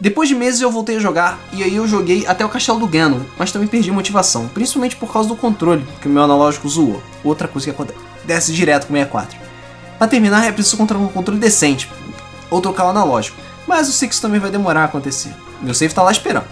[0.00, 2.88] Depois de meses eu voltei a jogar, e aí eu joguei até o Castelo do
[2.88, 7.00] Ganon, mas também perdi motivação, principalmente por causa do controle, que o meu analógico zoou.
[7.22, 9.38] Outra coisa que acontece direto com o 64.
[9.98, 11.88] Pra terminar, é preciso encontrar um controle decente,
[12.52, 15.34] ou trocar o analógico, mas eu sei que isso também vai demorar a acontecer.
[15.60, 16.46] Meu save tá lá esperando.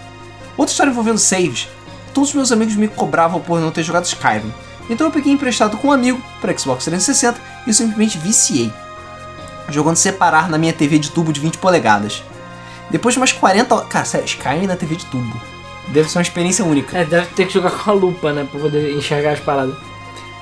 [0.57, 1.67] Outra história envolvendo saves.
[2.13, 4.51] Todos os meus amigos me cobravam por não ter jogado Skyrim,
[4.89, 8.73] então eu peguei emprestado com um amigo para Xbox 360 e simplesmente viciei,
[9.69, 12.23] jogando separar na minha TV de tubo de 20 polegadas.
[12.89, 13.87] Depois de umas 40 horas.
[13.87, 15.39] Cara, sério, Skyrim na TV de tubo.
[15.87, 16.97] Deve ser uma experiência única.
[16.97, 18.45] É, deve ter que jogar com a lupa, né?
[18.49, 19.75] Pra poder enxergar as paradas.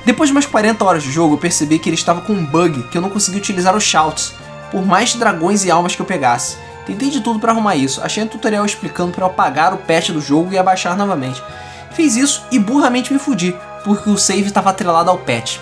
[0.04, 2.84] Depois de umas 40 horas de jogo, eu percebi que ele estava com um bug
[2.84, 4.34] que eu não conseguia utilizar os shouts,
[4.72, 6.58] por mais dragões e almas que eu pegasse.
[6.86, 10.10] Tentei de tudo para arrumar isso, achei um tutorial explicando para eu apagar o patch
[10.10, 11.42] do jogo e abaixar novamente.
[11.92, 15.58] Fiz isso e burramente me fudi, porque o save estava atrelado ao patch.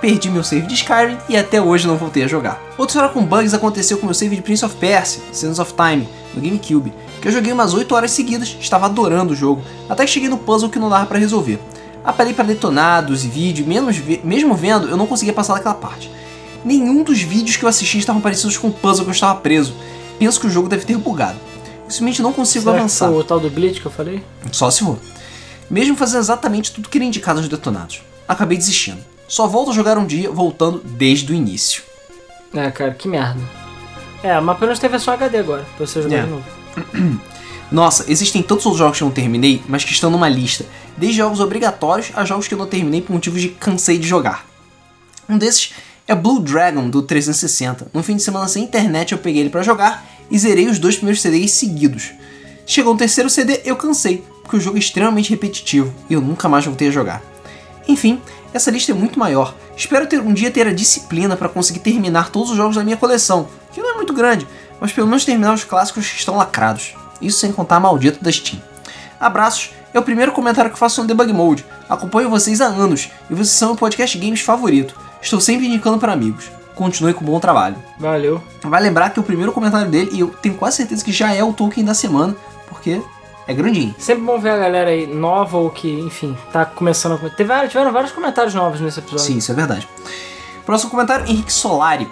[0.00, 2.58] Perdi meu save de Skyrim e até hoje não voltei a jogar.
[2.78, 6.08] Outra história com bugs aconteceu com meu save de Prince of Persia, Sands of Time,
[6.34, 10.10] no GameCube, que eu joguei umas 8 horas seguidas, estava adorando o jogo, até que
[10.10, 11.60] cheguei no puzzle que não dava para resolver.
[12.02, 16.10] Apelei para detonados e vídeo, menos mesmo vendo, eu não conseguia passar daquela parte.
[16.64, 19.74] Nenhum dos vídeos que eu assisti estavam parecidos com o puzzle que eu estava preso.
[20.18, 21.38] Penso que o jogo deve ter bugado.
[21.82, 23.08] Simplesmente não consigo Será que avançar.
[23.08, 24.22] foi o tal do glitch que eu falei?
[24.52, 24.98] Só se for.
[25.70, 28.02] Mesmo fazendo exatamente tudo que era indicado nos detonados.
[28.28, 28.98] Acabei desistindo.
[29.26, 31.82] Só volto a jogar um dia, voltando desde o início.
[32.52, 33.40] É, cara, que merda.
[34.22, 36.22] É, mas pelo menos teve só HD agora, pra você jogar É.
[36.24, 37.20] de novo.
[37.72, 40.66] Nossa, existem tantos outros jogos que eu não terminei, mas que estão numa lista.
[40.96, 44.44] Desde jogos obrigatórios a jogos que eu não terminei por motivos de cansei de jogar.
[45.28, 45.72] Um desses
[46.10, 47.86] é Blue Dragon do 360.
[47.94, 50.96] No fim de semana sem internet eu peguei ele pra jogar e zerei os dois
[50.96, 52.10] primeiros CDs seguidos.
[52.66, 56.48] Chegou no terceiro CD eu cansei, porque o jogo é extremamente repetitivo e eu nunca
[56.48, 57.22] mais voltei a jogar.
[57.86, 58.20] Enfim,
[58.52, 59.54] essa lista é muito maior.
[59.76, 62.96] Espero ter um dia ter a disciplina para conseguir terminar todos os jogos da minha
[62.96, 64.48] coleção, que não é muito grande,
[64.80, 66.92] mas pelo menos terminar os clássicos que estão lacrados.
[67.22, 68.60] Isso sem contar a maldita da Steam.
[69.20, 71.64] Abraços, é o primeiro comentário que faço no Debug Mode.
[71.88, 75.09] Acompanho vocês há anos e vocês são o podcast games favorito.
[75.22, 76.50] Estou sempre indicando para amigos.
[76.74, 77.76] Continue com o bom trabalho.
[77.98, 78.42] Valeu.
[78.62, 81.44] Vai lembrar que o primeiro comentário dele, e eu tenho quase certeza que já é
[81.44, 82.34] o Tolkien da semana,
[82.68, 83.02] porque
[83.46, 83.94] é grandinho.
[83.98, 87.30] Sempre bom ver a galera aí nova ou que, enfim, tá começando a.
[87.30, 89.24] Teve, tiveram vários comentários novos nesse episódio.
[89.24, 89.88] Sim, isso é verdade.
[90.64, 92.08] Próximo comentário, Henrique Solari.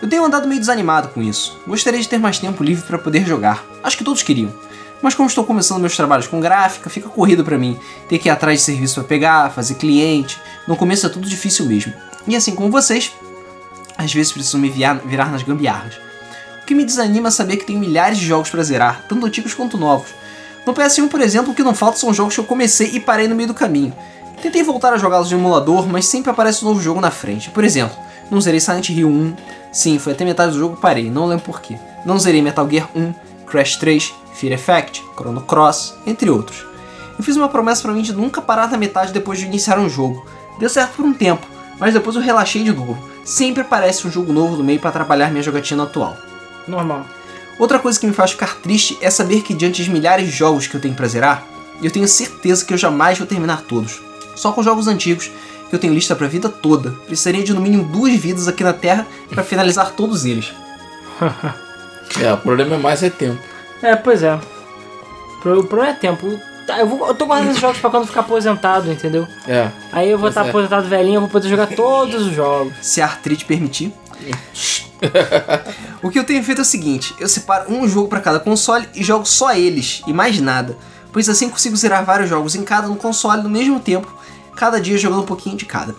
[0.00, 1.60] Eu tenho andado meio desanimado com isso.
[1.66, 3.64] Gostaria de ter mais tempo livre para poder jogar.
[3.84, 4.52] Acho que todos queriam.
[5.00, 7.78] Mas como estou começando meus trabalhos com gráfica, fica corrido para mim.
[8.08, 10.40] Ter que ir atrás de serviço para pegar, fazer cliente.
[10.66, 11.92] No começo é tudo difícil mesmo.
[12.26, 13.12] E assim como vocês,
[13.96, 15.94] às vezes preciso me virar, virar nas gambiarras.
[16.62, 19.54] O que me desanima é saber que tenho milhares de jogos para zerar, tanto antigos
[19.54, 20.08] quanto novos.
[20.64, 23.26] No PS1, por exemplo, o que não falta são jogos que eu comecei e parei
[23.26, 23.92] no meio do caminho.
[24.40, 27.50] Tentei voltar a jogá-los no emulador, mas sempre aparece um novo jogo na frente.
[27.50, 27.96] Por exemplo,
[28.30, 29.36] não zerei Silent Hill 1.
[29.72, 31.76] Sim, foi até metade do jogo parei, não lembro porquê.
[32.04, 33.12] Não zerei Metal Gear 1,
[33.46, 36.64] Crash 3, Fear Effect, Chrono Cross, entre outros.
[37.18, 39.88] Eu fiz uma promessa pra mim de nunca parar na metade depois de iniciar um
[39.88, 40.26] jogo.
[40.58, 41.46] Deu certo por um tempo,
[41.78, 42.98] mas depois eu relaxei de novo.
[43.24, 46.16] Sempre aparece um jogo novo no meio para atrapalhar minha jogatina atual.
[46.66, 47.06] Normal.
[47.58, 50.66] Outra coisa que me faz ficar triste é saber que diante de milhares de jogos
[50.66, 51.44] que eu tenho pra zerar,
[51.82, 54.00] eu tenho certeza que eu jamais vou terminar todos.
[54.34, 55.30] Só com jogos antigos,
[55.68, 58.72] que eu tenho lista pra vida toda, precisaria de no mínimo duas vidas aqui na
[58.72, 60.52] Terra pra finalizar todos eles.
[62.20, 63.40] É, o problema é mais é tempo.
[63.82, 64.34] É, pois é.
[64.34, 66.38] O problema é tempo.
[66.66, 69.26] Tá, eu, vou, eu tô guardando esses jogos pra quando ficar aposentado, entendeu?
[69.46, 69.70] É.
[69.92, 70.48] Aí eu vou estar é.
[70.48, 72.74] aposentado velhinho, eu vou poder jogar todos os jogos.
[72.80, 73.92] Se a artrite permitir.
[76.02, 78.88] o que eu tenho feito é o seguinte: eu separo um jogo pra cada console
[78.94, 80.76] e jogo só eles e mais nada,
[81.12, 84.12] pois assim consigo zerar vários jogos em cada no console no mesmo tempo,
[84.54, 85.94] cada dia jogando um pouquinho de cada.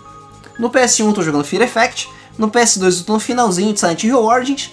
[0.58, 2.08] No PS1 eu tô jogando Fear Effect,
[2.38, 4.70] no PS2 eu tô no finalzinho de Silent Hill Origins,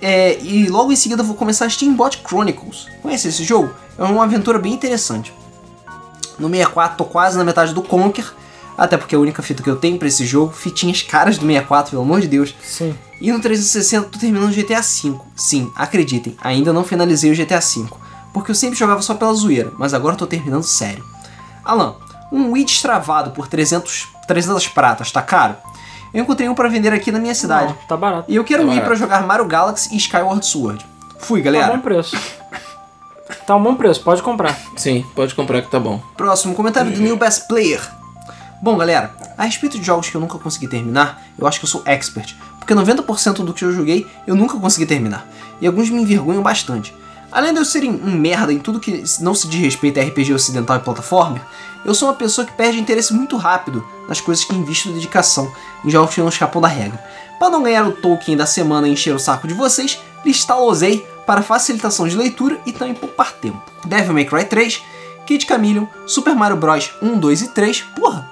[0.00, 2.86] é, e logo em seguida eu vou começar Steambot Chronicles.
[3.02, 3.70] Conhece esse jogo?
[3.98, 5.32] É uma aventura bem interessante.
[6.38, 8.24] No 64 tô quase na metade do Conquer,
[8.76, 11.46] até porque é a única fita que eu tenho pra esse jogo, fitinhas caras do
[11.46, 12.54] 64, pelo amor de Deus.
[12.62, 12.94] Sim.
[13.20, 15.18] E no 360 tô terminando o GTA V.
[15.36, 17.84] Sim, acreditem, ainda não finalizei o GTA V,
[18.32, 21.04] porque eu sempre jogava só pela zoeira, mas agora tô terminando sério.
[21.62, 21.96] Alan,
[22.32, 25.56] um Wii destravado por 300, 300 pratas, tá caro?
[26.12, 27.72] Eu encontrei um pra vender aqui na minha cidade.
[27.72, 28.24] Não, tá barato.
[28.30, 28.86] E eu quero Tá um barato.
[28.86, 30.84] pra jogar Mario Galaxy e Skyward Sword.
[31.18, 31.72] Fui, Tá galera.
[31.72, 32.16] bom preço.
[33.46, 34.56] Tá um bom preço, pode comprar.
[34.76, 36.00] Sim, pode comprar que tá bom.
[36.16, 37.80] Próximo comentário do New Best Player.
[38.62, 41.68] Bom, galera, a respeito de jogos que eu nunca consegui terminar, eu acho que eu
[41.68, 45.26] sou expert, porque 90% do que eu joguei eu nunca consegui terminar,
[45.60, 46.94] e alguns me envergonham bastante.
[47.32, 50.34] Além de eu ser um merda em tudo que não se diz respeito a RPG
[50.34, 51.40] ocidental e plataforma,
[51.84, 55.50] eu sou uma pessoa que perde interesse muito rápido nas coisas que invisto dedicação,
[55.84, 57.02] em jogos que não escapam da regra.
[57.38, 61.42] Para não ganhar o Tolkien da semana e encher o saco de vocês, listalosei para
[61.42, 63.62] facilitação de leitura e também poupar tempo.
[63.86, 64.82] Devil May Cry 3,
[65.26, 68.28] Kid Chameleon, Super Mario Bros 1, 2 e 3, porra,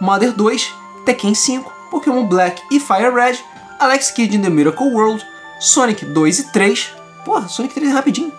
[0.00, 0.72] Mother 2,
[1.04, 3.38] Tekken 5, Pokémon Black e Fire Red,
[3.78, 5.26] Alex Kidd in the Miracle World,
[5.58, 8.32] Sonic 2 e 3, porra, Sonic 3 é rapidinho,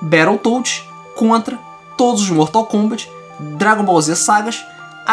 [0.00, 0.82] Battletoads,
[1.14, 1.58] Contra,
[1.96, 3.10] todos os Mortal Kombat,
[3.58, 4.64] Dragon Ball Z Sagas,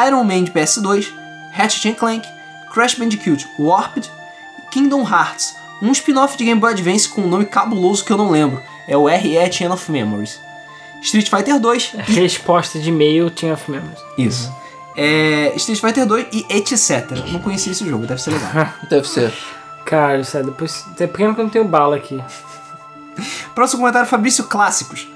[0.08, 1.08] Iron Man de PS2,
[1.54, 2.26] Ratchet Clank,
[2.74, 4.10] Crash Bandicoot Warped,
[4.72, 8.30] Kingdom Hearts, um spin-off de Game Boy Advance com um nome cabuloso que eu não
[8.30, 10.40] lembro, é o RE Chain of Memories,
[11.02, 14.00] Street Fighter 2 e Resposta de e-mail tinha of memories.
[14.18, 14.52] isso.
[14.96, 17.12] É, Street Fighter 2 e etc.
[17.32, 18.50] Não conhecia esse jogo, deve ser legal.
[18.90, 19.32] Deve ser.
[19.86, 20.84] Cara, sério, depois.
[21.00, 22.22] É pequeno que eu não tenho bala aqui.
[23.56, 25.08] Próximo comentário, Fabrício Clássicos.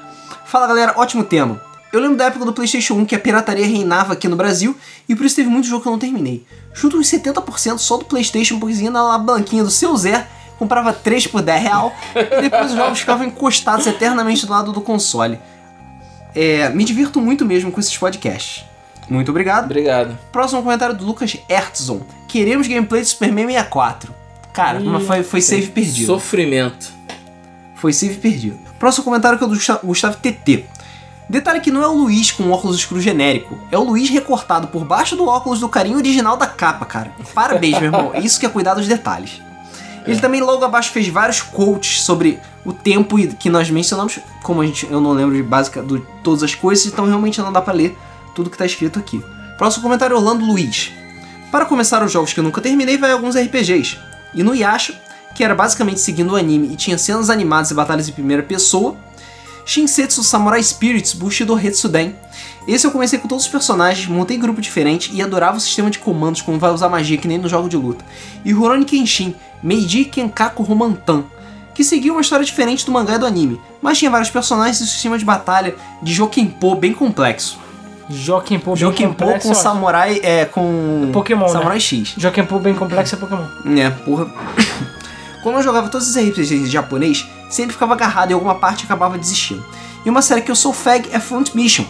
[0.46, 1.62] Fala galera, ótimo tema.
[1.92, 4.76] Eu lembro da época do PlayStation 1 que a pirataria reinava aqui no Brasil
[5.10, 6.46] e por isso teve muito jogo que eu não terminei.
[6.74, 10.26] Junto uns 70% só do PlayStation, porque ia na banquinha do seu Zé,
[10.58, 14.80] comprava 3 por 10 real e depois os jogos ficavam encostados eternamente do lado do
[14.80, 15.38] console.
[16.34, 18.64] É, me divirto muito mesmo com esses podcasts.
[19.10, 19.66] Muito obrigado.
[19.66, 20.18] Obrigado.
[20.32, 22.02] Próximo comentário do Lucas Herzon.
[22.30, 24.14] Queremos gameplay de Superman 64.
[24.54, 26.06] Cara, mas foi, foi save perdido.
[26.06, 26.94] Sofrimento.
[27.82, 28.60] Foi save perdido.
[28.78, 30.66] Próximo comentário que é o do Gusta- Gustavo TT.
[31.28, 33.58] Detalhe que não é o Luiz com óculos escuro genérico.
[33.72, 37.12] É o Luiz recortado por baixo do óculos do carinho original da capa, cara.
[37.34, 38.12] Parabéns, meu irmão.
[38.14, 39.42] É isso que é cuidar dos detalhes.
[40.06, 44.20] Ele também logo abaixo fez vários quotes sobre o tempo que nós mencionamos.
[44.44, 47.52] Como a gente, eu não lembro de básica de todas as coisas, então realmente não
[47.52, 47.98] dá pra ler
[48.36, 49.24] tudo que tá escrito aqui.
[49.58, 50.92] Próximo comentário é Orlando Luiz.
[51.52, 53.98] Para começar os jogos que eu nunca terminei, vai alguns RPGs.
[54.34, 55.00] E no Yasha,
[55.36, 58.96] que era basicamente seguindo o anime e tinha cenas animadas e batalhas em primeira pessoa.
[59.66, 62.16] Shinsetsu Samurai Spirits Bushido Hetsuden.
[62.68, 66.00] Esse eu comecei com todos os personagens, montei grupo diferente e adorava o sistema de
[66.00, 68.04] comandos como vai usar magia que nem no jogo de luta.
[68.46, 71.24] E Rurouni Kenshin, Meiji Kenkaku Romantan,
[71.74, 74.88] que seguia uma história diferente do mangá e do anime, mas tinha vários personagens e
[74.88, 77.60] sistema de batalha de Jokenpo bem complexo.
[78.60, 79.48] Pô bem Jokenpo complexo.
[79.48, 79.54] com.
[79.54, 81.52] Samurai é com Pokémon, né?
[81.54, 82.14] Samurai X.
[82.18, 83.46] Joaquim Pô bem complexo é Pokémon.
[83.78, 84.28] É, porra.
[85.44, 88.86] Como eu jogava todos os RPGs em japonês, sempre ficava agarrado em alguma parte e
[88.86, 89.66] acabava desistindo.
[90.06, 91.86] E uma série que eu sou fag é Front Mission.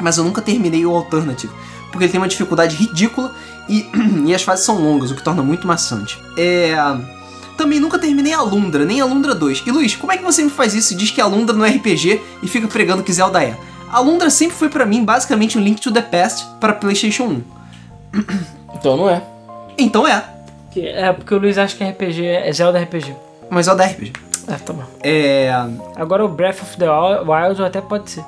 [0.00, 1.52] Mas eu nunca terminei o Alternative,
[1.90, 3.34] porque ele tem uma dificuldade ridícula
[3.68, 3.86] e,
[4.26, 6.18] e as fases são longas, o que torna muito maçante.
[6.36, 6.76] É.
[7.56, 9.64] Também nunca terminei a Lundra, nem a Lundra 2.
[9.66, 11.64] E Luiz, como é que você me faz isso e diz que a Lundra não
[11.64, 13.58] é RPG e fica pregando que Zelda é?
[13.90, 17.42] A Lundra sempre foi pra mim basicamente um Link to the Past para PlayStation 1.
[18.74, 19.22] Então não é.
[19.76, 20.24] Então é,
[20.78, 23.12] Que é porque o Luiz acha que RPG é Zelda RPG.
[23.50, 24.12] mas Zelda é RPG.
[24.46, 24.84] É, tá bom.
[25.02, 25.50] É.
[25.96, 28.24] Agora o Breath of the Wild até pode ser.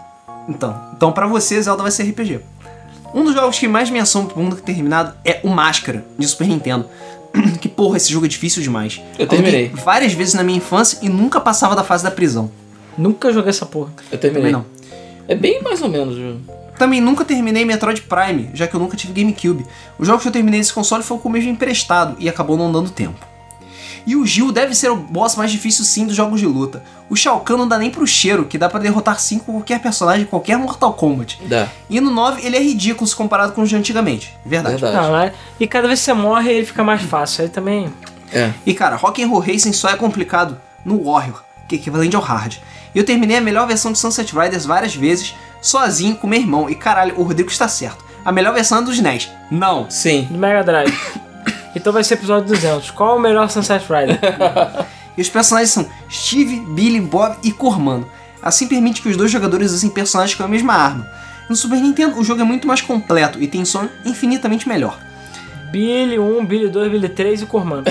[0.49, 2.41] Então, então para você, Zelda vai ser RPG.
[3.15, 6.49] Um dos jogos que mais me assombra pro mundo terminado é o Máscara, de Super
[6.49, 6.87] Nintendo.
[7.61, 9.01] que porra, esse jogo é difícil demais.
[9.17, 9.69] Eu terminei.
[9.69, 12.51] Várias vezes na minha infância e nunca passava da fase da prisão.
[12.99, 13.91] Nunca joguei essa porra.
[14.11, 14.51] Eu terminei.
[14.51, 14.97] Também não.
[15.29, 16.17] É bem mais ou menos.
[16.17, 16.41] viu?
[16.81, 19.67] Também nunca terminei Metroid Prime, já que eu nunca tive GameCube.
[19.99, 22.73] O jogo que eu terminei desse console foi com o mesmo emprestado e acabou não
[22.73, 23.23] dando tempo.
[24.07, 26.83] E o Gil deve ser o boss mais difícil sim dos jogos de luta.
[27.11, 29.79] O Shao Kahn não dá nem pro cheiro, que dá pra derrotar 5 com qualquer
[29.83, 31.39] personagem, qualquer Mortal Kombat.
[31.45, 31.69] Dá.
[31.91, 34.35] E no 9 ele é ridículo se comparado com os de antigamente.
[34.43, 34.81] Verdade.
[34.81, 35.07] Verdade.
[35.07, 35.35] Não, né?
[35.61, 37.43] E cada vez que você morre, ele fica mais fácil.
[37.45, 37.93] Aí também.
[38.33, 38.55] É.
[38.65, 42.57] E cara, Rock'n'Roll Racing só é complicado no Warrior, que é equivalente ao Hard.
[42.95, 46.75] Eu terminei a melhor versão de Sunset Riders várias vezes, sozinho com meu irmão, e
[46.75, 48.05] caralho, o Rodrigo está certo.
[48.25, 49.31] A melhor versão é dos NES.
[49.51, 49.89] Não.
[49.91, 50.29] Sim.
[50.31, 50.95] Do Mega Drive.
[51.75, 52.91] então vai ser episódio 200.
[52.91, 54.19] Qual o melhor Sunset Rider?
[55.19, 58.09] E os personagens são Steve, Billy, Bob e Cormano.
[58.43, 61.07] Assim permite que os dois jogadores usem personagens com a mesma arma.
[61.49, 64.99] No Super Nintendo, o jogo é muito mais completo e tem som infinitamente melhor.
[65.71, 67.85] Billy 1, Billy 2, Billy 3 e Cormano.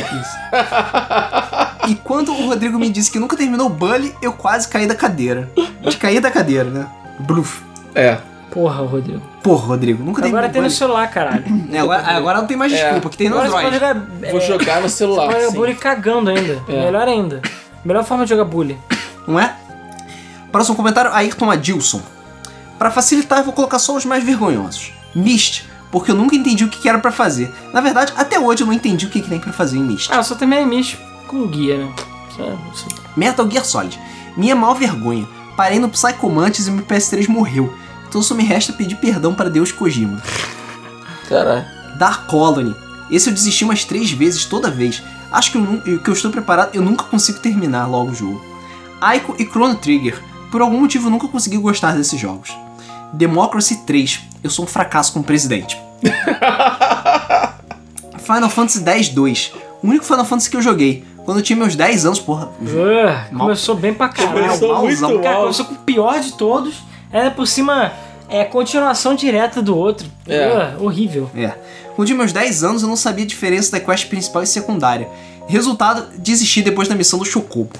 [1.88, 4.96] E quando o Rodrigo me disse que nunca terminou o Bully, eu quase caí da
[4.96, 5.50] cadeira.
[5.82, 6.88] De cair da cadeira, né?
[7.20, 7.62] Bluf.
[7.94, 8.18] É.
[8.52, 9.22] Porra, Rodrigo.
[9.44, 11.44] Porra, Rodrigo, nunca Agora tem no celular, caralho.
[11.72, 12.84] É, agora, agora não tem mais É.
[12.84, 14.00] desculpa, que tem no Agora você pode Android.
[14.00, 14.32] jogar.
[14.32, 15.26] Vou é, jogar no celular.
[15.28, 15.56] Pode jogar sim.
[15.58, 16.64] bully cagando ainda.
[16.68, 16.86] É.
[16.86, 17.41] Melhor ainda.
[17.86, 18.78] Melhor forma de jogar bully.
[19.28, 19.56] Não é?
[20.52, 22.02] Próximo comentário, Ayrton Adilson.
[22.78, 24.91] Pra facilitar, eu vou colocar só os mais vergonhosos.
[25.14, 27.54] Myst, porque eu nunca entendi o que era pra fazer.
[27.72, 30.10] Na verdade, até hoje eu não entendi o que, que tem pra fazer em Myst.
[30.12, 30.98] Ah, eu só terminei Mish
[31.28, 31.94] com guia, né?
[33.16, 34.00] Metal Gear Solid.
[34.38, 35.28] Minha maior vergonha.
[35.60, 37.73] Parei no Psycho Mantis e meu PS3 morreu.
[38.07, 40.23] Então só me resta pedir perdão para Deus Kojima.
[41.27, 41.65] Caralho.
[41.98, 42.73] Dark Colony.
[43.11, 45.03] Esse eu desisti umas três vezes toda vez.
[45.30, 48.41] Acho que eu, nu- que eu estou preparado, eu nunca consigo terminar logo o jogo.
[49.02, 50.23] Aiko e Chrono Trigger.
[50.49, 52.57] Por algum motivo eu nunca consegui gostar desses jogos.
[53.11, 54.22] Democracy 3.
[54.41, 55.77] Eu sou um fracasso como presidente.
[58.23, 59.52] Final Fantasy X-2.
[59.84, 61.06] O único Final Fantasy que eu joguei.
[61.30, 62.48] Quando eu tinha meus 10 anos, porra.
[62.60, 64.34] Uh, Mal- começou bem pra caralho.
[64.48, 65.10] Começou malzão.
[65.10, 65.42] muito Cara, mal.
[65.44, 66.74] começou com o pior de todos.
[67.14, 67.94] Ainda por cima,
[68.28, 70.08] é continuação direta do outro.
[70.28, 70.74] É.
[70.80, 71.30] Uh, horrível.
[71.36, 71.50] É.
[71.96, 74.48] Quando eu tinha meus 10 anos, eu não sabia a diferença da quest principal e
[74.48, 75.08] secundária.
[75.48, 77.74] Resultado, desisti depois da missão do Chocobo.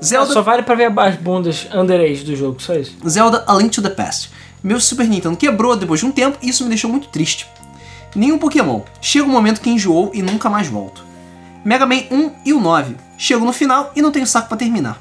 [0.00, 2.96] Zelda, Só vale pra ver as bundas underage do jogo, só isso.
[3.08, 4.30] Zelda A Link to the Past.
[4.62, 7.48] Meu Super Nintendo quebrou depois de um tempo e isso me deixou muito triste.
[8.14, 8.82] Nenhum Pokémon.
[9.00, 11.10] Chega um momento que enjoou e nunca mais volto.
[11.64, 12.96] Mega Man 1 e o 9.
[13.16, 15.00] Chego no final e não tenho saco pra terminar.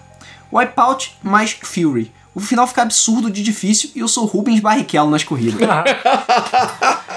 [0.53, 2.11] Wipeout mais Fury.
[2.33, 5.59] O final fica absurdo de difícil e eu sou Rubens Barrichello nas corridas.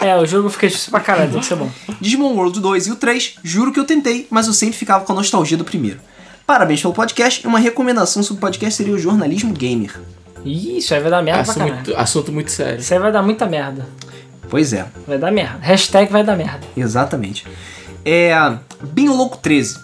[0.01, 1.71] é, o jogo fica difícil pra caralho, tem que ser bom.
[2.01, 5.13] Digimon World 2 e o 3, juro que eu tentei, mas eu sempre ficava com
[5.13, 6.01] a nostalgia do primeiro.
[6.47, 10.01] Parabéns pelo podcast e uma recomendação sobre o podcast seria o jornalismo gamer.
[10.45, 11.75] Ih, isso aí vai dar merda pra Assunto, caralho.
[11.87, 12.81] muito, assunto muito sério.
[12.81, 13.89] Isso aí vai dar muita merda.
[14.51, 15.59] Pois é, Vai dar merda.
[15.63, 16.61] Hashtag vai dar merda.
[16.77, 17.47] exatamente.
[18.05, 18.59] É.
[18.83, 19.79] Binho Louco 13.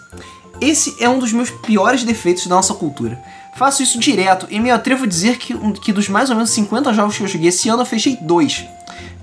[0.59, 3.19] Esse é um dos meus piores defeitos da nossa cultura.
[3.57, 6.93] Faço isso direto e me atrevo a dizer que, que dos mais ou menos 50
[6.93, 8.63] jogos que eu joguei esse ano eu fechei dois.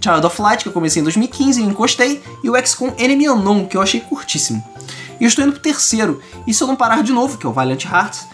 [0.01, 3.67] Child of Light, que eu comecei em 2015 e encostei, e o XCOM Enemy Unknown,
[3.67, 4.63] que eu achei curtíssimo.
[5.21, 7.49] E eu estou indo pro terceiro, e se eu não parar de novo, que é
[7.49, 8.27] o Valiant Hearts.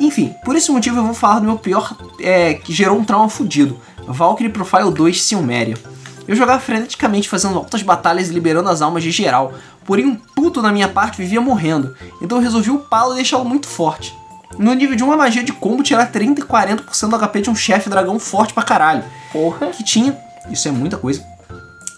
[0.00, 3.28] Enfim, por esse motivo eu vou falar do meu pior, é, que gerou um trauma
[3.28, 5.76] fudido, Valkyrie Profile 2 Silmeria.
[6.26, 9.54] Eu jogava freneticamente fazendo altas batalhas e liberando as almas de geral,
[9.86, 13.66] porém um puto na minha parte vivia morrendo, então eu resolvi upá-lo e deixá-lo muito
[13.68, 14.14] forte.
[14.58, 17.54] No nível de uma magia de combo, tirar 30 e 40% do HP de um
[17.54, 19.04] chefe dragão forte pra caralho.
[19.32, 19.68] Porra.
[19.68, 20.16] Que tinha,
[20.50, 21.22] isso é muita coisa,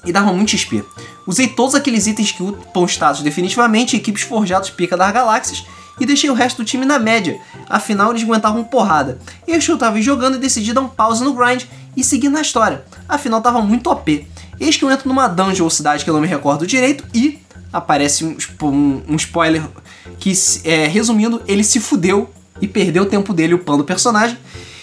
[0.05, 0.85] e dava muito XP.
[1.27, 5.65] Usei todos aqueles itens que upam status definitivamente equipes forjadas pica das galáxias
[6.01, 7.39] e deixei o resto do time na média,
[7.69, 9.19] afinal eles aguentavam porrada.
[9.47, 11.65] Eu estava jogando e decidi dar um pause no grind
[11.97, 14.27] e seguir na história, afinal tava muito OP.
[14.61, 17.39] Eis que eu entro numa dungeon ou cidade que eu não me recordo direito e
[17.73, 19.63] aparece um, spo- um- um spoiler
[20.19, 20.33] que,
[20.65, 22.31] é, resumindo, ele se fudeu
[22.61, 24.37] e perdeu o tempo dele upando o personagem.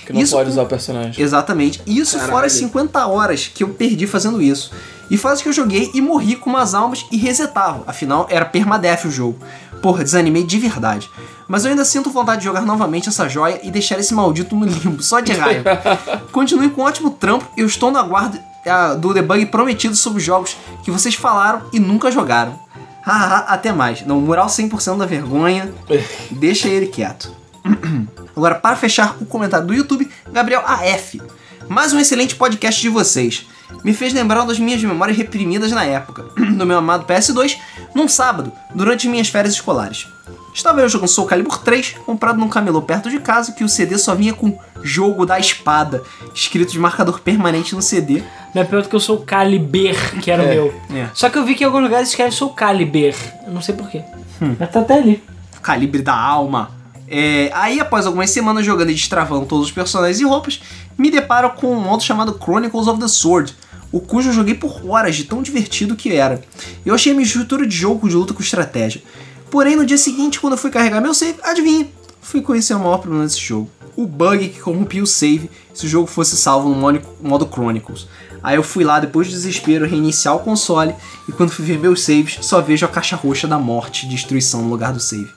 [0.06, 1.22] Que não Isso pode usar o personagem.
[1.24, 1.82] Exatamente.
[1.88, 2.32] Isso Caralho.
[2.32, 4.72] fora as 50 horas que eu perdi fazendo isso.
[5.10, 7.84] E fase que eu joguei e morri com umas almas e resetava.
[7.88, 9.38] Afinal, era permadeath o jogo.
[9.82, 11.10] Porra, desanimei de verdade.
[11.48, 14.66] Mas eu ainda sinto vontade de jogar novamente essa joia e deixar esse maldito no
[14.66, 15.80] limbo, só de raiva.
[16.32, 17.46] Continue com um ótimo trampo.
[17.58, 22.10] Eu estou no aguardo ah, do debug prometido sobre jogos que vocês falaram e nunca
[22.12, 22.60] jogaram.
[23.06, 24.02] Haha, até mais.
[24.02, 25.72] Não, moral 100% da vergonha.
[26.32, 27.32] Deixa ele quieto.
[28.36, 31.22] Agora, para fechar o comentário do YouTube, Gabriel AF.
[31.70, 33.46] Mais um excelente podcast de vocês.
[33.84, 36.24] Me fez lembrar das minhas memórias reprimidas na época,
[36.58, 37.56] do meu amado PS2,
[37.94, 40.08] num sábado, durante minhas férias escolares.
[40.56, 43.98] Estava eu jogando Soul Calibur 3, comprado num camelô perto de casa, que o CD
[43.98, 46.02] só vinha com Jogo da Espada,
[46.34, 48.24] escrito de marcador permanente no CD.
[48.54, 50.74] Não é pior do que eu sou o Caliber, que era o meu.
[50.92, 51.10] é.
[51.14, 53.14] Só que eu vi que em alguns lugares escreve sou Caliber.
[53.46, 54.02] Eu não sei porquê.
[54.42, 54.56] Hum.
[54.58, 55.22] Mas tá até ali.
[55.62, 56.72] calibre da alma.
[57.06, 60.62] É, aí, após algumas semanas jogando e destravando todos os personagens e roupas,
[60.98, 63.54] me deparo com um modo chamado Chronicles of the Sword,
[63.92, 66.42] o cujo eu joguei por horas de tão divertido que era.
[66.86, 69.02] Eu achei a minha estrutura de jogo de luta com estratégia.
[69.50, 71.88] Porém, no dia seguinte, quando eu fui carregar meu save, adivinha?
[72.22, 73.70] Fui conhecer o maior problema desse jogo.
[73.96, 76.76] O bug que corrompia o save se o jogo fosse salvo no
[77.22, 78.08] modo- Chronicles.
[78.44, 80.94] Aí eu fui lá, depois do desespero, reiniciar o console
[81.28, 84.62] e quando fui ver meus saves, só vejo a caixa roxa da morte e destruição
[84.62, 85.28] no lugar do save.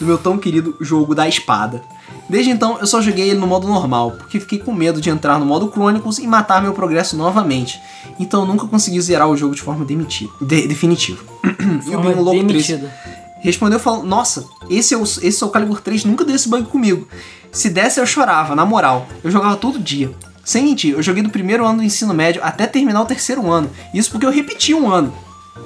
[0.00, 1.80] Do meu tão querido jogo da espada.
[2.28, 5.38] Desde então, eu só joguei ele no modo normal, porque fiquei com medo de entrar
[5.38, 7.78] no modo Chronicles e matar meu progresso novamente.
[8.18, 11.22] Então eu nunca consegui zerar o jogo de forma demiti- de- definitiva.
[11.86, 12.92] e o Binho Louco 3 demitida.
[13.40, 17.06] Respondeu falando: Nossa, esse é o esse Soul Calibur 3 nunca deu esse bug comigo.
[17.52, 19.06] Se desse, eu chorava, na moral.
[19.24, 20.10] Eu jogava todo dia.
[20.44, 23.70] Sem mentir, eu joguei do primeiro ano do ensino médio até terminar o terceiro ano.
[23.92, 25.12] Isso porque eu repeti um ano.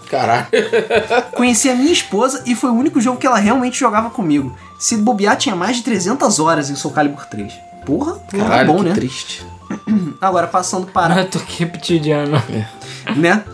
[0.09, 0.47] Caralho.
[1.37, 4.57] Conheci a minha esposa e foi o único jogo que ela realmente jogava comigo.
[4.79, 7.53] Se bobear, tinha mais de 300 horas em Soul Calibur 3.
[7.85, 8.95] Porra, porra Caralho, bom, que né?
[8.95, 9.47] triste.
[10.21, 12.43] Agora, passando para Eu tô aqui repetidiano.
[13.17, 13.45] né?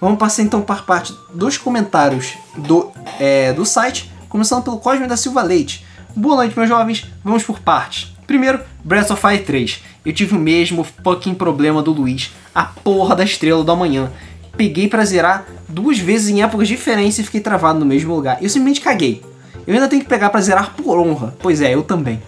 [0.00, 5.06] Vamos passar então para a parte dos comentários do, é, do site, começando pelo Cosme
[5.06, 5.84] da Silva Leite.
[6.14, 7.06] Boa noite, meus jovens.
[7.24, 8.14] Vamos por partes.
[8.26, 9.82] Primeiro, Breath of Fire 3.
[10.04, 14.12] Eu tive o mesmo fucking problema do Luiz, a porra da estrela do amanhã.
[14.56, 18.42] Peguei pra zerar duas vezes em épocas diferentes e fiquei travado no mesmo lugar.
[18.42, 19.22] Eu simplesmente caguei.
[19.66, 21.34] Eu ainda tenho que pegar pra zerar por honra.
[21.40, 22.22] Pois é, eu também.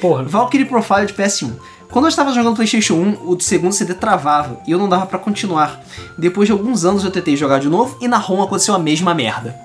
[0.00, 0.22] Porra.
[0.22, 1.52] Valkyrie Profile de PS1.
[1.90, 5.18] Quando eu estava jogando PlayStation 1, o segundo CD travava e eu não dava pra
[5.18, 5.80] continuar.
[6.18, 9.14] Depois de alguns anos eu tentei jogar de novo e na ROM aconteceu a mesma
[9.14, 9.56] merda.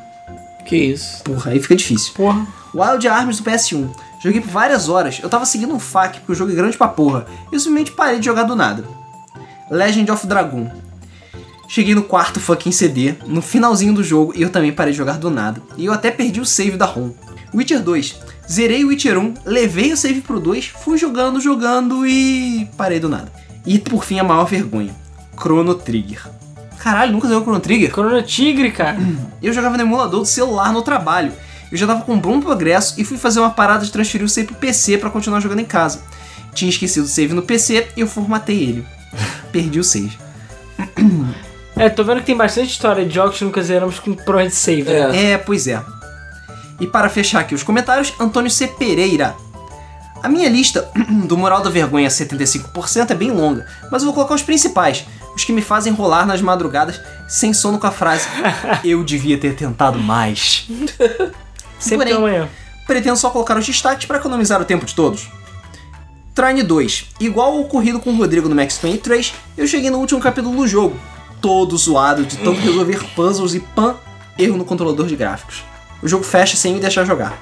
[0.66, 1.22] Que isso?
[1.24, 2.14] Porra, aí fica difícil.
[2.14, 2.48] Porra.
[2.74, 3.90] Wild Arms do PS1.
[4.22, 6.88] Joguei por várias horas, eu tava seguindo um FAQ porque o jogo é grande pra
[6.88, 7.28] porra.
[7.52, 8.86] E eu simplesmente parei de jogar do nada.
[9.70, 10.70] Legend of Dragoon.
[11.68, 15.18] Cheguei no quarto fucking CD, no finalzinho do jogo, e eu também parei de jogar
[15.18, 15.62] do nada.
[15.76, 17.12] E eu até perdi o save da ROM.
[17.54, 18.16] Witcher 2.
[18.50, 23.10] Zerei o Witcher 1, levei o save pro 2, fui jogando, jogando e parei do
[23.10, 23.32] nada.
[23.66, 24.94] E por fim a maior vergonha.
[25.40, 26.22] Chrono Trigger.
[26.78, 27.90] Caralho, nunca zerou Chrono Trigger?
[27.92, 28.98] Chrono Tigre, cara.
[29.42, 31.32] Eu jogava no emulador do celular no trabalho.
[31.72, 34.30] Eu já tava com um bom progresso e fui fazer uma parada de transferir o
[34.30, 36.02] save pro PC pra continuar jogando em casa.
[36.54, 38.86] Tinha esquecido o save no PC e eu formatei ele.
[39.52, 40.18] Perdi o save.
[41.76, 44.84] É, tô vendo que tem bastante história de jogos que nunca zeramos com de save.
[44.84, 45.16] né?
[45.16, 45.32] É.
[45.32, 45.82] É, pois é.
[46.80, 48.68] E para fechar aqui os comentários, Antônio C.
[48.68, 49.36] Pereira.
[50.22, 50.90] A minha lista
[51.28, 55.06] do Moral da Vergonha 75% é bem longa, mas eu vou colocar os principais,
[55.36, 58.28] os que me fazem rolar nas madrugadas sem sono com a frase
[58.86, 60.68] Eu devia ter tentado mais.
[61.78, 62.50] Sempre Porém, amanhã.
[62.88, 65.30] Pretendo só colocar os destaques para economizar o tempo de todos.
[66.34, 67.10] Trine 2.
[67.20, 70.56] Igual ao ocorrido com o Rodrigo no Max Payne 3, eu cheguei no último capítulo
[70.56, 70.98] do jogo,
[71.42, 73.96] todo zoado de tanto resolver puzzles e pan,
[74.38, 75.64] erro no controlador de gráficos.
[76.04, 77.34] O jogo fecha sem me deixar jogar.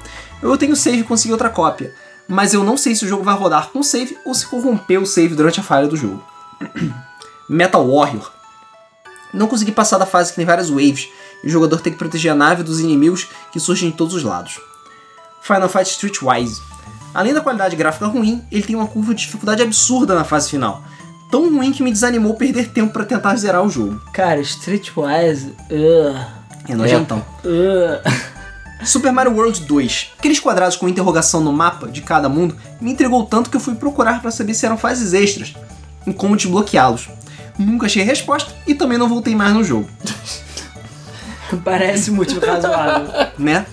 [0.42, 1.94] Eu tenho save e consegui outra cópia,
[2.28, 5.06] mas eu não sei se o jogo vai rodar com save ou se corrompeu o
[5.06, 6.24] save durante a falha do jogo.
[7.50, 8.32] Metal Warrior.
[9.34, 11.08] Não consegui passar da fase que tem várias waves,
[11.44, 14.24] e o jogador tem que proteger a nave dos inimigos que surgem de todos os
[14.24, 14.60] lados.
[15.42, 16.62] Final Fight Streetwise.
[17.14, 20.84] Além da qualidade gráfica ruim, ele tem uma curva de dificuldade absurda na fase final.
[21.30, 24.02] Tão ruim que me desanimou perder tempo para tentar zerar o jogo.
[24.14, 25.48] Cara, Streetwise.
[25.70, 26.26] Uh,
[26.68, 27.26] É nojentão.
[27.44, 28.31] uh.
[28.84, 30.14] Super Mario World 2.
[30.18, 33.76] Aqueles quadrados com interrogação no mapa de cada mundo me intrigou tanto que eu fui
[33.76, 35.54] procurar para saber se eram fases extras
[36.06, 37.10] e como desbloqueá-los.
[37.58, 39.88] Nunca achei resposta e também não voltei mais no jogo,
[41.66, 43.10] Parece um motivo razoável.
[43.38, 43.66] né?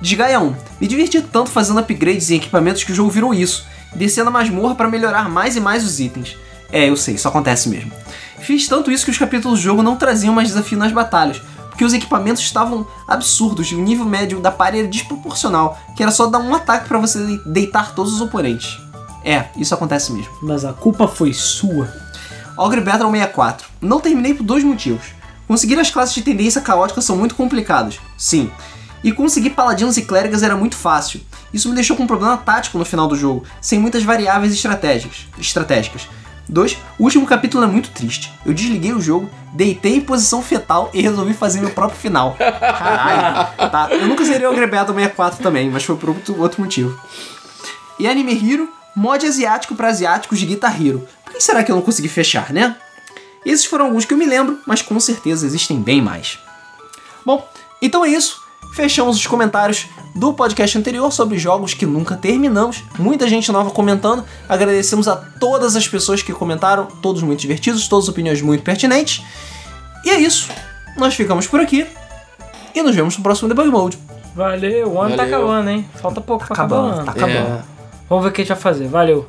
[0.00, 0.54] Desgaia 1.
[0.80, 3.64] Me diverti tanto fazendo upgrades em equipamentos que o jogo virou isso,
[3.94, 6.36] descendo a masmorra para melhorar mais e mais os itens.
[6.70, 7.90] É, eu sei, isso acontece mesmo.
[8.38, 11.40] Fiz tanto isso que os capítulos do jogo não traziam mais desafio nas batalhas,
[11.72, 16.12] porque os equipamentos estavam absurdos e o nível médio da party era desproporcional, que era
[16.12, 18.78] só dar um ataque para você deitar todos os oponentes.
[19.24, 20.30] É, isso acontece mesmo.
[20.42, 21.90] Mas a culpa foi sua.
[22.58, 23.68] Ogre Battle 64.
[23.80, 25.06] Não terminei por dois motivos.
[25.48, 28.50] Conseguir as classes de tendência caótica são muito complicadas, sim.
[29.02, 31.22] E conseguir paladinos e clérigas era muito fácil.
[31.54, 35.26] Isso me deixou com um problema tático no final do jogo, sem muitas variáveis estratégicas.
[35.38, 36.06] estratégicas.
[36.48, 36.76] 2.
[36.98, 38.32] O último capítulo é muito triste.
[38.44, 42.34] Eu desliguei o jogo, deitei em posição fetal e resolvi fazer meu próprio final.
[42.38, 43.70] Caralho.
[43.70, 43.88] Tá.
[43.90, 46.98] Eu nunca zerei o Ogre Battle 64 também, mas foi por outro motivo.
[47.98, 51.06] E Anime Hero, mod asiático para asiáticos de Guitar Hero.
[51.24, 52.76] Por que será que eu não consegui fechar, né?
[53.44, 56.38] Esses foram alguns que eu me lembro, mas com certeza existem bem mais.
[57.24, 57.48] Bom,
[57.80, 58.41] então é isso.
[58.74, 62.82] Fechamos os comentários do podcast anterior sobre jogos que nunca terminamos.
[62.98, 64.24] Muita gente nova comentando.
[64.48, 69.22] Agradecemos a todas as pessoas que comentaram, todos muito divertidos, todas opiniões muito pertinentes.
[70.04, 70.48] E é isso.
[70.96, 71.86] Nós ficamos por aqui
[72.74, 73.98] e nos vemos no próximo Debug Mode.
[74.34, 75.38] Valeu, o ano tá Valeu.
[75.38, 75.88] acabando, hein?
[76.00, 77.04] Falta pouco pra acabar o Acabando, ano.
[77.06, 77.58] tá acabando.
[77.58, 77.62] É.
[78.08, 78.88] Vamos ver o que a gente vai fazer.
[78.88, 79.28] Valeu.